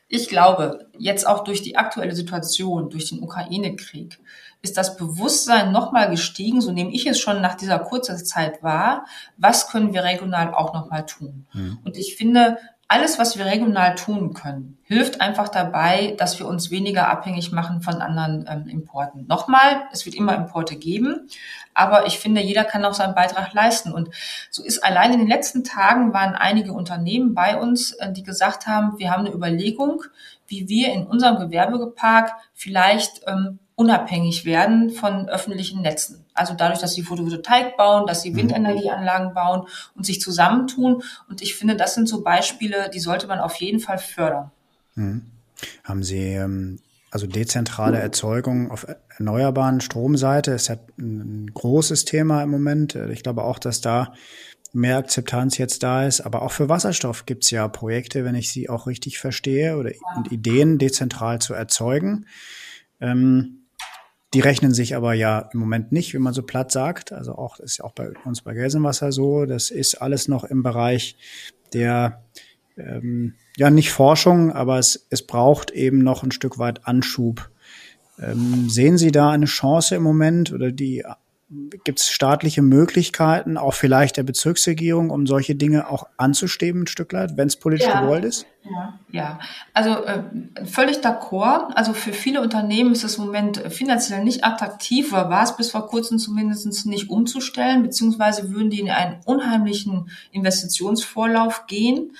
ich 0.06 0.28
glaube, 0.28 0.86
jetzt 0.96 1.26
auch 1.26 1.42
durch 1.42 1.62
die 1.62 1.76
aktuelle 1.76 2.14
Situation, 2.14 2.90
durch 2.90 3.08
den 3.08 3.20
Ukraine-Krieg, 3.20 4.20
ist 4.64 4.78
das 4.78 4.96
Bewusstsein 4.96 5.72
nochmal 5.72 6.08
gestiegen, 6.08 6.62
so 6.62 6.72
nehme 6.72 6.90
ich 6.90 7.06
es 7.06 7.20
schon 7.20 7.42
nach 7.42 7.54
dieser 7.54 7.78
kurzen 7.78 8.16
Zeit 8.16 8.62
wahr, 8.62 9.04
was 9.36 9.68
können 9.68 9.92
wir 9.92 10.04
regional 10.04 10.54
auch 10.54 10.72
nochmal 10.72 11.04
tun. 11.04 11.46
Mhm. 11.52 11.78
Und 11.84 11.98
ich 11.98 12.16
finde, 12.16 12.56
alles, 12.88 13.18
was 13.18 13.36
wir 13.36 13.44
regional 13.44 13.94
tun 13.94 14.32
können, 14.32 14.78
hilft 14.84 15.20
einfach 15.20 15.48
dabei, 15.48 16.14
dass 16.18 16.38
wir 16.38 16.46
uns 16.46 16.70
weniger 16.70 17.08
abhängig 17.08 17.52
machen 17.52 17.82
von 17.82 17.94
anderen 17.94 18.46
ähm, 18.48 18.68
Importen. 18.68 19.26
Nochmal, 19.26 19.82
es 19.92 20.06
wird 20.06 20.14
immer 20.14 20.34
Importe 20.34 20.76
geben, 20.76 21.28
aber 21.74 22.06
ich 22.06 22.18
finde, 22.18 22.40
jeder 22.40 22.64
kann 22.64 22.84
auch 22.84 22.94
seinen 22.94 23.14
Beitrag 23.14 23.52
leisten. 23.52 23.92
Und 23.92 24.10
so 24.50 24.62
ist 24.62 24.82
allein 24.82 25.12
in 25.12 25.18
den 25.18 25.28
letzten 25.28 25.64
Tagen 25.64 26.14
waren 26.14 26.34
einige 26.34 26.72
Unternehmen 26.72 27.34
bei 27.34 27.58
uns, 27.58 27.92
äh, 27.92 28.12
die 28.12 28.22
gesagt 28.22 28.66
haben, 28.66 28.98
wir 28.98 29.10
haben 29.10 29.26
eine 29.26 29.34
Überlegung, 29.34 30.02
wie 30.46 30.68
wir 30.68 30.92
in 30.92 31.06
unserem 31.06 31.38
Gewerbepark 31.38 32.32
vielleicht 32.54 33.22
ähm, 33.26 33.58
unabhängig 33.76 34.44
werden 34.44 34.90
von 34.90 35.28
öffentlichen 35.28 35.82
Netzen. 35.82 36.24
Also 36.32 36.54
dadurch, 36.54 36.80
dass 36.80 36.94
sie 36.94 37.02
Photovoltaik 37.02 37.76
bauen, 37.76 38.06
dass 38.06 38.22
sie 38.22 38.30
mhm. 38.30 38.36
Windenergieanlagen 38.36 39.34
bauen 39.34 39.66
und 39.94 40.06
sich 40.06 40.20
zusammentun. 40.20 41.02
Und 41.28 41.42
ich 41.42 41.56
finde, 41.56 41.76
das 41.76 41.94
sind 41.94 42.08
so 42.08 42.22
Beispiele, 42.22 42.90
die 42.92 43.00
sollte 43.00 43.26
man 43.26 43.40
auf 43.40 43.56
jeden 43.56 43.80
Fall 43.80 43.98
fördern. 43.98 44.50
Mhm. 44.94 45.22
Haben 45.82 46.02
Sie 46.02 46.18
ähm, 46.18 46.78
also 47.10 47.26
dezentrale 47.26 47.98
Erzeugung 47.98 48.70
auf 48.70 48.86
erneuerbaren 49.18 49.80
Stromseite 49.80 50.50
ist 50.50 50.68
ja 50.68 50.76
ein 50.98 51.48
großes 51.54 52.04
Thema 52.04 52.42
im 52.42 52.50
Moment. 52.50 52.96
Ich 52.96 53.22
glaube 53.22 53.44
auch, 53.44 53.60
dass 53.60 53.80
da 53.80 54.12
mehr 54.72 54.98
Akzeptanz 54.98 55.56
jetzt 55.56 55.82
da 55.82 56.04
ist. 56.04 56.20
Aber 56.20 56.42
auch 56.42 56.50
für 56.50 56.68
Wasserstoff 56.68 57.26
gibt 57.26 57.44
es 57.44 57.50
ja 57.50 57.68
Projekte, 57.68 58.24
wenn 58.24 58.34
ich 58.34 58.50
sie 58.50 58.68
auch 58.68 58.86
richtig 58.86 59.18
verstehe, 59.18 59.76
oder 59.76 59.92
und 60.16 60.32
Ideen 60.32 60.78
dezentral 60.78 61.40
zu 61.40 61.54
erzeugen. 61.54 62.26
Ähm, 63.00 63.63
Die 64.34 64.40
rechnen 64.40 64.74
sich 64.74 64.96
aber 64.96 65.14
ja 65.14 65.48
im 65.52 65.60
Moment 65.60 65.92
nicht, 65.92 66.12
wie 66.12 66.18
man 66.18 66.34
so 66.34 66.42
platt 66.42 66.72
sagt. 66.72 67.12
Also 67.12 67.36
auch, 67.36 67.56
das 67.56 67.72
ist 67.72 67.78
ja 67.78 67.84
auch 67.84 67.92
bei 67.92 68.10
uns 68.24 68.42
bei 68.42 68.52
Gelsenwasser 68.52 69.12
so. 69.12 69.46
Das 69.46 69.70
ist 69.70 69.94
alles 69.94 70.28
noch 70.28 70.44
im 70.44 70.62
Bereich 70.62 71.16
der, 71.72 72.24
ähm, 72.76 73.34
ja, 73.56 73.70
nicht 73.70 73.90
Forschung, 73.90 74.52
aber 74.52 74.78
es, 74.78 75.06
es 75.10 75.26
braucht 75.26 75.70
eben 75.70 75.98
noch 75.98 76.22
ein 76.22 76.32
Stück 76.32 76.58
weit 76.58 76.86
Anschub. 76.86 77.50
Ähm, 78.18 78.68
sehen 78.68 78.98
Sie 78.98 79.12
da 79.12 79.30
eine 79.30 79.46
Chance 79.46 79.96
im 79.96 80.02
Moment 80.02 80.52
oder 80.52 80.70
die 80.70 81.04
Gibt 81.84 82.00
es 82.00 82.08
staatliche 82.08 82.62
Möglichkeiten, 82.62 83.58
auch 83.58 83.74
vielleicht 83.74 84.16
der 84.16 84.22
Bezirksregierung, 84.22 85.10
um 85.10 85.26
solche 85.26 85.54
Dinge 85.54 85.88
auch 85.88 86.08
anzustreben, 86.16 86.82
ein 86.82 86.86
Stück 86.86 87.12
weit, 87.12 87.36
wenn 87.36 87.46
es 87.46 87.56
politisch 87.56 87.86
ja. 87.86 88.00
gewollt 88.00 88.24
ist? 88.24 88.46
Ja, 88.70 88.98
ja. 89.10 89.38
also 89.74 89.90
äh, 90.04 90.22
völlig 90.64 90.98
d'accord. 90.98 91.72
Also 91.74 91.92
für 91.92 92.14
viele 92.14 92.40
Unternehmen 92.40 92.92
ist 92.92 93.04
es 93.04 93.18
im 93.18 93.26
Moment 93.26 93.58
finanziell 93.68 94.24
nicht 94.24 94.42
attraktiv, 94.42 95.12
oder 95.12 95.28
war 95.28 95.42
es 95.42 95.54
bis 95.56 95.70
vor 95.70 95.86
kurzem 95.86 96.18
zumindest 96.18 96.86
nicht 96.86 97.10
umzustellen, 97.10 97.82
beziehungsweise 97.82 98.52
würden 98.52 98.70
die 98.70 98.80
in 98.80 98.90
einen 98.90 99.20
unheimlichen 99.26 100.08
Investitionsvorlauf 100.32 101.66
gehen, 101.66 102.12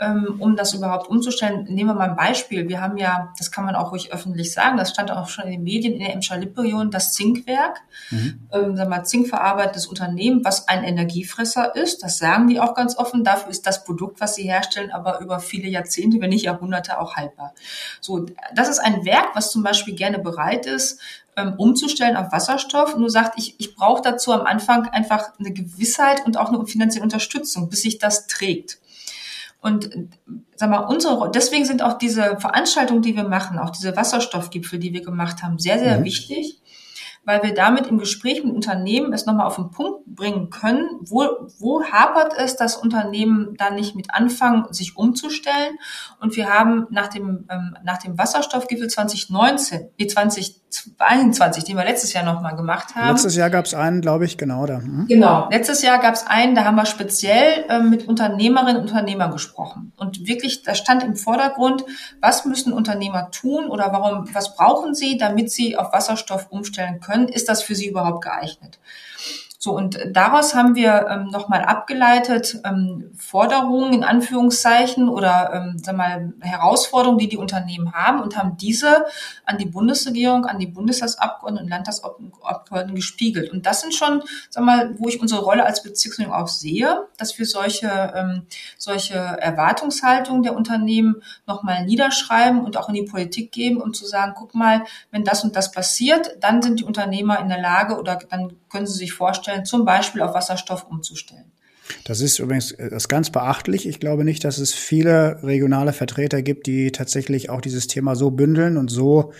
ähm, 0.00 0.36
um 0.40 0.56
das 0.56 0.74
überhaupt 0.74 1.08
umzustellen. 1.08 1.66
Nehmen 1.68 1.90
wir 1.90 1.94
mal 1.94 2.10
ein 2.10 2.16
Beispiel. 2.16 2.68
Wir 2.68 2.80
haben 2.80 2.96
ja, 2.96 3.32
das 3.38 3.52
kann 3.52 3.64
man 3.64 3.76
auch 3.76 3.92
ruhig 3.92 4.12
öffentlich 4.12 4.52
sagen, 4.52 4.76
das 4.76 4.90
stand 4.90 5.12
auch 5.12 5.28
schon 5.28 5.44
in 5.44 5.52
den 5.52 5.62
Medien 5.62 5.94
in 5.94 6.00
der 6.00 6.14
Emscher-Lippe-Region, 6.14 6.90
das 6.90 7.12
Zinkwerk, 7.12 7.80
mhm. 8.10 8.48
ähm, 8.52 8.76
sagen 8.76 8.90
wir 8.90 8.96
mal, 8.96 9.04
zinkverarbeitendes 9.04 9.86
Unternehmen, 9.86 10.44
was 10.44 10.66
ein 10.66 10.82
Energiefresser 10.82 11.76
ist. 11.76 12.02
Das 12.02 12.18
sagen 12.18 12.48
die 12.48 12.58
auch 12.58 12.74
ganz 12.74 12.98
offen. 12.98 13.22
Dafür 13.22 13.50
ist 13.50 13.68
das 13.68 13.84
Produkt, 13.84 14.20
was 14.20 14.34
sie 14.34 14.42
herstellen, 14.42 14.90
aber 14.90 15.20
über 15.20 15.38
viele 15.38 15.68
Jahrzehnte, 15.68 15.91
wenn 15.96 16.30
nicht 16.30 16.44
Jahrhunderte 16.44 17.00
auch 17.00 17.16
haltbar. 17.16 17.54
So, 18.00 18.26
das 18.54 18.68
ist 18.68 18.78
ein 18.78 19.04
Werk, 19.04 19.34
was 19.34 19.50
zum 19.50 19.62
Beispiel 19.62 19.94
gerne 19.94 20.18
bereit 20.18 20.66
ist, 20.66 21.00
ähm, 21.36 21.54
umzustellen 21.56 22.16
auf 22.16 22.32
Wasserstoff. 22.32 22.96
Nur 22.96 23.10
sagt, 23.10 23.38
ich, 23.38 23.54
ich 23.58 23.74
brauche 23.74 24.02
dazu 24.02 24.32
am 24.32 24.42
Anfang 24.42 24.88
einfach 24.88 25.30
eine 25.38 25.52
Gewissheit 25.52 26.24
und 26.26 26.36
auch 26.36 26.52
eine 26.52 26.66
finanzielle 26.66 27.04
Unterstützung, 27.04 27.68
bis 27.68 27.82
sich 27.82 27.98
das 27.98 28.26
trägt. 28.26 28.78
Und 29.60 29.90
sag 30.56 30.70
mal, 30.70 30.80
unsere, 30.80 31.30
deswegen 31.30 31.64
sind 31.64 31.82
auch 31.82 31.96
diese 31.96 32.36
Veranstaltungen, 32.40 33.00
die 33.00 33.14
wir 33.14 33.28
machen, 33.28 33.60
auch 33.60 33.70
diese 33.70 33.96
Wasserstoffgipfel, 33.96 34.80
die 34.80 34.92
wir 34.92 35.02
gemacht 35.02 35.42
haben, 35.42 35.58
sehr, 35.58 35.78
sehr 35.78 36.00
mhm. 36.00 36.04
wichtig, 36.04 36.60
weil 37.24 37.42
wir 37.42 37.54
damit 37.54 37.86
im 37.86 37.98
Gespräch 37.98 38.42
mit 38.42 38.54
Unternehmen 38.54 39.12
es 39.12 39.26
nochmal 39.26 39.46
auf 39.46 39.56
den 39.56 39.70
Punkt 39.70 40.04
bringen 40.06 40.50
können, 40.50 40.88
wo, 41.00 41.48
wo 41.58 41.84
hapert 41.84 42.34
es, 42.36 42.56
dass 42.56 42.76
Unternehmen 42.76 43.54
da 43.56 43.70
nicht 43.70 43.94
mit 43.94 44.12
anfangen, 44.12 44.72
sich 44.72 44.96
umzustellen. 44.96 45.78
Und 46.20 46.36
wir 46.36 46.52
haben 46.52 46.86
nach 46.90 47.08
dem, 47.08 47.46
ähm, 47.48 47.76
nach 47.84 47.98
dem 47.98 48.18
Wasserstoffgipfel 48.18 48.88
2019, 48.88 49.90
nee, 49.98 50.06
2021, 50.72 51.64
den 51.64 51.76
wir 51.76 51.84
letztes 51.84 52.12
Jahr 52.12 52.24
nochmal 52.24 52.56
gemacht 52.56 52.94
haben. 52.94 53.10
Letztes 53.10 53.36
Jahr 53.36 53.50
gab 53.50 53.66
es 53.66 53.74
einen, 53.74 54.00
glaube 54.00 54.24
ich, 54.24 54.38
genau 54.38 54.66
da. 54.66 54.78
Hm? 54.78 55.06
Genau, 55.06 55.48
letztes 55.50 55.82
Jahr 55.82 55.98
gab 55.98 56.14
es 56.14 56.26
einen, 56.26 56.54
da 56.54 56.64
haben 56.64 56.76
wir 56.76 56.86
speziell 56.86 57.66
ähm, 57.68 57.90
mit 57.90 58.08
Unternehmerinnen 58.08 58.76
und 58.76 58.88
Unternehmern 58.88 59.30
gesprochen. 59.30 59.92
Und 59.96 60.26
wirklich, 60.26 60.62
da 60.62 60.74
stand 60.74 61.02
im 61.02 61.14
Vordergrund, 61.14 61.84
was 62.20 62.44
müssen 62.44 62.72
Unternehmer 62.72 63.30
tun 63.30 63.66
oder 63.66 63.92
warum, 63.92 64.34
was 64.34 64.56
brauchen 64.56 64.94
sie, 64.94 65.18
damit 65.18 65.50
sie 65.50 65.76
auf 65.76 65.92
Wasserstoff 65.92 66.46
umstellen 66.50 67.00
können, 67.00 67.28
ist 67.28 67.48
das 67.48 67.62
für 67.62 67.74
sie 67.74 67.88
überhaupt 67.88 68.24
geeignet? 68.24 68.78
So, 69.64 69.76
und 69.76 69.96
daraus 70.10 70.56
haben 70.56 70.74
wir 70.74 71.06
ähm, 71.08 71.28
nochmal 71.30 71.62
abgeleitet 71.62 72.58
ähm, 72.64 73.12
Forderungen 73.16 73.92
in 73.92 74.02
Anführungszeichen 74.02 75.08
oder 75.08 75.52
ähm, 75.54 75.76
sag 75.80 75.96
mal, 75.96 76.32
Herausforderungen, 76.40 77.20
die 77.20 77.28
die 77.28 77.36
Unternehmen 77.36 77.92
haben 77.92 78.20
und 78.20 78.36
haben 78.36 78.56
diese 78.56 79.04
an 79.44 79.58
die 79.58 79.66
Bundesregierung, 79.66 80.46
an 80.46 80.58
die 80.58 80.66
Bundestagsabgeordneten 80.66 81.66
und 81.66 81.70
Landtagsabgeordneten 81.70 82.96
gespiegelt. 82.96 83.52
Und 83.52 83.64
das 83.64 83.82
sind 83.82 83.94
schon, 83.94 84.24
sag 84.50 84.64
mal, 84.64 84.98
wo 84.98 85.08
ich 85.08 85.20
unsere 85.20 85.42
Rolle 85.42 85.64
als 85.64 85.84
Bezirksregierung 85.84 86.34
auch 86.34 86.48
sehe, 86.48 87.06
dass 87.16 87.38
wir 87.38 87.46
solche, 87.46 87.86
ähm, 88.16 88.46
solche 88.78 89.14
Erwartungshaltungen 89.14 90.42
der 90.42 90.56
Unternehmen 90.56 91.22
nochmal 91.46 91.86
niederschreiben 91.86 92.64
und 92.64 92.76
auch 92.76 92.88
in 92.88 92.96
die 92.96 93.04
Politik 93.04 93.52
geben, 93.52 93.80
um 93.80 93.94
zu 93.94 94.06
sagen, 94.06 94.32
guck 94.36 94.56
mal, 94.56 94.82
wenn 95.12 95.22
das 95.22 95.44
und 95.44 95.54
das 95.54 95.70
passiert, 95.70 96.32
dann 96.40 96.62
sind 96.62 96.80
die 96.80 96.84
Unternehmer 96.84 97.38
in 97.38 97.48
der 97.48 97.60
Lage 97.60 97.96
oder 97.96 98.18
dann 98.28 98.56
können 98.72 98.86
sie 98.86 98.98
sich 98.98 99.12
vorstellen, 99.12 99.64
zum 99.64 99.84
Beispiel 99.84 100.22
auf 100.22 100.34
Wasserstoff 100.34 100.86
umzustellen. 100.88 101.52
Das 102.04 102.20
ist 102.20 102.38
übrigens 102.38 102.72
äh, 102.72 102.90
das 102.90 103.04
ist 103.04 103.08
ganz 103.08 103.30
beachtlich. 103.30 103.86
Ich 103.86 104.00
glaube 104.00 104.24
nicht, 104.24 104.44
dass 104.44 104.58
es 104.58 104.72
viele 104.72 105.42
regionale 105.42 105.92
Vertreter 105.92 106.42
gibt, 106.42 106.66
die 106.66 106.90
tatsächlich 106.90 107.50
auch 107.50 107.60
dieses 107.60 107.86
Thema 107.86 108.16
so 108.16 108.30
bündeln 108.30 108.76
und 108.76 108.90
so 108.90 109.32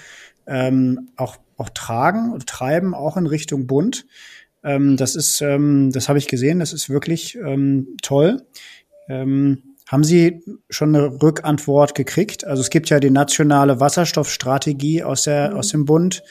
ähm, 0.46 1.10
auch, 1.16 1.38
auch 1.56 1.70
tragen 1.70 2.32
und 2.32 2.46
treiben, 2.46 2.94
auch 2.94 3.16
in 3.16 3.26
Richtung 3.26 3.66
Bund. 3.66 4.06
Ähm, 4.62 4.96
das 4.96 5.14
ist, 5.14 5.40
ähm, 5.40 5.90
das 5.92 6.08
habe 6.08 6.18
ich 6.18 6.28
gesehen, 6.28 6.60
das 6.60 6.72
ist 6.72 6.90
wirklich 6.90 7.36
ähm, 7.36 7.96
toll. 8.02 8.42
Ähm, 9.08 9.62
haben 9.88 10.04
Sie 10.04 10.42
schon 10.70 10.94
eine 10.94 11.22
Rückantwort 11.22 11.94
gekriegt? 11.94 12.46
Also 12.46 12.62
es 12.62 12.70
gibt 12.70 12.88
ja 12.88 12.98
die 12.98 13.10
nationale 13.10 13.78
Wasserstoffstrategie 13.78 15.02
aus 15.02 15.24
der, 15.24 15.50
mhm. 15.50 15.56
aus 15.56 15.68
dem 15.68 15.84
Bund. 15.84 16.22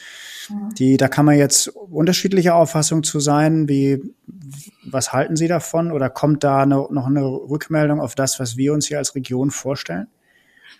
Die, 0.78 0.96
da 0.96 1.08
kann 1.08 1.24
man 1.24 1.36
jetzt 1.36 1.68
unterschiedliche 1.68 2.54
Auffassungen 2.54 3.04
zu 3.04 3.20
sein. 3.20 3.68
Wie, 3.68 4.02
was 4.84 5.12
halten 5.12 5.36
Sie 5.36 5.48
davon? 5.48 5.92
Oder 5.92 6.10
kommt 6.10 6.44
da 6.44 6.66
noch 6.66 7.06
eine 7.06 7.24
Rückmeldung 7.24 8.00
auf 8.00 8.14
das, 8.14 8.40
was 8.40 8.56
wir 8.56 8.72
uns 8.72 8.86
hier 8.86 8.98
als 8.98 9.14
Region 9.14 9.50
vorstellen? 9.50 10.08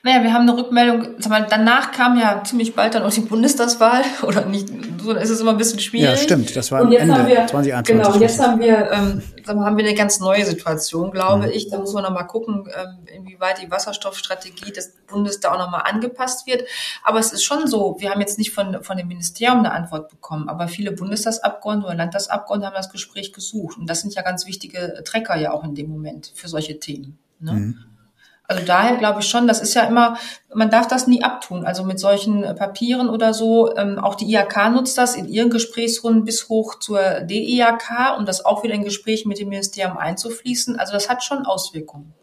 Naja, 0.05 0.23
wir 0.25 0.33
haben 0.33 0.49
eine 0.49 0.57
Rückmeldung, 0.57 1.15
sag 1.19 1.31
mal, 1.31 1.47
danach 1.49 1.93
kam 1.93 2.19
ja 2.19 2.43
ziemlich 2.43 2.75
bald 2.75 2.95
dann 2.95 3.05
auch 3.05 3.13
die 3.13 3.21
Bundestagswahl 3.21 4.03
oder 4.23 4.45
nicht, 4.47 4.69
so 5.01 5.13
ist 5.13 5.31
es 5.31 5.41
immer 5.41 5.53
ein 5.53 5.59
bisschen 5.59 5.79
schwierig. 5.79 6.09
Ja, 6.09 6.17
stimmt, 6.17 6.57
das 6.57 6.73
war 6.73 6.81
am 6.81 6.93
Ende 6.93 7.27
wir, 7.27 7.47
2021. 7.47 7.85
Genau, 7.87 8.17
jetzt 8.17 8.41
haben 8.41 8.61
wir, 8.61 8.91
ähm, 8.91 9.23
sag 9.45 9.57
mal, 9.57 9.65
haben 9.65 9.77
wir 9.77 9.85
eine 9.85 9.95
ganz 9.95 10.19
neue 10.19 10.45
Situation, 10.45 11.13
glaube 11.13 11.47
mhm. 11.47 11.53
ich. 11.53 11.71
Da 11.71 11.79
muss 11.79 11.93
man 11.93 12.03
nochmal 12.03 12.27
gucken, 12.27 12.69
ähm, 12.75 13.07
inwieweit 13.15 13.63
die 13.63 13.71
Wasserstoffstrategie 13.71 14.73
des 14.73 14.93
Bundes 15.07 15.39
da 15.39 15.53
auch 15.53 15.59
nochmal 15.59 15.83
angepasst 15.85 16.49
wird. 16.49 16.65
Aber 17.05 17.21
es 17.21 17.33
ist 17.33 17.45
schon 17.45 17.69
so, 17.69 17.97
wir 18.01 18.11
haben 18.11 18.21
jetzt 18.21 18.39
nicht 18.39 18.53
von, 18.53 18.83
von 18.83 18.97
dem 18.97 19.07
Ministerium 19.07 19.61
eine 19.61 19.73
Antwort 19.73 20.09
bekommen, 20.09 20.49
aber 20.49 20.67
viele 20.67 20.91
Bundestagsabgeordnete 20.91 21.87
oder 21.87 21.97
Landtagsabgeordnete 21.97 22.67
haben 22.67 22.77
das 22.77 22.91
Gespräch 22.91 23.33
gesucht. 23.33 23.79
Und 23.79 23.89
das 23.89 24.01
sind 24.01 24.15
ja 24.15 24.23
ganz 24.23 24.47
wichtige 24.47 25.03
Trecker 25.05 25.37
ja 25.37 25.53
auch 25.53 25.63
in 25.63 25.77
dem 25.77 25.89
Moment 25.89 26.33
für 26.35 26.49
solche 26.49 26.81
Themen. 26.81 27.19
Ne? 27.39 27.53
Mhm. 27.53 27.79
Also 28.53 28.67
daher 28.67 28.97
glaube 28.97 29.21
ich 29.21 29.29
schon, 29.29 29.47
das 29.47 29.61
ist 29.61 29.75
ja 29.75 29.83
immer, 29.85 30.17
man 30.55 30.71
darf 30.71 30.87
das 30.87 31.07
nie 31.07 31.23
abtun. 31.23 31.65
Also 31.65 31.85
mit 31.85 31.99
solchen 31.99 32.45
äh, 32.45 32.55
Papieren 32.55 33.09
oder 33.09 33.35
so. 33.35 33.75
Ähm, 33.77 33.99
auch 33.99 34.15
die 34.15 34.33
IHK 34.33 34.71
nutzt 34.73 34.99
das 34.99 35.17
in 35.17 35.29
ihren 35.29 35.51
Gesprächsrunden 35.51 36.25
bis 36.25 36.49
hoch 36.49 36.79
zur 36.79 37.21
DIHK, 37.21 38.17
um 38.19 38.27
das 38.27 38.45
auch 38.45 38.63
wieder 38.63 38.75
in 38.75 38.85
Gespräch 38.85 39.27
mit 39.27 39.39
dem 39.39 39.49
Ministerium 39.49 39.97
einzufließen. 39.97 40.79
Also 40.79 40.93
das 40.93 41.09
hat 41.09 41.25
schon 41.25 41.45
Auswirkungen. 41.47 42.15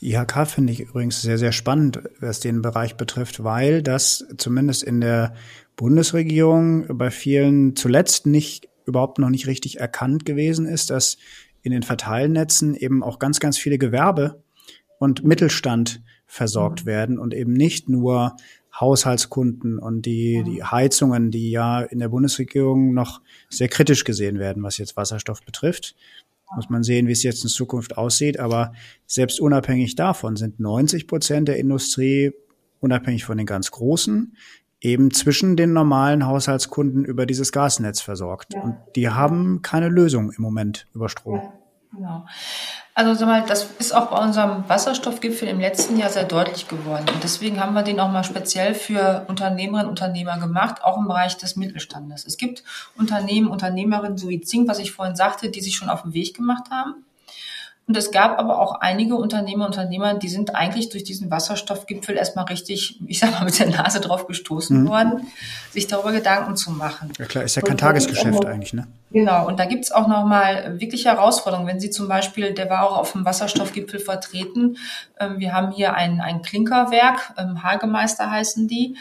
IHK 0.00 0.46
finde 0.46 0.72
ich 0.72 0.80
übrigens 0.80 1.22
sehr, 1.22 1.38
sehr 1.38 1.52
spannend, 1.52 2.00
was 2.20 2.40
den 2.40 2.62
Bereich 2.62 2.96
betrifft, 2.96 3.44
weil 3.44 3.82
das 3.82 4.26
zumindest 4.36 4.82
in 4.82 5.00
der 5.00 5.34
Bundesregierung 5.76 6.98
bei 6.98 7.10
vielen 7.10 7.76
zuletzt 7.76 8.26
nicht 8.26 8.68
überhaupt 8.84 9.18
noch 9.18 9.28
nicht 9.28 9.46
richtig 9.46 9.80
erkannt 9.80 10.24
gewesen 10.24 10.66
ist, 10.66 10.90
dass 10.90 11.18
in 11.62 11.72
den 11.72 11.82
Verteilnetzen 11.82 12.74
eben 12.74 13.02
auch 13.02 13.18
ganz, 13.18 13.40
ganz 13.40 13.58
viele 13.58 13.78
Gewerbe 13.78 14.42
und 14.98 15.24
Mittelstand 15.24 16.02
versorgt 16.26 16.84
mhm. 16.84 16.86
werden 16.86 17.18
und 17.18 17.34
eben 17.34 17.52
nicht 17.52 17.88
nur 17.88 18.36
Haushaltskunden 18.78 19.78
und 19.78 20.02
die, 20.02 20.44
die 20.44 20.62
Heizungen, 20.62 21.30
die 21.30 21.50
ja 21.50 21.80
in 21.80 21.98
der 21.98 22.08
Bundesregierung 22.08 22.94
noch 22.94 23.20
sehr 23.48 23.68
kritisch 23.68 24.04
gesehen 24.04 24.38
werden, 24.38 24.62
was 24.62 24.78
jetzt 24.78 24.96
Wasserstoff 24.96 25.42
betrifft. 25.42 25.96
Muss 26.54 26.70
man 26.70 26.82
sehen, 26.82 27.08
wie 27.08 27.12
es 27.12 27.22
jetzt 27.22 27.42
in 27.42 27.50
Zukunft 27.50 27.98
aussieht. 27.98 28.38
Aber 28.38 28.72
selbst 29.06 29.40
unabhängig 29.40 29.96
davon 29.96 30.36
sind 30.36 30.60
90 30.60 31.06
Prozent 31.06 31.48
der 31.48 31.58
Industrie, 31.58 32.32
unabhängig 32.80 33.24
von 33.24 33.36
den 33.36 33.46
ganz 33.46 33.70
Großen, 33.70 34.34
eben 34.80 35.10
zwischen 35.10 35.56
den 35.56 35.72
normalen 35.72 36.26
Haushaltskunden 36.26 37.04
über 37.04 37.26
dieses 37.26 37.52
Gasnetz 37.52 38.00
versorgt. 38.00 38.54
Und 38.54 38.76
die 38.96 39.10
haben 39.10 39.60
keine 39.62 39.88
Lösung 39.88 40.30
im 40.30 40.42
Moment 40.42 40.86
über 40.94 41.08
Strom. 41.08 41.42
Genau. 41.92 42.26
Also 42.94 43.14
sag 43.14 43.26
mal, 43.26 43.44
das 43.46 43.70
ist 43.78 43.94
auch 43.94 44.06
bei 44.06 44.18
unserem 44.22 44.68
Wasserstoffgipfel 44.68 45.48
im 45.48 45.60
letzten 45.60 45.98
Jahr 45.98 46.10
sehr 46.10 46.24
deutlich 46.24 46.68
geworden. 46.68 47.06
Und 47.12 47.22
deswegen 47.22 47.60
haben 47.60 47.74
wir 47.74 47.82
den 47.82 48.00
auch 48.00 48.10
mal 48.10 48.24
speziell 48.24 48.74
für 48.74 49.24
Unternehmerinnen 49.28 49.86
und 49.86 49.90
Unternehmer 49.90 50.38
gemacht, 50.38 50.82
auch 50.84 50.98
im 50.98 51.06
Bereich 51.06 51.36
des 51.36 51.56
Mittelstandes. 51.56 52.26
Es 52.26 52.36
gibt 52.36 52.62
Unternehmen, 52.96 53.48
Unternehmerinnen, 53.48 54.18
so 54.18 54.28
wie 54.28 54.40
Zink, 54.40 54.68
was 54.68 54.80
ich 54.80 54.92
vorhin 54.92 55.16
sagte, 55.16 55.48
die 55.50 55.60
sich 55.60 55.76
schon 55.76 55.88
auf 55.88 56.02
den 56.02 56.12
Weg 56.12 56.34
gemacht 56.34 56.64
haben. 56.70 57.04
Und 57.88 57.96
es 57.96 58.10
gab 58.10 58.38
aber 58.38 58.60
auch 58.60 58.74
einige 58.82 59.16
Unternehmer 59.16 59.64
und 59.64 59.78
Unternehmer, 59.78 60.12
die 60.12 60.28
sind 60.28 60.54
eigentlich 60.54 60.90
durch 60.90 61.04
diesen 61.04 61.30
Wasserstoffgipfel 61.30 62.16
erstmal 62.16 62.44
richtig, 62.44 63.00
ich 63.06 63.18
sag 63.18 63.32
mal, 63.32 63.46
mit 63.46 63.58
der 63.58 63.68
Nase 63.68 64.00
drauf 64.00 64.26
gestoßen 64.26 64.82
mhm. 64.82 64.88
worden, 64.88 65.26
sich 65.70 65.86
darüber 65.86 66.12
Gedanken 66.12 66.54
zu 66.54 66.70
machen. 66.70 67.10
Ja 67.18 67.24
klar, 67.24 67.44
ist 67.44 67.54
ja 67.54 67.62
kein 67.62 67.72
und 67.72 67.80
Tagesgeschäft 67.80 68.42
noch, 68.42 68.44
eigentlich, 68.44 68.74
ne? 68.74 68.86
Genau, 69.10 69.46
und 69.46 69.58
da 69.58 69.64
gibt's 69.64 69.90
auch 69.90 70.06
nochmal 70.06 70.78
wirkliche 70.78 71.08
Herausforderungen. 71.08 71.66
Wenn 71.66 71.80
Sie 71.80 71.88
zum 71.88 72.08
Beispiel, 72.08 72.52
der 72.52 72.68
war 72.68 72.86
auch 72.86 72.98
auf 72.98 73.12
dem 73.12 73.24
Wasserstoffgipfel 73.24 74.00
vertreten, 74.00 74.76
ähm, 75.18 75.38
wir 75.38 75.54
haben 75.54 75.72
hier 75.72 75.94
ein, 75.94 76.20
ein 76.20 76.42
Klinkerwerk, 76.42 77.32
ähm, 77.38 77.62
Hagemeister 77.62 78.30
heißen 78.30 78.68
die, 78.68 78.96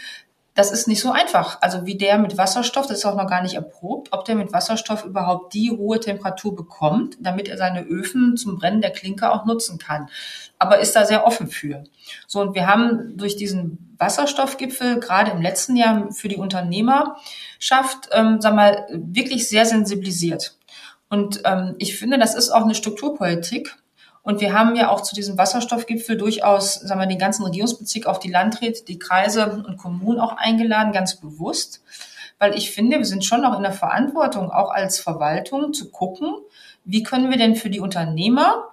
das 0.57 0.71
ist 0.71 0.87
nicht 0.87 1.01
so 1.01 1.11
einfach. 1.11 1.59
Also 1.61 1.85
wie 1.85 1.97
der 1.97 2.17
mit 2.17 2.35
Wasserstoff, 2.35 2.87
das 2.87 2.97
ist 2.97 3.05
auch 3.05 3.15
noch 3.15 3.29
gar 3.29 3.43
nicht 3.43 3.53
erprobt, 3.53 4.11
ob 4.11 4.25
der 4.25 4.33
mit 4.33 4.51
Wasserstoff 4.51 5.05
überhaupt 5.05 5.53
die 5.53 5.69
hohe 5.69 5.99
Temperatur 5.99 6.55
bekommt, 6.55 7.15
damit 7.19 7.47
er 7.47 7.57
seine 7.57 7.83
Öfen 7.83 8.37
zum 8.37 8.57
Brennen 8.57 8.81
der 8.81 8.89
Klinker 8.89 9.31
auch 9.31 9.45
nutzen 9.45 9.77
kann. 9.77 10.09
Aber 10.57 10.79
ist 10.79 10.95
da 10.95 11.05
sehr 11.05 11.27
offen 11.27 11.47
für. 11.47 11.83
So, 12.25 12.41
und 12.41 12.55
wir 12.55 12.65
haben 12.65 13.15
durch 13.17 13.35
diesen 13.35 13.95
Wasserstoffgipfel 13.99 14.99
gerade 14.99 15.29
im 15.29 15.43
letzten 15.43 15.75
Jahr 15.75 16.11
für 16.11 16.27
die 16.27 16.37
Unternehmerschaft, 16.37 18.09
ähm, 18.11 18.41
sag 18.41 18.55
mal, 18.55 18.87
wirklich 18.89 19.47
sehr 19.47 19.65
sensibilisiert. 19.65 20.57
Und 21.07 21.41
ähm, 21.45 21.75
ich 21.77 21.99
finde, 21.99 22.17
das 22.17 22.33
ist 22.33 22.49
auch 22.49 22.63
eine 22.63 22.73
Strukturpolitik. 22.73 23.77
Und 24.27 24.41
wir 24.41 24.51
haben 24.51 24.75
ja 24.75 24.89
auch 24.89 24.99
zu 24.99 25.15
diesem 25.15 25.37
Wasserstoffgipfel 25.37 26.17
durchaus, 26.17 26.73
sagen 26.73 26.99
wir, 26.99 27.07
den 27.07 27.17
ganzen 27.17 27.45
Regierungsbezirk 27.45 28.07
auf 28.07 28.19
die 28.19 28.29
Landräte, 28.29 28.83
die 28.83 28.99
Kreise 28.99 29.63
und 29.65 29.77
Kommunen 29.77 30.19
auch 30.19 30.35
eingeladen, 30.35 30.91
ganz 30.91 31.15
bewusst. 31.15 31.81
Weil 32.37 32.53
ich 32.53 32.71
finde, 32.71 32.97
wir 32.97 33.05
sind 33.05 33.23
schon 33.23 33.39
noch 33.39 33.55
in 33.55 33.63
der 33.63 33.71
Verantwortung, 33.71 34.51
auch 34.51 34.69
als 34.69 34.99
Verwaltung 34.99 35.71
zu 35.71 35.91
gucken, 35.91 36.35
wie 36.83 37.03
können 37.03 37.29
wir 37.29 37.37
denn 37.37 37.55
für 37.55 37.69
die 37.69 37.79
Unternehmer, 37.79 38.65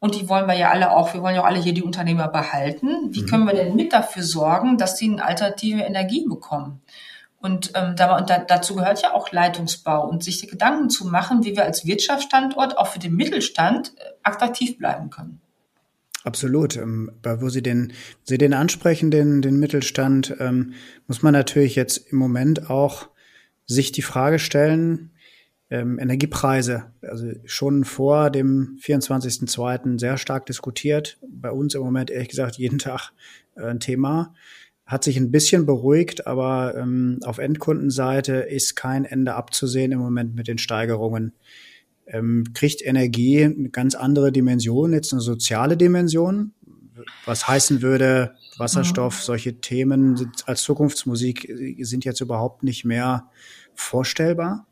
und 0.00 0.16
die 0.16 0.28
wollen 0.28 0.48
wir 0.48 0.54
ja 0.54 0.70
alle 0.70 0.90
auch, 0.90 1.14
wir 1.14 1.22
wollen 1.22 1.36
ja 1.36 1.42
auch 1.42 1.46
alle 1.46 1.60
hier 1.60 1.74
die 1.74 1.84
Unternehmer 1.84 2.26
behalten, 2.26 3.14
wie 3.14 3.22
mhm. 3.22 3.26
können 3.26 3.44
wir 3.44 3.54
denn 3.54 3.76
mit 3.76 3.92
dafür 3.92 4.24
sorgen, 4.24 4.78
dass 4.78 4.98
sie 4.98 5.12
eine 5.12 5.24
alternative 5.24 5.82
Energie 5.82 6.26
bekommen? 6.28 6.82
Und, 7.42 7.72
ähm, 7.74 7.96
da, 7.96 8.16
und 8.16 8.30
da, 8.30 8.38
dazu 8.38 8.76
gehört 8.76 9.02
ja 9.02 9.14
auch 9.14 9.32
Leitungsbau 9.32 10.08
und 10.08 10.22
sich 10.22 10.46
Gedanken 10.48 10.90
zu 10.90 11.08
machen, 11.08 11.44
wie 11.44 11.56
wir 11.56 11.64
als 11.64 11.84
Wirtschaftsstandort 11.84 12.78
auch 12.78 12.86
für 12.86 13.00
den 13.00 13.16
Mittelstand 13.16 13.94
äh, 13.96 14.02
attraktiv 14.22 14.78
bleiben 14.78 15.10
können. 15.10 15.40
Absolut. 16.22 16.76
Ähm, 16.76 17.10
wo 17.24 17.48
Sie 17.48 17.62
den, 17.62 17.92
Sie 18.22 18.38
den 18.38 18.54
ansprechen, 18.54 19.10
den, 19.10 19.42
den 19.42 19.58
Mittelstand, 19.58 20.36
ähm, 20.38 20.74
muss 21.08 21.22
man 21.22 21.32
natürlich 21.32 21.74
jetzt 21.74 21.96
im 22.12 22.18
Moment 22.18 22.70
auch 22.70 23.08
sich 23.66 23.90
die 23.90 24.02
Frage 24.02 24.38
stellen, 24.38 25.10
ähm, 25.68 25.98
Energiepreise, 25.98 26.92
also 27.00 27.32
schon 27.44 27.84
vor 27.84 28.30
dem 28.30 28.78
24.02. 28.80 29.98
sehr 29.98 30.16
stark 30.16 30.46
diskutiert. 30.46 31.18
Bei 31.26 31.50
uns 31.50 31.74
im 31.74 31.82
Moment 31.82 32.10
ehrlich 32.10 32.28
gesagt 32.28 32.56
jeden 32.56 32.78
Tag 32.78 33.10
äh, 33.56 33.64
ein 33.64 33.80
Thema 33.80 34.32
hat 34.86 35.04
sich 35.04 35.16
ein 35.16 35.30
bisschen 35.30 35.64
beruhigt, 35.66 36.26
aber 36.26 36.74
ähm, 36.76 37.20
auf 37.24 37.38
Endkundenseite 37.38 38.34
ist 38.34 38.74
kein 38.74 39.04
Ende 39.04 39.34
abzusehen 39.34 39.92
im 39.92 40.00
Moment 40.00 40.34
mit 40.34 40.48
den 40.48 40.58
Steigerungen. 40.58 41.32
Ähm, 42.06 42.44
kriegt 42.52 42.84
Energie 42.84 43.44
eine 43.44 43.70
ganz 43.70 43.94
andere 43.94 44.32
Dimension, 44.32 44.92
jetzt 44.92 45.12
eine 45.12 45.22
soziale 45.22 45.76
Dimension, 45.76 46.52
was 47.24 47.46
heißen 47.48 47.80
würde, 47.80 48.34
Wasserstoff, 48.58 49.18
mhm. 49.18 49.22
solche 49.22 49.60
Themen 49.60 50.32
als 50.46 50.62
Zukunftsmusik 50.62 51.50
sind 51.78 52.04
jetzt 52.04 52.20
überhaupt 52.20 52.62
nicht 52.62 52.84
mehr 52.84 53.30
vorstellbar? 53.74 54.66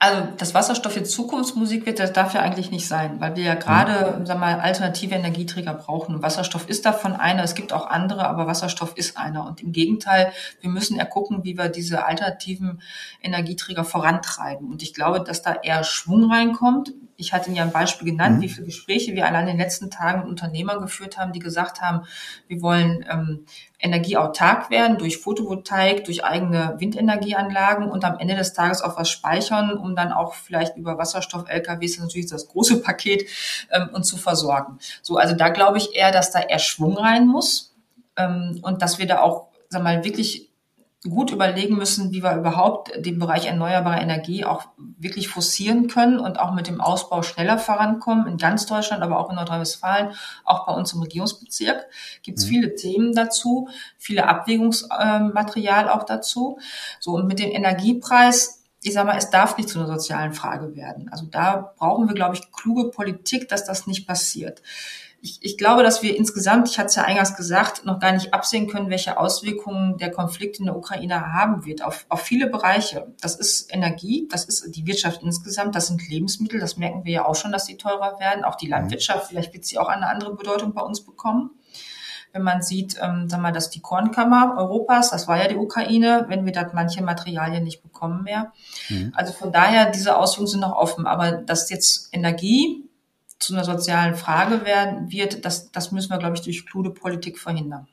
Also, 0.00 0.28
dass 0.36 0.54
Wasserstoff 0.54 0.94
jetzt 0.94 1.10
Zukunftsmusik 1.10 1.84
wird, 1.84 1.98
das 1.98 2.12
darf 2.12 2.32
ja 2.32 2.40
eigentlich 2.40 2.70
nicht 2.70 2.86
sein, 2.86 3.20
weil 3.20 3.34
wir 3.34 3.42
ja 3.42 3.54
gerade, 3.56 4.18
mhm. 4.18 4.26
sag 4.26 4.38
mal, 4.38 4.60
alternative 4.60 5.16
Energieträger 5.16 5.74
brauchen. 5.74 6.14
Und 6.14 6.22
Wasserstoff 6.22 6.68
ist 6.68 6.86
davon 6.86 7.14
einer. 7.14 7.42
Es 7.42 7.56
gibt 7.56 7.72
auch 7.72 7.88
andere, 7.88 8.28
aber 8.28 8.46
Wasserstoff 8.46 8.96
ist 8.96 9.18
einer. 9.18 9.44
Und 9.44 9.60
im 9.60 9.72
Gegenteil, 9.72 10.32
wir 10.60 10.70
müssen 10.70 10.96
ja 10.96 11.04
gucken, 11.04 11.42
wie 11.42 11.58
wir 11.58 11.68
diese 11.68 12.04
alternativen 12.04 12.80
Energieträger 13.22 13.84
vorantreiben. 13.84 14.70
Und 14.70 14.84
ich 14.84 14.94
glaube, 14.94 15.20
dass 15.20 15.42
da 15.42 15.54
eher 15.54 15.82
Schwung 15.82 16.30
reinkommt. 16.30 16.92
Ich 17.20 17.32
hatte 17.32 17.48
Ihnen 17.48 17.56
ja 17.56 17.64
ein 17.64 17.72
Beispiel 17.72 18.12
genannt, 18.12 18.38
mhm. 18.38 18.42
wie 18.42 18.48
viele 18.48 18.66
Gespräche 18.66 19.14
wir 19.14 19.26
allein 19.26 19.42
in 19.42 19.56
den 19.56 19.58
letzten 19.58 19.90
Tagen 19.90 20.20
mit 20.20 20.28
Unternehmern 20.28 20.80
geführt 20.80 21.18
haben, 21.18 21.32
die 21.32 21.40
gesagt 21.40 21.80
haben, 21.80 22.06
wir 22.46 22.62
wollen 22.62 23.04
ähm, 23.10 23.44
energieautark 23.80 24.70
werden 24.70 24.98
durch 24.98 25.18
Photovoltaik, 25.18 26.04
durch 26.04 26.24
eigene 26.24 26.76
Windenergieanlagen 26.78 27.90
und 27.90 28.04
am 28.04 28.18
Ende 28.18 28.36
des 28.36 28.52
Tages 28.52 28.82
auch 28.82 28.96
was 28.96 29.10
speichern, 29.10 29.76
um 29.76 29.96
dann 29.96 30.12
auch 30.12 30.34
vielleicht 30.34 30.76
über 30.76 30.96
Wasserstoff-LKWs 30.96 31.98
natürlich 31.98 32.30
das 32.30 32.46
große 32.46 32.80
Paket 32.82 33.28
ähm, 33.72 33.90
uns 33.92 34.06
zu 34.06 34.16
versorgen. 34.16 34.78
So, 35.02 35.16
also 35.16 35.34
da 35.34 35.48
glaube 35.48 35.78
ich 35.78 35.96
eher, 35.96 36.12
dass 36.12 36.30
da 36.30 36.38
eher 36.38 36.60
Schwung 36.60 36.96
rein 36.96 37.26
muss 37.26 37.74
ähm, 38.16 38.60
und 38.62 38.80
dass 38.80 39.00
wir 39.00 39.06
da 39.06 39.20
auch, 39.22 39.48
sag 39.68 39.82
mal, 39.82 40.04
wirklich 40.04 40.47
gut 41.04 41.30
überlegen 41.30 41.76
müssen, 41.76 42.10
wie 42.10 42.24
wir 42.24 42.34
überhaupt 42.36 42.90
den 42.96 43.20
Bereich 43.20 43.46
erneuerbare 43.46 44.00
Energie 44.00 44.44
auch 44.44 44.64
wirklich 44.76 45.28
forcieren 45.28 45.86
können 45.86 46.18
und 46.18 46.40
auch 46.40 46.52
mit 46.52 46.66
dem 46.66 46.80
Ausbau 46.80 47.22
schneller 47.22 47.56
vorankommen 47.58 48.26
in 48.26 48.36
ganz 48.36 48.66
Deutschland, 48.66 49.02
aber 49.02 49.20
auch 49.20 49.30
in 49.30 49.36
Nordrhein-Westfalen, 49.36 50.12
auch 50.44 50.66
bei 50.66 50.72
uns 50.72 50.92
im 50.92 51.00
Regierungsbezirk 51.00 51.86
gibt 52.22 52.38
es 52.38 52.46
mhm. 52.46 52.48
viele 52.48 52.74
Themen 52.74 53.14
dazu, 53.14 53.68
viele 53.96 54.26
Abwägungsmaterial 54.26 55.88
auch 55.88 56.02
dazu. 56.02 56.58
So 56.98 57.12
und 57.12 57.26
mit 57.26 57.38
dem 57.38 57.50
Energiepreis 57.50 58.56
ich 58.80 58.92
sage 58.92 59.08
mal, 59.08 59.18
es 59.18 59.30
darf 59.30 59.56
nicht 59.56 59.68
zu 59.68 59.80
einer 59.80 59.88
sozialen 59.88 60.32
Frage 60.32 60.76
werden. 60.76 61.08
Also 61.10 61.26
da 61.26 61.74
brauchen 61.76 62.06
wir, 62.06 62.14
glaube 62.14 62.36
ich, 62.36 62.52
kluge 62.52 62.90
Politik, 62.90 63.48
dass 63.48 63.64
das 63.64 63.88
nicht 63.88 64.06
passiert 64.06 64.62
ich, 65.20 65.40
ich 65.42 65.58
glaube, 65.58 65.82
dass 65.82 66.02
wir 66.02 66.16
insgesamt, 66.16 66.68
ich 66.68 66.78
hatte 66.78 66.88
es 66.88 66.94
ja 66.94 67.02
eingangs 67.02 67.36
gesagt, 67.36 67.84
noch 67.84 67.98
gar 67.98 68.12
nicht 68.12 68.32
absehen 68.32 68.68
können, 68.68 68.88
welche 68.88 69.18
Auswirkungen 69.18 69.96
der 69.98 70.12
Konflikt 70.12 70.60
in 70.60 70.66
der 70.66 70.76
Ukraine 70.76 71.32
haben 71.32 71.64
wird 71.64 71.82
auf, 71.82 72.06
auf 72.08 72.22
viele 72.22 72.48
Bereiche. 72.48 73.12
Das 73.20 73.34
ist 73.34 73.74
Energie, 73.74 74.28
das 74.30 74.44
ist 74.44 74.76
die 74.76 74.86
Wirtschaft 74.86 75.22
insgesamt, 75.22 75.74
das 75.74 75.88
sind 75.88 76.08
Lebensmittel, 76.08 76.60
das 76.60 76.76
merken 76.76 77.04
wir 77.04 77.12
ja 77.12 77.26
auch 77.26 77.34
schon, 77.34 77.50
dass 77.50 77.64
die 77.64 77.76
teurer 77.76 78.20
werden. 78.20 78.44
Auch 78.44 78.54
die 78.54 78.66
mhm. 78.66 78.72
Landwirtschaft, 78.72 79.28
vielleicht 79.28 79.52
wird 79.52 79.64
sie 79.64 79.78
auch 79.78 79.88
eine 79.88 80.06
andere 80.08 80.36
Bedeutung 80.36 80.72
bei 80.72 80.82
uns 80.82 81.00
bekommen. 81.00 81.50
Wenn 82.32 82.42
man 82.42 82.62
sieht, 82.62 82.96
ähm, 83.02 83.28
sag 83.28 83.40
mal, 83.40 83.52
dass 83.52 83.70
die 83.70 83.80
Kornkammer 83.80 84.54
Europas, 84.58 85.10
das 85.10 85.26
war 85.26 85.42
ja 85.42 85.48
die 85.48 85.56
Ukraine, 85.56 86.26
wenn 86.28 86.44
wir 86.44 86.52
dort 86.52 86.74
manche 86.74 87.02
Materialien 87.02 87.64
nicht 87.64 87.82
bekommen 87.82 88.22
mehr. 88.22 88.52
Mhm. 88.88 89.12
Also 89.16 89.32
von 89.32 89.50
daher, 89.50 89.90
diese 89.90 90.16
Auswirkungen 90.16 90.48
sind 90.48 90.60
noch 90.60 90.76
offen. 90.76 91.06
Aber 91.06 91.32
dass 91.32 91.70
jetzt 91.70 92.10
Energie 92.12 92.87
zu 93.38 93.54
einer 93.54 93.64
sozialen 93.64 94.14
Frage 94.14 94.64
werden 94.64 95.10
wird, 95.10 95.44
das, 95.44 95.70
das 95.70 95.92
müssen 95.92 96.10
wir, 96.10 96.18
glaube 96.18 96.36
ich, 96.36 96.42
durch 96.42 96.66
kluge 96.66 96.90
Politik 96.90 97.38
verhindern. 97.38 97.86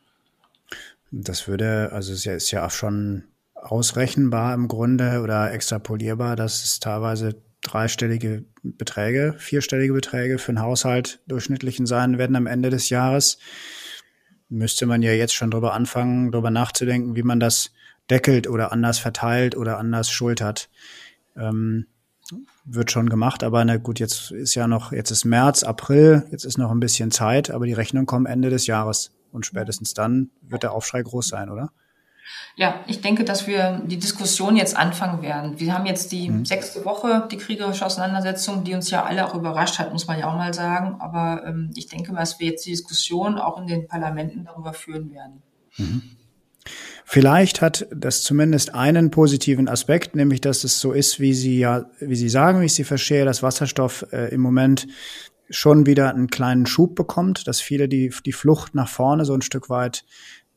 Das 1.11 1.47
würde, 1.47 1.91
also 1.91 2.13
es 2.13 2.25
ist 2.25 2.51
ja, 2.51 2.65
auch 2.65 2.71
schon 2.71 3.25
ausrechenbar 3.53 4.53
im 4.53 4.67
Grunde 4.67 5.21
oder 5.21 5.51
extrapolierbar, 5.51 6.35
dass 6.35 6.63
es 6.63 6.79
teilweise 6.79 7.41
dreistellige 7.61 8.45
Beträge, 8.63 9.35
vierstellige 9.37 9.93
Beträge 9.93 10.37
für 10.37 10.49
einen 10.49 10.61
Haushalt 10.61 11.19
durchschnittlichen 11.27 11.85
sein 11.85 12.17
werden 12.17 12.35
am 12.35 12.47
Ende 12.47 12.69
des 12.69 12.89
Jahres. 12.89 13.39
Müsste 14.49 14.85
man 14.85 15.01
ja 15.01 15.11
jetzt 15.11 15.33
schon 15.33 15.51
drüber 15.51 15.73
anfangen, 15.73 16.31
drüber 16.31 16.51
nachzudenken, 16.51 17.15
wie 17.15 17.23
man 17.23 17.39
das 17.39 17.71
deckelt 18.09 18.47
oder 18.47 18.71
anders 18.71 18.99
verteilt 18.99 19.55
oder 19.57 19.77
anders 19.77 20.11
schultert. 20.11 20.69
Ähm, 21.35 21.87
wird 22.65 22.91
schon 22.91 23.09
gemacht, 23.09 23.43
aber 23.43 23.63
na 23.63 23.77
gut, 23.77 23.99
jetzt 23.99 24.31
ist 24.31 24.55
ja 24.55 24.67
noch, 24.67 24.91
jetzt 24.91 25.11
ist 25.11 25.23
März, 25.23 25.63
April, 25.63 26.25
jetzt 26.31 26.45
ist 26.45 26.57
noch 26.57 26.71
ein 26.71 26.79
bisschen 26.79 27.11
Zeit, 27.11 27.51
aber 27.51 27.65
die 27.65 27.73
Rechnung 27.73 28.05
kommt 28.05 28.27
Ende 28.27 28.49
des 28.49 28.67
Jahres 28.67 29.11
und 29.31 29.45
spätestens 29.45 29.93
dann 29.93 30.31
wird 30.41 30.63
der 30.63 30.73
Aufschrei 30.73 31.01
groß 31.01 31.27
sein, 31.27 31.49
oder? 31.49 31.71
Ja, 32.55 32.83
ich 32.87 33.01
denke, 33.01 33.23
dass 33.23 33.47
wir 33.47 33.81
die 33.85 33.99
Diskussion 33.99 34.55
jetzt 34.55 34.75
anfangen 34.75 35.21
werden. 35.21 35.59
Wir 35.59 35.73
haben 35.73 35.85
jetzt 35.85 36.11
die 36.11 36.29
mhm. 36.29 36.45
sechste 36.45 36.85
Woche, 36.85 37.27
die 37.29 37.37
kriegerische 37.37 37.85
Auseinandersetzung, 37.85 38.63
die 38.63 38.73
uns 38.73 38.89
ja 38.89 39.03
alle 39.03 39.27
auch 39.27 39.35
überrascht 39.35 39.77
hat, 39.77 39.91
muss 39.91 40.07
man 40.07 40.17
ja 40.17 40.27
auch 40.27 40.35
mal 40.35 40.53
sagen. 40.53 40.95
Aber 40.99 41.43
ähm, 41.45 41.71
ich 41.75 41.87
denke, 41.87 42.13
dass 42.13 42.39
wir 42.39 42.47
jetzt 42.47 42.65
die 42.65 42.71
Diskussion 42.71 43.37
auch 43.37 43.59
in 43.59 43.67
den 43.67 43.87
Parlamenten 43.87 44.45
darüber 44.45 44.73
führen 44.73 45.11
werden. 45.11 45.43
Mhm. 45.77 46.01
Vielleicht 47.07 47.61
hat 47.61 47.87
das 47.95 48.23
zumindest 48.23 48.73
einen 48.73 49.11
positiven 49.11 49.69
Aspekt, 49.69 50.15
nämlich 50.15 50.41
dass 50.41 50.63
es 50.63 50.79
so 50.79 50.91
ist, 50.91 51.19
wie 51.19 51.35
Sie 51.35 51.59
ja, 51.59 51.85
wie 51.99 52.15
Sie 52.15 52.29
sagen, 52.29 52.61
wie 52.61 52.65
ich 52.65 52.73
Sie 52.73 52.83
verstehe, 52.83 53.25
dass 53.25 53.43
Wasserstoff 53.43 54.07
äh, 54.11 54.33
im 54.33 54.41
Moment 54.41 54.87
schon 55.51 55.85
wieder 55.85 56.09
einen 56.09 56.31
kleinen 56.31 56.65
Schub 56.65 56.95
bekommt, 56.95 57.47
dass 57.47 57.61
viele 57.61 57.87
die, 57.87 58.11
die 58.25 58.31
Flucht 58.31 58.73
nach 58.73 58.89
vorne 58.89 59.23
so 59.23 59.35
ein 59.35 59.43
Stück 59.43 59.69
weit 59.69 60.03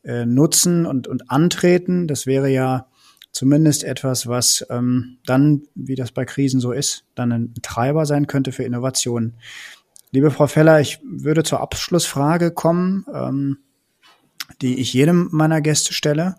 äh, 0.03 0.25
nutzen 0.25 0.87
und, 0.87 1.07
und 1.07 1.29
antreten. 1.29 2.07
Das 2.07 2.25
wäre 2.25 2.49
ja 2.49 2.87
zumindest 3.31 3.83
etwas, 3.83 4.25
was 4.25 4.65
ähm, 4.71 5.19
dann, 5.27 5.61
wie 5.75 5.95
das 5.95 6.11
bei 6.11 6.25
Krisen 6.25 6.59
so 6.59 6.71
ist, 6.71 7.05
dann 7.13 7.31
ein 7.31 7.53
Treiber 7.61 8.07
sein 8.07 8.25
könnte 8.25 8.51
für 8.51 8.63
Innovationen. 8.63 9.35
Liebe 10.11 10.31
Frau 10.31 10.47
Feller, 10.47 10.81
ich 10.81 10.99
würde 11.03 11.43
zur 11.43 11.61
Abschlussfrage 11.61 12.49
kommen. 12.49 13.05
Ähm, 13.13 13.57
die 14.61 14.79
ich 14.79 14.93
jedem 14.93 15.29
meiner 15.31 15.61
Gäste 15.61 15.93
stelle. 15.93 16.35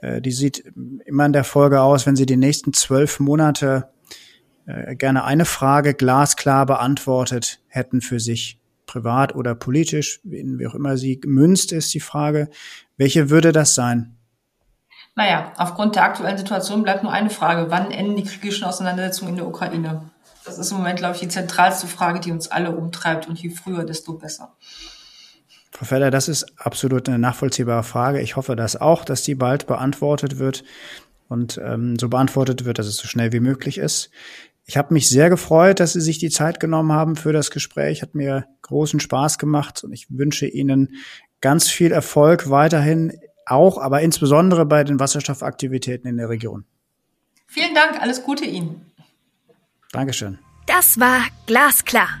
Äh, 0.00 0.20
die 0.20 0.32
sieht 0.32 0.64
immer 1.04 1.26
in 1.26 1.32
der 1.32 1.44
Folge 1.44 1.80
aus, 1.80 2.06
wenn 2.06 2.16
Sie 2.16 2.26
die 2.26 2.36
nächsten 2.36 2.72
zwölf 2.72 3.20
Monate 3.20 3.90
äh, 4.66 4.94
gerne 4.94 5.24
eine 5.24 5.44
Frage 5.44 5.94
glasklar 5.94 6.66
beantwortet 6.66 7.60
hätten 7.68 8.00
für 8.00 8.20
sich, 8.20 8.60
privat 8.86 9.34
oder 9.34 9.54
politisch, 9.54 10.20
wie 10.24 10.66
auch 10.66 10.74
immer 10.74 10.96
sie 10.96 11.20
gemünzt 11.20 11.70
ist, 11.70 11.94
die 11.94 12.00
Frage. 12.00 12.50
Welche 12.96 13.30
würde 13.30 13.52
das 13.52 13.74
sein? 13.74 14.16
Naja, 15.14 15.52
aufgrund 15.56 15.96
der 15.96 16.04
aktuellen 16.04 16.38
Situation 16.38 16.82
bleibt 16.82 17.02
nur 17.02 17.12
eine 17.12 17.30
Frage. 17.30 17.70
Wann 17.70 17.90
enden 17.90 18.16
die 18.16 18.24
kriegerischen 18.24 18.64
Auseinandersetzungen 18.64 19.30
in 19.30 19.36
der 19.36 19.46
Ukraine? 19.46 20.10
Das 20.44 20.58
ist 20.58 20.70
im 20.70 20.78
Moment, 20.78 20.98
glaube 20.98 21.14
ich, 21.14 21.20
die 21.20 21.28
zentralste 21.28 21.86
Frage, 21.86 22.20
die 22.20 22.32
uns 22.32 22.50
alle 22.50 22.72
umtreibt. 22.72 23.28
Und 23.28 23.38
je 23.40 23.50
früher, 23.50 23.84
desto 23.84 24.14
besser. 24.14 24.56
Frau 25.80 25.86
Feller, 25.86 26.10
das 26.10 26.28
ist 26.28 26.44
absolut 26.58 27.08
eine 27.08 27.18
nachvollziehbare 27.18 27.84
Frage. 27.84 28.20
Ich 28.20 28.36
hoffe 28.36 28.54
das 28.54 28.76
auch, 28.76 29.02
dass 29.02 29.22
die 29.22 29.34
bald 29.34 29.66
beantwortet 29.66 30.38
wird 30.38 30.62
und 31.26 31.58
ähm, 31.64 31.98
so 31.98 32.10
beantwortet 32.10 32.66
wird, 32.66 32.78
dass 32.78 32.86
es 32.86 32.98
so 32.98 33.08
schnell 33.08 33.32
wie 33.32 33.40
möglich 33.40 33.78
ist. 33.78 34.10
Ich 34.66 34.76
habe 34.76 34.92
mich 34.92 35.08
sehr 35.08 35.30
gefreut, 35.30 35.80
dass 35.80 35.94
Sie 35.94 36.02
sich 36.02 36.18
die 36.18 36.28
Zeit 36.28 36.60
genommen 36.60 36.92
haben 36.92 37.16
für 37.16 37.32
das 37.32 37.50
Gespräch. 37.50 38.02
Hat 38.02 38.14
mir 38.14 38.44
großen 38.60 39.00
Spaß 39.00 39.38
gemacht 39.38 39.82
und 39.82 39.94
ich 39.94 40.06
wünsche 40.10 40.46
Ihnen 40.46 40.98
ganz 41.40 41.70
viel 41.70 41.92
Erfolg 41.92 42.50
weiterhin, 42.50 43.18
auch, 43.46 43.78
aber 43.78 44.02
insbesondere 44.02 44.66
bei 44.66 44.84
den 44.84 45.00
Wasserstoffaktivitäten 45.00 46.10
in 46.10 46.18
der 46.18 46.28
Region. 46.28 46.66
Vielen 47.46 47.74
Dank, 47.74 48.02
alles 48.02 48.22
Gute 48.22 48.44
Ihnen. 48.44 48.84
Dankeschön. 49.92 50.38
Das 50.66 51.00
war 51.00 51.22
Glasklar, 51.46 52.20